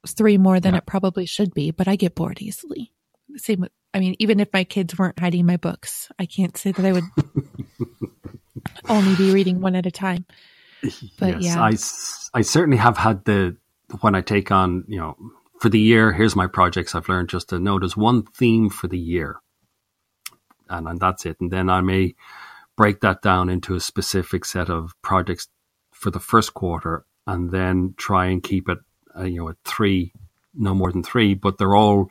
three 0.07 0.37
more 0.37 0.59
than 0.59 0.73
yeah. 0.73 0.79
it 0.79 0.85
probably 0.85 1.25
should 1.25 1.53
be, 1.53 1.71
but 1.71 1.87
I 1.87 1.95
get 1.95 2.15
bored 2.15 2.41
easily. 2.41 2.91
Same 3.35 3.61
with, 3.61 3.71
I 3.93 3.99
mean, 3.99 4.15
even 4.19 4.39
if 4.39 4.49
my 4.53 4.63
kids 4.63 4.97
weren't 4.97 5.19
hiding 5.19 5.45
my 5.45 5.57
books, 5.57 6.11
I 6.19 6.25
can't 6.25 6.55
say 6.57 6.71
that 6.71 6.85
I 6.85 6.91
would 6.91 7.03
only 8.89 9.15
be 9.15 9.31
reading 9.31 9.61
one 9.61 9.75
at 9.75 9.85
a 9.85 9.91
time. 9.91 10.25
But 11.17 11.41
yes, 11.41 11.55
yeah, 11.55 11.61
I, 12.33 12.39
I 12.39 12.41
certainly 12.41 12.77
have 12.77 12.97
had 12.97 13.25
the, 13.25 13.57
when 14.01 14.15
I 14.15 14.21
take 14.21 14.51
on, 14.51 14.83
you 14.87 14.99
know, 14.99 15.17
for 15.59 15.69
the 15.69 15.79
year, 15.79 16.11
here's 16.11 16.35
my 16.35 16.47
projects. 16.47 16.93
I've 16.93 17.07
learned 17.07 17.29
just 17.29 17.49
to 17.49 17.59
know 17.59 17.79
there's 17.79 17.95
one 17.95 18.23
theme 18.23 18.69
for 18.69 18.87
the 18.87 18.99
year 18.99 19.37
and, 20.73 20.87
and 20.87 20.99
that's 20.99 21.25
it. 21.25 21.37
And 21.39 21.51
then 21.51 21.69
I 21.69 21.81
may 21.81 22.15
break 22.75 23.01
that 23.01 23.21
down 23.21 23.49
into 23.49 23.75
a 23.75 23.79
specific 23.79 24.45
set 24.45 24.69
of 24.69 24.93
projects 25.01 25.47
for 25.91 26.11
the 26.11 26.19
first 26.19 26.53
quarter 26.53 27.05
and 27.25 27.51
then 27.51 27.93
try 27.97 28.25
and 28.25 28.43
keep 28.43 28.67
it, 28.67 28.79
uh, 29.17 29.23
you 29.23 29.37
know, 29.37 29.49
at 29.49 29.55
three, 29.63 30.11
no 30.53 30.73
more 30.73 30.91
than 30.91 31.03
three, 31.03 31.33
but 31.33 31.57
they're 31.57 31.75
all 31.75 32.09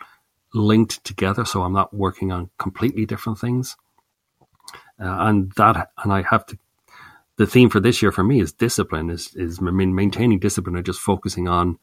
linked 0.54 1.02
together, 1.04 1.44
so 1.44 1.62
I'm 1.62 1.72
not 1.72 1.94
working 1.94 2.32
on 2.32 2.50
completely 2.58 3.06
different 3.06 3.38
things. 3.38 3.76
Uh, 5.00 5.16
and 5.26 5.52
that, 5.56 5.90
and 6.02 6.12
I 6.12 6.22
have 6.22 6.46
to. 6.46 6.58
The 7.38 7.46
theme 7.46 7.70
for 7.70 7.80
this 7.80 8.02
year 8.02 8.12
for 8.12 8.22
me 8.22 8.40
is 8.40 8.52
discipline. 8.52 9.10
Is 9.10 9.34
is 9.34 9.60
maintaining 9.60 10.38
discipline 10.38 10.76
and 10.76 10.84
just 10.84 11.00
focusing 11.00 11.48
on 11.48 11.78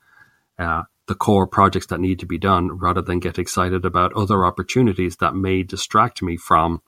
uh, 0.58 0.84
the 1.10 1.16
core 1.16 1.48
projects 1.48 1.88
that 1.88 2.00
need 2.00 2.20
to 2.20 2.28
be 2.28 2.38
done, 2.38 2.72
rather 2.72 3.02
than 3.02 3.20
get 3.20 3.40
excited 3.40 3.84
about 3.84 4.14
other 4.14 4.46
opportunities 4.46 5.16
that 5.18 5.36
may 5.36 5.64
distract 5.64 6.22
me 6.22 6.38
from 6.38 6.84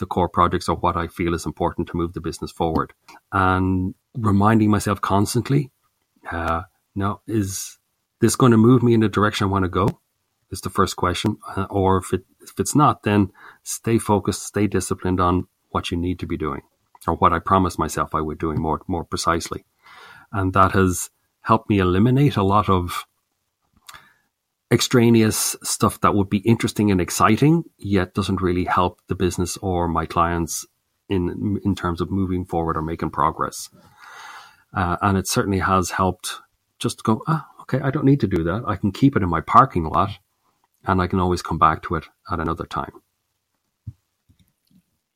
the 0.00 0.06
core 0.06 0.28
projects 0.28 0.68
or 0.68 0.74
what 0.74 0.96
I 0.96 1.06
feel 1.06 1.32
is 1.32 1.46
important 1.46 1.86
to 1.88 1.96
move 1.96 2.12
the 2.12 2.20
business 2.20 2.50
forward. 2.50 2.92
And 3.30 3.94
reminding 4.14 4.68
myself 4.68 5.00
constantly, 5.00 5.70
uh, 6.28 6.62
no, 6.96 7.20
is 7.28 7.78
this 8.20 8.34
going 8.34 8.50
to 8.50 8.58
move 8.58 8.82
me 8.82 8.94
in 8.94 9.00
the 9.00 9.08
direction 9.08 9.44
I 9.46 9.50
want 9.50 9.64
to 9.64 9.68
go? 9.68 10.00
Is 10.50 10.60
the 10.60 10.68
first 10.68 10.96
question. 10.96 11.38
Uh, 11.56 11.66
or 11.70 11.98
if 11.98 12.12
it 12.12 12.24
if 12.40 12.58
it's 12.58 12.74
not, 12.74 13.04
then 13.04 13.30
stay 13.62 13.98
focused, 13.98 14.42
stay 14.42 14.66
disciplined 14.66 15.20
on 15.20 15.46
what 15.70 15.92
you 15.92 15.96
need 15.96 16.18
to 16.18 16.26
be 16.26 16.36
doing, 16.36 16.62
or 17.06 17.14
what 17.14 17.32
I 17.32 17.38
promised 17.38 17.78
myself 17.78 18.12
I 18.12 18.20
would 18.20 18.38
doing 18.38 18.60
more 18.60 18.82
more 18.88 19.04
precisely. 19.04 19.64
And 20.32 20.52
that 20.52 20.72
has 20.72 21.10
helped 21.42 21.70
me 21.70 21.78
eliminate 21.78 22.36
a 22.36 22.42
lot 22.42 22.68
of 22.68 23.06
extraneous 24.72 25.54
stuff 25.62 26.00
that 26.00 26.14
would 26.14 26.30
be 26.30 26.38
interesting 26.38 26.90
and 26.90 27.00
exciting, 27.00 27.64
yet 27.78 28.14
doesn't 28.14 28.40
really 28.40 28.64
help 28.64 29.00
the 29.08 29.14
business 29.14 29.56
or 29.58 29.86
my 29.86 30.06
clients 30.06 30.66
in 31.08 31.60
in 31.64 31.74
terms 31.74 32.00
of 32.00 32.10
moving 32.10 32.44
forward 32.44 32.76
or 32.76 32.82
making 32.82 33.10
progress. 33.10 33.68
Uh, 34.74 34.96
and 35.02 35.18
it 35.18 35.28
certainly 35.28 35.58
has 35.58 35.90
helped 35.90 36.40
just 36.78 37.04
go, 37.04 37.22
ah, 37.28 37.46
okay, 37.60 37.80
I 37.80 37.90
don't 37.90 38.06
need 38.06 38.20
to 38.20 38.26
do 38.26 38.42
that. 38.44 38.64
I 38.66 38.76
can 38.76 38.90
keep 38.90 39.14
it 39.16 39.22
in 39.22 39.28
my 39.28 39.42
parking 39.42 39.84
lot 39.84 40.18
and 40.84 41.00
I 41.00 41.06
can 41.06 41.20
always 41.20 41.42
come 41.42 41.58
back 41.58 41.82
to 41.82 41.96
it 41.96 42.04
at 42.30 42.40
another 42.40 42.64
time. 42.64 42.92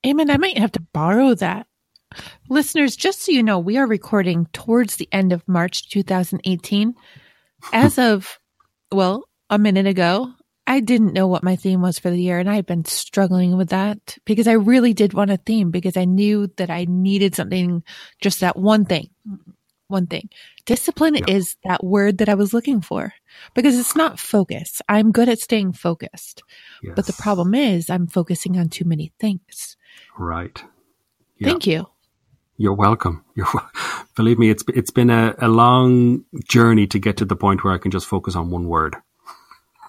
Eamon, 0.04 0.30
I 0.30 0.36
might 0.36 0.58
have 0.58 0.72
to 0.72 0.80
borrow 0.92 1.34
that. 1.34 1.66
Listeners, 2.48 2.94
just 2.94 3.22
so 3.22 3.32
you 3.32 3.42
know, 3.42 3.58
we 3.58 3.76
are 3.76 3.86
recording 3.86 4.46
towards 4.52 4.96
the 4.96 5.08
end 5.10 5.32
of 5.32 5.46
March 5.48 5.88
2018. 5.90 6.94
As 7.72 7.98
of, 7.98 8.38
well, 8.92 9.24
a 9.50 9.58
minute 9.58 9.86
ago, 9.86 10.32
I 10.66 10.80
didn't 10.80 11.12
know 11.12 11.28
what 11.28 11.44
my 11.44 11.54
theme 11.56 11.80
was 11.80 11.98
for 11.98 12.10
the 12.10 12.20
year, 12.20 12.38
and 12.38 12.50
I 12.50 12.56
had 12.56 12.66
been 12.66 12.84
struggling 12.84 13.56
with 13.56 13.68
that 13.68 14.18
because 14.24 14.48
I 14.48 14.52
really 14.52 14.94
did 14.94 15.14
want 15.14 15.30
a 15.30 15.36
theme 15.36 15.70
because 15.70 15.96
I 15.96 16.04
knew 16.04 16.48
that 16.56 16.70
I 16.70 16.86
needed 16.88 17.36
something, 17.36 17.84
just 18.20 18.40
that 18.40 18.56
one 18.56 18.84
thing. 18.84 19.10
One 19.88 20.08
thing. 20.08 20.30
Discipline 20.64 21.14
yeah. 21.14 21.26
is 21.28 21.56
that 21.62 21.84
word 21.84 22.18
that 22.18 22.28
I 22.28 22.34
was 22.34 22.52
looking 22.52 22.80
for 22.80 23.14
because 23.54 23.78
it's 23.78 23.94
not 23.94 24.18
focus. 24.18 24.82
I'm 24.88 25.12
good 25.12 25.28
at 25.28 25.38
staying 25.38 25.74
focused. 25.74 26.42
Yes. 26.82 26.94
But 26.96 27.06
the 27.06 27.12
problem 27.12 27.54
is 27.54 27.88
I'm 27.88 28.08
focusing 28.08 28.58
on 28.58 28.68
too 28.68 28.84
many 28.84 29.12
things. 29.20 29.76
Right. 30.18 30.60
Yeah. 31.38 31.50
Thank 31.50 31.68
you. 31.68 31.86
You're 32.56 32.74
welcome. 32.74 33.24
You're 33.36 33.46
believe 34.16 34.40
me, 34.40 34.50
it's 34.50 34.64
it's 34.74 34.90
been 34.90 35.10
a, 35.10 35.36
a 35.38 35.46
long 35.46 36.24
journey 36.48 36.88
to 36.88 36.98
get 36.98 37.18
to 37.18 37.24
the 37.24 37.36
point 37.36 37.62
where 37.62 37.72
I 37.72 37.78
can 37.78 37.92
just 37.92 38.06
focus 38.06 38.34
on 38.34 38.50
one 38.50 38.66
word. 38.66 38.96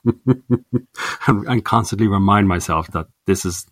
and, 1.28 1.66
constantly 1.66 2.08
remind 2.08 2.48
myself 2.48 2.88
that 2.92 3.08
this 3.26 3.46
is 3.46 3.66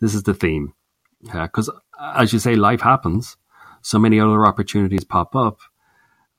this 0.00 0.14
is 0.14 0.24
the 0.24 0.34
theme. 0.34 0.74
Because 1.22 1.68
uh, 1.68 2.12
as 2.16 2.32
you 2.32 2.38
say, 2.38 2.56
life 2.56 2.80
happens. 2.80 3.36
So 3.82 3.98
many 3.98 4.18
other 4.20 4.44
opportunities 4.46 5.04
pop 5.04 5.36
up, 5.36 5.58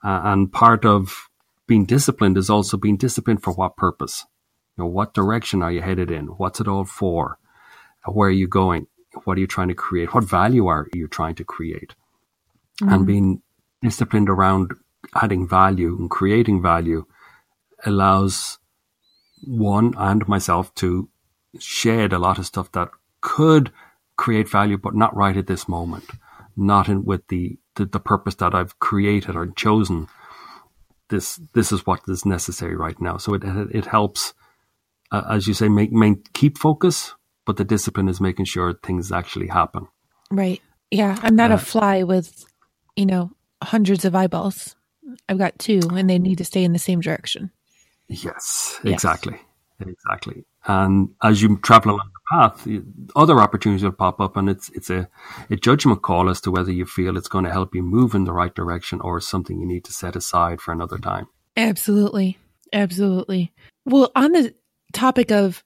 uh, 0.04 0.22
and 0.24 0.52
part 0.52 0.86
of 0.86 1.30
being 1.66 1.86
disciplined 1.86 2.38
is 2.38 2.50
also 2.50 2.78
being 2.78 2.98
disciplined 2.98 3.44
for 3.44 3.54
what 3.54 3.78
purpose. 3.78 4.26
You 4.78 4.84
know, 4.84 4.90
what 4.90 5.14
direction 5.14 5.62
are 5.62 5.72
you 5.72 5.82
headed 5.82 6.12
in? 6.12 6.28
What's 6.28 6.60
it 6.60 6.68
all 6.68 6.86
for? 6.86 7.40
Where 8.06 8.30
are 8.30 8.32
you 8.32 8.48
going? 8.48 8.88
What 9.24 9.38
are 9.38 9.42
you 9.42 9.48
trying 9.48 9.70
to 9.70 9.74
create? 9.74 10.14
What 10.14 10.24
value 10.24 10.68
are 10.68 10.88
you 10.94 11.08
trying 11.08 11.36
to 11.36 11.44
create? 11.44 11.96
Mm-hmm. 12.82 12.94
And 12.94 13.08
being 13.08 13.42
disciplined 13.82 14.30
around 14.30 14.74
adding 15.16 15.48
value 15.48 15.96
and 15.98 16.10
creating 16.10 16.62
value 16.62 17.06
allows 17.86 18.60
one 19.44 19.94
and 19.98 20.28
myself 20.28 20.74
to 20.76 21.10
shed 21.60 22.14
a 22.14 22.20
lot 22.20 22.38
of 22.38 22.46
stuff 22.46 22.72
that 22.74 22.90
could 23.22 23.72
create 24.16 24.50
value, 24.50 24.78
but 24.78 24.96
not 24.96 25.16
right 25.16 25.38
at 25.38 25.48
this 25.48 25.68
moment, 25.68 26.06
not 26.56 26.90
in 26.90 27.06
with 27.06 27.28
the, 27.28 27.58
the, 27.76 27.86
the 27.86 28.00
purpose 28.00 28.36
that 28.36 28.56
I've 28.56 28.80
created 28.80 29.36
or 29.36 29.48
chosen. 29.48 30.08
This 31.10 31.40
this 31.54 31.72
is 31.72 31.86
what 31.86 32.02
is 32.08 32.26
necessary 32.26 32.76
right 32.76 33.00
now. 33.00 33.18
So 33.18 33.34
it 33.34 33.44
it, 33.44 33.86
helps, 33.86 34.34
uh, 35.12 35.24
as 35.30 35.48
you 35.48 35.54
say, 35.54 35.70
make, 35.70 35.92
make 35.92 36.34
keep 36.34 36.58
focus, 36.58 37.14
but 37.46 37.56
the 37.56 37.64
discipline 37.64 38.10
is 38.10 38.20
making 38.20 38.46
sure 38.46 38.74
things 38.74 39.12
actually 39.12 39.48
happen. 39.48 39.88
Right. 40.30 40.62
Yeah, 40.92 41.18
I'm 41.22 41.36
not 41.36 41.52
uh, 41.52 41.56
a 41.56 41.58
fly 41.58 42.04
with, 42.04 42.46
you 42.98 43.06
know, 43.06 43.32
hundreds 43.64 44.04
of 44.04 44.16
eyeballs. 44.16 44.76
I've 45.30 45.38
got 45.38 45.58
two, 45.60 45.80
and 45.92 46.10
they 46.10 46.20
need 46.20 46.40
to 46.40 46.46
stay 46.46 46.64
in 46.66 46.74
the 46.74 46.80
same 46.80 47.00
direction. 47.00 47.52
Yes, 48.10 48.80
exactly. 48.84 49.34
Yes. 49.34 49.44
Exactly. 49.80 50.44
And 50.66 51.10
as 51.24 51.42
you 51.42 51.58
travel 51.58 51.92
along 51.92 52.10
the 52.12 52.38
path, 52.38 52.68
other 53.16 53.40
opportunities 53.40 53.84
will 53.84 53.92
pop 53.92 54.20
up, 54.20 54.36
and 54.36 54.50
it's 54.50 54.70
it's 54.70 54.90
a, 54.90 55.08
a 55.50 55.56
judgment 55.56 56.02
call 56.02 56.30
as 56.30 56.42
to 56.42 56.52
whether 56.52 56.72
you 56.72 56.86
feel 56.86 57.16
it's 57.16 57.28
going 57.28 57.46
to 57.46 57.52
help 57.52 57.76
you 57.76 57.84
move 57.84 58.16
in 58.16 58.24
the 58.24 58.34
right 58.34 58.54
direction 58.54 59.00
or 59.02 59.22
something 59.22 59.60
you 59.60 59.68
need 59.68 59.86
to 59.86 59.94
set 59.94 60.16
aside 60.16 60.62
for 60.62 60.72
another 60.72 60.98
time. 60.98 61.28
Absolutely. 61.56 62.38
Absolutely. 62.74 63.54
Well, 63.86 64.12
on 64.16 64.32
the 64.32 64.54
topic 64.94 65.32
of 65.32 65.64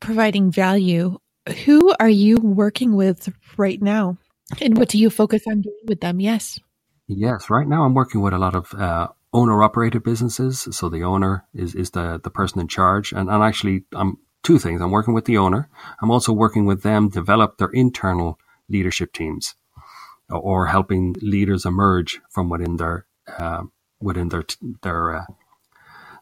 providing 0.00 0.50
value, 0.50 1.18
who 1.64 1.94
are 1.98 2.08
you 2.08 2.36
working 2.36 2.94
with 2.94 3.32
right 3.56 3.80
now? 3.80 4.18
And 4.60 4.76
what 4.78 4.90
do 4.90 4.98
you 4.98 5.10
focus 5.10 5.42
on 5.48 5.62
doing 5.62 5.84
with 5.86 6.00
them? 6.00 6.20
Yes. 6.20 6.60
Yes. 7.08 7.50
Right 7.50 7.66
now, 7.66 7.84
I'm 7.84 7.94
working 7.94 8.20
with 8.20 8.34
a 8.34 8.38
lot 8.38 8.54
of 8.54 8.72
uh, 8.74 9.08
owner 9.34 9.62
operated 9.62 10.04
businesses. 10.04 10.68
So 10.70 10.88
the 10.88 11.02
owner 11.02 11.44
is, 11.54 11.74
is 11.74 11.90
the, 11.90 12.20
the 12.22 12.30
person 12.30 12.60
in 12.60 12.68
charge. 12.68 13.12
And, 13.12 13.28
and 13.28 13.42
actually, 13.42 13.84
I'm 13.92 14.18
two 14.44 14.58
things. 14.58 14.80
I'm 14.80 14.92
working 14.92 15.14
with 15.14 15.26
the 15.26 15.38
owner. 15.38 15.68
I'm 16.00 16.12
also 16.12 16.32
working 16.32 16.66
with 16.66 16.84
them 16.84 17.10
develop 17.10 17.58
their 17.58 17.70
internal 17.70 18.38
leadership 18.70 19.12
teams 19.12 19.56
or 20.30 20.66
helping 20.66 21.16
leaders 21.20 21.66
emerge 21.66 22.20
from 22.30 22.48
within 22.48 22.76
their, 22.76 23.06
uh, 23.38 23.64
within 24.00 24.30
their, 24.30 24.44
their, 24.82 25.16
uh, 25.16 25.24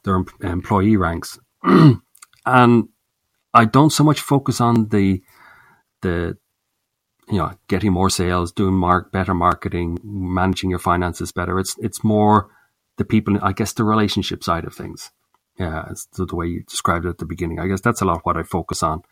their 0.04 0.24
employee 0.42 0.96
ranks. 0.96 1.38
and 1.64 2.88
I 3.54 3.64
don't 3.66 3.90
so 3.90 4.04
much 4.04 4.20
focus 4.20 4.60
on 4.60 4.88
the, 4.88 5.22
the, 6.02 6.38
you 7.28 7.38
know, 7.38 7.52
getting 7.68 7.92
more 7.92 8.10
sales, 8.10 8.52
doing 8.52 8.74
mark, 8.74 9.12
better 9.12 9.34
marketing, 9.34 9.98
managing 10.02 10.70
your 10.70 10.80
finances 10.80 11.32
better. 11.32 11.58
It's, 11.60 11.76
it's 11.78 12.02
more 12.02 12.50
the 12.96 13.04
people, 13.04 13.38
I 13.42 13.52
guess, 13.52 13.72
the 13.72 13.84
relationship 13.84 14.44
side 14.44 14.64
of 14.64 14.74
things. 14.74 15.10
Yeah, 15.58 15.86
it's 15.90 16.06
the, 16.06 16.24
the 16.26 16.36
way 16.36 16.46
you 16.46 16.62
described 16.62 17.04
it 17.04 17.10
at 17.10 17.18
the 17.18 17.26
beginning. 17.26 17.58
I 17.58 17.66
guess 17.66 17.80
that's 17.80 18.00
a 18.00 18.04
lot 18.04 18.24
what 18.24 18.36
I 18.36 18.42
focus 18.42 18.82
on, 18.82 19.02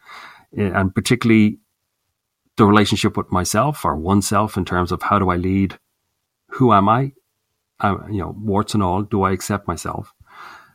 eh, 0.56 0.70
and 0.74 0.94
particularly 0.94 1.58
the 2.56 2.64
relationship 2.64 3.16
with 3.16 3.30
myself 3.30 3.84
or 3.84 3.96
oneself 3.96 4.56
in 4.56 4.64
terms 4.64 4.92
of 4.92 5.02
how 5.02 5.18
do 5.18 5.30
I 5.30 5.36
lead, 5.36 5.78
who 6.48 6.72
am 6.72 6.88
I, 6.88 7.12
you 7.82 8.20
know, 8.20 8.34
warts 8.38 8.74
and 8.74 8.82
all. 8.82 9.02
Do 9.02 9.22
I 9.22 9.32
accept 9.32 9.68
myself? 9.68 10.12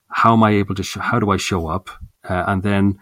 How 0.08 0.34
am 0.34 0.44
I 0.44 0.52
able 0.52 0.76
to? 0.76 0.84
Sh- 0.84 0.98
how 1.00 1.20
do 1.20 1.32
I 1.32 1.38
show 1.38 1.68
up? 1.68 1.90
Uh, 2.28 2.44
and 2.48 2.64
then 2.64 3.00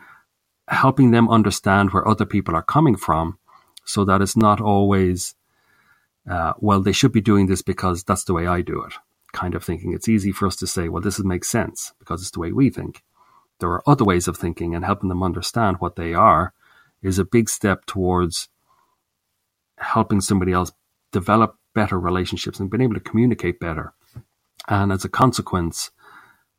helping 0.68 1.12
them 1.12 1.30
understand 1.30 1.92
where 1.92 2.08
other 2.08 2.26
people 2.26 2.56
are 2.56 2.64
coming 2.64 2.96
from, 2.96 3.38
so 3.86 4.04
that 4.06 4.22
it's 4.22 4.38
not 4.38 4.60
always, 4.60 5.36
uh, 6.30 6.54
well, 6.60 6.82
they 6.82 6.92
should 6.92 7.12
be 7.12 7.22
doing 7.22 7.48
this 7.48 7.62
because 7.62 8.04
that's 8.04 8.24
the 8.24 8.34
way 8.34 8.48
I 8.48 8.62
do 8.62 8.82
it 8.84 8.94
kind 9.34 9.56
of 9.56 9.64
thinking. 9.64 9.94
It's 9.94 10.08
easy 10.08 10.32
for 10.32 10.48
us 10.48 10.56
to 10.58 10.68
say, 10.68 10.88
well, 10.88 11.02
this 11.02 11.20
makes 11.20 11.50
sense 11.50 11.94
because 12.00 12.22
it's 12.22 12.32
the 12.32 12.40
way 12.40 12.52
we 12.52 12.70
think. 12.70 13.04
There 13.60 13.70
are 13.70 13.88
other 13.88 14.06
ways 14.06 14.28
of 14.28 14.38
thinking, 14.38 14.76
and 14.76 14.86
helping 14.86 15.10
them 15.10 15.24
understand 15.24 15.78
what 15.80 15.96
they 15.96 16.14
are 16.14 16.54
is 17.02 17.20
a 17.20 17.26
big 17.26 17.50
step 17.50 17.86
towards 17.86 18.50
helping 19.78 20.22
somebody 20.22 20.54
else 20.54 20.72
develop 21.12 21.58
better 21.74 22.00
relationships 22.00 22.60
and 22.60 22.70
being 22.70 22.82
able 22.82 22.94
to 22.94 23.00
communicate 23.00 23.60
better. 23.60 23.94
And 24.68 24.92
as 24.92 25.04
a 25.04 25.10
consequence, 25.10 25.92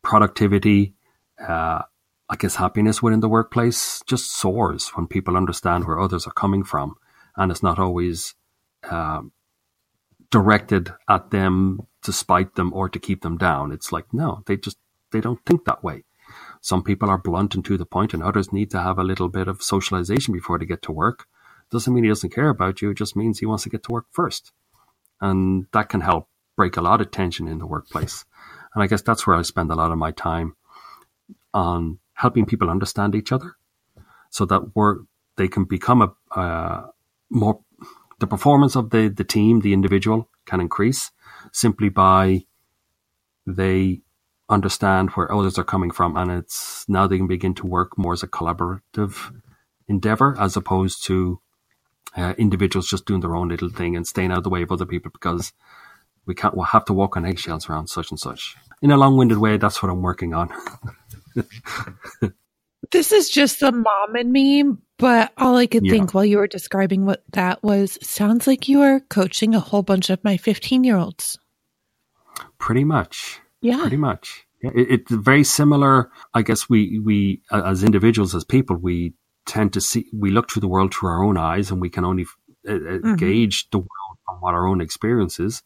productivity, 0.03 0.95
uh, 1.41 1.83
I 2.29 2.37
guess 2.39 2.57
happiness 2.57 3.03
within 3.03 3.21
the 3.21 3.29
workplace 3.29 4.03
just 4.07 4.37
soars 4.37 4.91
when 4.95 5.07
people 5.07 5.37
understand 5.37 5.87
where 5.87 6.01
others 6.01 6.27
are 6.27 6.33
coming 6.33 6.65
from. 6.65 6.97
And 7.37 7.51
it's 7.51 7.63
not 7.63 7.79
always 7.79 8.35
uh, 8.89 9.23
directed 10.31 10.93
at 11.09 11.31
them 11.31 11.87
to 12.05 12.13
spite 12.13 12.55
them 12.55 12.73
or 12.73 12.89
to 12.89 12.99
keep 12.99 13.23
them 13.23 13.37
down. 13.37 13.73
It's 13.73 13.91
like, 13.91 14.13
no, 14.13 14.43
they 14.47 14.57
just, 14.57 14.79
they 15.11 15.21
don't 15.21 15.45
think 15.45 15.65
that 15.65 15.83
way. 15.83 16.05
Some 16.61 16.83
people 16.83 17.11
are 17.11 17.19
blunt 17.19 17.55
and 17.55 17.65
to 17.65 17.77
the 17.77 17.87
point 17.87 18.15
and 18.15 18.23
others 18.23 18.53
need 18.53 18.71
to 18.71 18.81
have 18.81 18.99
a 18.99 19.05
little 19.05 19.29
bit 19.29 19.49
of 19.49 19.63
socialization 19.63 20.33
before 20.33 20.59
they 20.59 20.67
get 20.67 20.83
to 20.83 20.93
work. 20.93 21.27
Doesn't 21.71 21.93
mean 21.93 22.05
he 22.05 22.11
doesn't 22.11 22.35
care 22.35 22.51
about 22.51 22.81
you. 22.81 22.91
It 22.91 22.99
just 22.99 23.17
means 23.17 23.39
he 23.39 23.47
wants 23.47 23.65
to 23.65 23.71
get 23.71 23.83
to 23.85 23.93
work 23.93 24.07
first. 24.13 24.53
And 25.21 25.67
that 25.73 25.89
can 25.89 26.01
help 26.01 26.29
break 26.57 26.77
a 26.77 26.83
lot 26.83 27.01
of 27.01 27.11
tension 27.11 27.49
in 27.49 27.59
the 27.59 27.67
workplace. 27.67 28.25
And 28.75 28.83
I 28.83 28.87
guess 28.87 29.03
that's 29.03 29.27
where 29.27 29.37
I 29.37 29.43
spend 29.43 29.71
a 29.71 29.75
lot 29.75 29.93
of 29.93 29.99
my 29.99 30.13
time 30.13 30.57
on 31.53 31.99
helping 32.15 32.47
people 32.47 32.71
understand 32.71 33.15
each 33.15 33.33
other 33.33 33.57
so 34.31 34.45
that 34.47 34.75
we're, 34.75 35.01
they 35.37 35.49
can 35.49 35.65
become 35.65 36.03
a 36.03 36.39
uh, 36.39 36.87
more 37.31 37.61
the 38.21 38.27
performance 38.27 38.77
of 38.77 38.91
the 38.91 39.09
the 39.09 39.25
team, 39.25 39.61
the 39.61 39.73
individual 39.73 40.29
can 40.47 40.61
increase 40.61 41.11
simply 41.53 41.89
by 41.89 42.45
they 43.47 44.01
understand 44.49 45.11
where 45.11 45.33
others 45.33 45.59
are 45.59 45.65
coming 45.65 45.91
from, 45.91 46.17
and 46.17 46.31
it's 46.31 46.85
now 46.89 47.07
they 47.07 47.17
can 47.17 47.27
begin 47.27 47.55
to 47.55 47.67
work 47.67 47.97
more 47.99 48.13
as 48.13 48.23
a 48.23 48.29
collaborative 48.29 49.41
endeavor 49.89 50.37
as 50.39 50.57
opposed 50.57 51.05
to 51.05 51.41
uh, 52.17 52.35
individuals 52.39 52.89
just 52.89 53.07
doing 53.07 53.21
their 53.21 53.35
own 53.35 53.49
little 53.49 53.69
thing 53.69 53.97
and 53.97 54.07
staying 54.07 54.31
out 54.31 54.39
of 54.39 54.45
the 54.45 54.51
way 54.51 54.63
of 54.63 54.73
other 54.73 54.87
people 54.87 55.11
because 55.11 55.53
we 56.27 56.35
can't 56.35 56.55
we'll 56.55 56.65
have 56.65 56.85
to 56.85 56.93
walk 56.93 57.17
on 57.17 57.27
eggshells 57.27 57.69
around 57.69 57.89
such 57.89 58.11
and 58.11 58.21
such. 58.21 58.57
In 58.83 58.91
a 58.91 58.97
long-winded 58.97 59.39
way, 59.39 59.57
that's 59.57 59.83
what 59.83 59.91
I'm 59.91 60.03
working 60.03 60.35
on. 60.35 60.51
this 62.91 63.13
is 63.13 63.31
just 63.31 63.61
the 63.61 63.73
mom 63.73 64.15
and 64.15 64.33
me, 64.33 64.65
but 64.99 65.33
all 65.37 65.57
I 65.57 65.67
could 65.67 65.85
yeah. 65.85 65.93
think 65.93 66.15
while 66.15 66.25
you 66.25 66.39
were 66.39 66.47
describing 66.47 67.05
what 67.05 67.23
that 67.33 67.63
was 67.63 67.99
sounds 68.03 68.47
like 68.47 68.69
you 68.69 68.83
are 68.83 69.01
coaching 69.01 69.55
a 69.55 69.61
whole 69.61 69.83
bunch 69.83 70.11
of 70.11 70.23
my 70.25 70.37
15 70.37 70.85
year 70.85 70.97
olds. 70.97 71.39
Pretty 72.59 72.85
much. 72.85 73.41
Yeah. 73.61 73.81
Pretty 73.81 73.97
much. 73.97 74.47
Yeah, 74.63 74.71
it, 74.75 74.91
it's 74.91 75.13
very 75.13 75.45
similar. 75.45 76.11
I 76.33 76.43
guess 76.43 76.69
we, 76.69 76.99
we, 76.99 77.43
as 77.51 77.85
individuals, 77.85 78.35
as 78.35 78.45
people, 78.45 78.77
we 78.77 79.15
tend 79.47 79.73
to 79.75 79.81
see, 79.81 80.07
we 80.13 80.31
look 80.31 80.51
through 80.51 80.61
the 80.61 80.69
world 80.69 80.95
through 80.95 81.11
our 81.11 81.25
own 81.25 81.37
eyes 81.37 81.71
and 81.71 81.81
we 81.81 81.91
can 81.91 82.05
only 82.05 82.27
uh, 82.67 82.73
mm-hmm. 82.73 83.15
gauge 83.17 83.69
the 83.71 83.79
world 83.79 84.19
from 84.27 84.37
what 84.41 84.55
our 84.55 84.67
own 84.67 84.81
experience 84.81 85.39
is. 85.39 85.63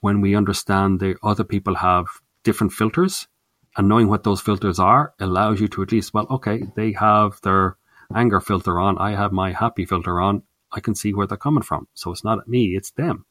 When 0.00 0.20
we 0.20 0.34
understand 0.34 1.00
that 1.00 1.18
other 1.22 1.44
people 1.44 1.74
have 1.74 2.06
different 2.42 2.72
filters 2.72 3.28
and 3.76 3.88
knowing 3.88 4.08
what 4.08 4.24
those 4.24 4.40
filters 4.40 4.78
are 4.78 5.14
allows 5.20 5.60
you 5.60 5.68
to 5.68 5.82
at 5.82 5.92
least, 5.92 6.12
well, 6.12 6.26
okay, 6.30 6.64
they 6.76 6.92
have 6.92 7.40
their 7.42 7.76
anger 8.14 8.40
filter 8.40 8.80
on. 8.80 8.98
I 8.98 9.12
have 9.12 9.32
my 9.32 9.52
happy 9.52 9.84
filter 9.84 10.20
on. 10.20 10.42
I 10.72 10.80
can 10.80 10.94
see 10.94 11.14
where 11.14 11.26
they're 11.26 11.36
coming 11.36 11.62
from. 11.62 11.88
So 11.94 12.10
it's 12.12 12.24
not 12.24 12.48
me, 12.48 12.76
it's 12.76 12.90
them. 12.90 13.26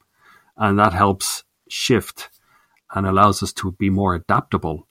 And 0.57 0.79
that 0.79 0.93
helps 0.93 1.43
shift 1.69 2.29
and 2.93 3.05
allows 3.05 3.43
us 3.43 3.53
to 3.53 3.71
be 3.73 3.89
more 3.89 4.15
adaptable 4.15 4.87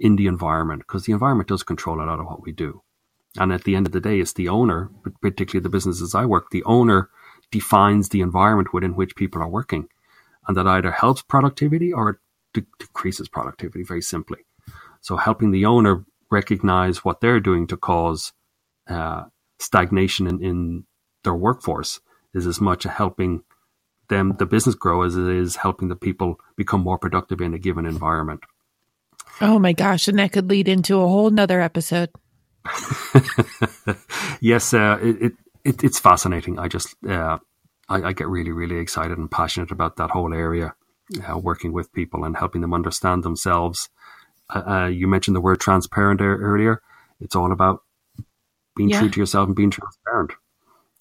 in 0.00 0.16
the 0.16 0.26
environment 0.26 0.82
because 0.86 1.04
the 1.04 1.12
environment 1.12 1.48
does 1.48 1.62
control 1.62 2.00
a 2.00 2.06
lot 2.06 2.20
of 2.20 2.26
what 2.26 2.42
we 2.42 2.52
do. 2.52 2.82
And 3.36 3.52
at 3.52 3.64
the 3.64 3.76
end 3.76 3.86
of 3.86 3.92
the 3.92 4.00
day, 4.00 4.20
it's 4.20 4.32
the 4.32 4.48
owner, 4.48 4.90
particularly 5.20 5.62
the 5.62 5.68
businesses 5.68 6.14
I 6.14 6.24
work, 6.24 6.50
the 6.50 6.64
owner 6.64 7.10
defines 7.50 8.08
the 8.08 8.20
environment 8.20 8.72
within 8.72 8.94
which 8.94 9.16
people 9.16 9.42
are 9.42 9.48
working. 9.48 9.88
And 10.46 10.56
that 10.56 10.66
either 10.66 10.90
helps 10.90 11.22
productivity 11.22 11.92
or 11.92 12.10
it 12.10 12.16
de- 12.54 12.66
decreases 12.78 13.28
productivity 13.28 13.84
very 13.84 14.02
simply. 14.02 14.38
So 15.08 15.16
helping 15.16 15.52
the 15.52 15.64
owner 15.64 16.04
recognize 16.30 17.02
what 17.02 17.22
they're 17.22 17.40
doing 17.40 17.66
to 17.68 17.78
cause 17.78 18.34
uh, 18.86 19.22
stagnation 19.58 20.26
in, 20.26 20.44
in 20.44 20.84
their 21.24 21.34
workforce 21.34 22.00
is 22.34 22.46
as 22.46 22.60
much 22.60 22.82
helping 22.82 23.42
them, 24.10 24.36
the 24.38 24.44
business 24.44 24.74
grow 24.74 25.04
as 25.04 25.16
it 25.16 25.26
is 25.26 25.56
helping 25.56 25.88
the 25.88 25.96
people 25.96 26.38
become 26.58 26.82
more 26.82 26.98
productive 26.98 27.40
in 27.40 27.54
a 27.54 27.58
given 27.58 27.86
environment. 27.86 28.40
Oh 29.40 29.58
my 29.58 29.72
gosh. 29.72 30.08
And 30.08 30.18
that 30.18 30.32
could 30.32 30.50
lead 30.50 30.68
into 30.68 31.00
a 31.00 31.08
whole 31.08 31.30
nother 31.30 31.62
episode. 31.62 32.10
yes, 34.42 34.74
uh, 34.74 34.98
it, 35.00 35.32
it, 35.64 35.84
it's 35.84 35.98
fascinating. 35.98 36.58
I 36.58 36.68
just, 36.68 36.94
uh, 37.08 37.38
I, 37.88 38.02
I, 38.02 38.12
get 38.12 38.28
really, 38.28 38.52
really 38.52 38.76
excited 38.76 39.16
and 39.16 39.30
passionate 39.30 39.70
about 39.70 39.96
that 39.96 40.10
whole 40.10 40.34
area, 40.34 40.74
uh, 41.26 41.38
working 41.38 41.72
with 41.72 41.94
people 41.94 42.24
and 42.24 42.36
helping 42.36 42.60
them 42.60 42.74
understand 42.74 43.22
themselves. 43.22 43.88
Uh, 44.50 44.62
uh, 44.66 44.86
you 44.86 45.06
mentioned 45.06 45.36
the 45.36 45.40
word 45.40 45.60
transparent 45.60 46.20
earlier. 46.20 46.82
It's 47.20 47.36
all 47.36 47.52
about 47.52 47.82
being 48.76 48.90
yeah. 48.90 49.00
true 49.00 49.10
to 49.10 49.20
yourself 49.20 49.46
and 49.46 49.56
being 49.56 49.70
transparent. 49.70 50.32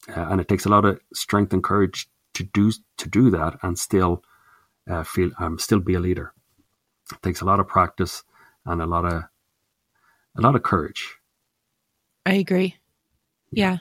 Uh, 0.09 0.27
and 0.29 0.41
it 0.41 0.47
takes 0.47 0.65
a 0.65 0.69
lot 0.69 0.85
of 0.85 0.99
strength 1.13 1.53
and 1.53 1.63
courage 1.63 2.07
to 2.33 2.43
do 2.43 2.71
to 2.97 3.09
do 3.09 3.29
that 3.31 3.57
and 3.61 3.77
still 3.77 4.23
uh, 4.89 5.03
feel 5.03 5.31
um, 5.39 5.59
still 5.59 5.79
be 5.79 5.95
a 5.95 5.99
leader. 5.99 6.33
It 7.11 7.21
takes 7.21 7.41
a 7.41 7.45
lot 7.45 7.59
of 7.59 7.67
practice 7.67 8.23
and 8.65 8.81
a 8.81 8.85
lot 8.85 9.05
of 9.05 9.23
a 10.37 10.41
lot 10.41 10.55
of 10.55 10.63
courage. 10.63 11.15
I 12.25 12.33
agree. 12.33 12.75
Yeah. 13.51 13.77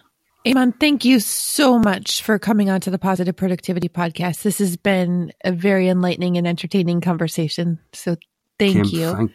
Eamon, 0.46 0.78
thank 0.78 1.04
you 1.04 1.18
so 1.18 1.76
much 1.76 2.22
for 2.22 2.38
coming 2.38 2.70
on 2.70 2.80
to 2.82 2.90
the 2.90 3.00
Positive 3.00 3.34
Productivity 3.34 3.88
Podcast. 3.88 4.42
This 4.42 4.58
has 4.58 4.76
been 4.76 5.32
a 5.44 5.50
very 5.50 5.88
enlightening 5.88 6.36
and 6.36 6.46
entertaining 6.46 7.00
conversation. 7.00 7.80
So 7.92 8.16
thank 8.56 8.74
Kim, 8.74 8.84
you. 8.84 9.12
Thank, 9.12 9.32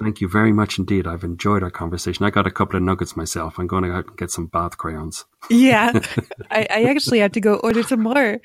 Thank 0.00 0.22
you 0.22 0.28
very 0.28 0.50
much 0.50 0.78
indeed. 0.78 1.06
I've 1.06 1.24
enjoyed 1.24 1.62
our 1.62 1.70
conversation. 1.70 2.24
I 2.24 2.30
got 2.30 2.46
a 2.46 2.50
couple 2.50 2.76
of 2.76 2.82
nuggets 2.82 3.16
myself. 3.16 3.58
I'm 3.58 3.66
going 3.66 3.82
to 3.82 3.90
go 3.90 3.96
out 3.96 4.06
and 4.06 4.16
get 4.16 4.30
some 4.30 4.46
bath 4.46 4.78
crayons. 4.78 5.26
Yeah, 5.50 5.92
I, 6.50 6.66
I, 6.70 6.84
actually 6.84 7.18
had 7.18 7.34
to 7.34 7.40
go 7.40 7.56
order 7.56 7.82
some 7.82 8.00
more. 8.02 8.40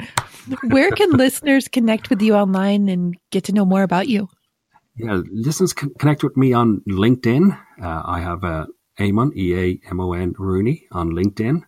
Where 0.64 0.92
can 0.92 1.12
listeners 1.12 1.70
connect 1.70 2.10
with 2.10 2.22
you 2.22 2.36
online 2.36 2.90
and 2.90 3.16
get 3.32 3.46
to 3.46 3.54
know 3.54 3.64
more 3.64 3.84
about 3.84 4.10
you? 4.10 4.28
Yeah, 4.98 5.22
listeners 5.32 5.72
can 5.72 5.92
connect 5.98 6.26
with 6.26 6.36
me 6.36 6.52
on 6.52 6.82
LinkedIn. 6.90 7.58
Uh, 7.82 8.02
I 8.06 8.20
have 8.20 8.44
uh, 8.44 8.66
Eamon, 9.00 9.34
E 9.36 9.56
A 9.56 9.90
M 9.90 10.02
O 10.02 10.12
N 10.12 10.34
Rooney 10.38 10.88
on 10.92 11.12
LinkedIn, 11.12 11.64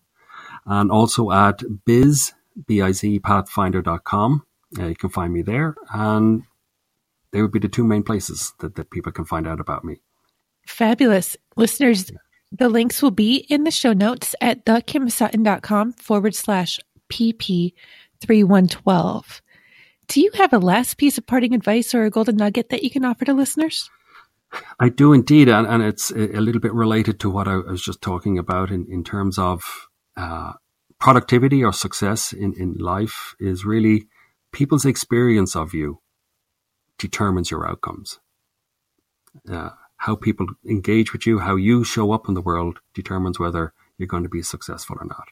and 0.66 0.92
also 0.92 1.32
at 1.32 1.64
biz, 1.86 2.34
B-I-Z, 2.68 3.20
pathfinder.com. 3.20 4.44
Uh, 4.78 4.88
you 4.88 4.96
can 4.96 5.10
find 5.10 5.34
me 5.34 5.44
there. 5.44 5.76
And 5.94 6.44
they 7.38 7.44
would 7.44 7.52
be 7.52 7.60
the 7.60 7.68
two 7.68 7.84
main 7.84 8.02
places 8.02 8.52
that, 8.62 8.74
that 8.74 8.90
people 8.90 9.12
can 9.12 9.24
find 9.24 9.48
out 9.48 9.60
about 9.60 9.86
me. 9.86 10.02
Fabulous. 10.66 11.38
Listeners, 11.56 12.12
the 12.52 12.68
links 12.68 13.04
will 13.04 13.12
be 13.12 13.36
in 13.36 13.64
the 13.64 13.70
show 13.70 13.94
notes 13.94 14.34
at 14.42 14.66
thekimsutton.com 14.66 15.94
forward 15.94 16.34
slash 16.34 16.80
PP3112. 17.12 19.42
Do 20.08 20.20
you 20.20 20.32
have 20.34 20.52
a 20.52 20.58
last 20.58 20.98
piece 20.98 21.20
of 21.20 21.28
parting 21.28 21.54
advice 21.54 21.94
or 21.94 22.06
a 22.06 22.10
golden 22.10 22.38
nugget 22.38 22.70
that 22.70 22.82
you 22.82 22.90
can 22.90 23.06
offer 23.06 23.24
to 23.26 23.36
listeners? 23.36 23.88
I 24.80 24.90
do 24.90 25.14
indeed. 25.14 25.48
And, 25.48 25.68
and 25.68 25.84
it's 25.84 26.10
a 26.10 26.42
little 26.42 26.60
bit 26.60 26.74
related 26.74 27.20
to 27.20 27.30
what 27.30 27.48
I 27.48 27.58
was 27.58 27.84
just 27.84 28.02
talking 28.02 28.40
about 28.40 28.72
in, 28.72 28.88
in 28.90 29.04
terms 29.04 29.38
of 29.38 29.90
uh, 30.16 30.54
productivity 31.00 31.64
or 31.64 31.72
success 31.72 32.34
in, 32.34 32.56
in 32.58 32.78
life 32.80 33.36
is 33.40 33.64
really 33.64 34.08
people's 34.52 34.86
experience 34.86 35.56
of 35.56 35.76
you 35.76 36.00
determines 36.98 37.52
your 37.52 37.68
outcomes. 37.68 38.20
Uh, 39.50 39.70
how 39.98 40.16
people 40.16 40.48
engage 40.68 41.12
with 41.12 41.26
you, 41.26 41.40
how 41.40 41.56
you 41.56 41.84
show 41.84 42.12
up 42.12 42.28
in 42.28 42.34
the 42.34 42.42
world 42.42 42.80
determines 42.94 43.40
whether 43.40 43.74
you're 43.98 44.08
going 44.08 44.24
to 44.24 44.30
be 44.30 44.42
successful 44.42 44.98
or 45.00 45.06
not. 45.06 45.30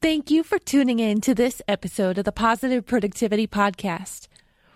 Thank 0.00 0.30
you 0.30 0.42
for 0.42 0.58
tuning 0.58 0.98
in 0.98 1.22
to 1.22 1.34
this 1.34 1.62
episode 1.66 2.18
of 2.18 2.26
the 2.26 2.32
Positive 2.32 2.84
Productivity 2.84 3.46
Podcast. 3.46 4.28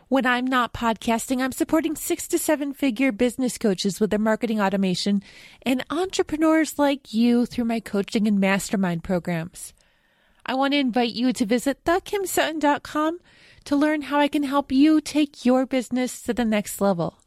When 0.08 0.24
I'm 0.24 0.46
not 0.46 0.72
podcasting, 0.72 1.42
I'm 1.42 1.52
supporting 1.52 1.94
six 1.94 2.26
to 2.28 2.38
seven 2.38 2.72
figure 2.72 3.12
business 3.12 3.58
coaches 3.58 4.00
with 4.00 4.08
their 4.08 4.18
marketing 4.18 4.58
automation 4.58 5.22
and 5.60 5.84
entrepreneurs 5.90 6.78
like 6.78 7.12
you 7.12 7.44
through 7.44 7.66
my 7.66 7.78
coaching 7.78 8.26
and 8.26 8.40
mastermind 8.40 9.04
programs. 9.04 9.74
I 10.46 10.54
want 10.54 10.72
to 10.72 10.78
invite 10.78 11.12
you 11.12 11.34
to 11.34 11.44
visit 11.44 11.84
thekimsutton.com 11.84 13.20
to 13.64 13.76
learn 13.76 14.02
how 14.02 14.18
I 14.18 14.28
can 14.28 14.42
help 14.42 14.72
you 14.72 15.00
take 15.00 15.44
your 15.44 15.66
business 15.66 16.22
to 16.22 16.34
the 16.34 16.44
next 16.44 16.80
level. 16.80 17.18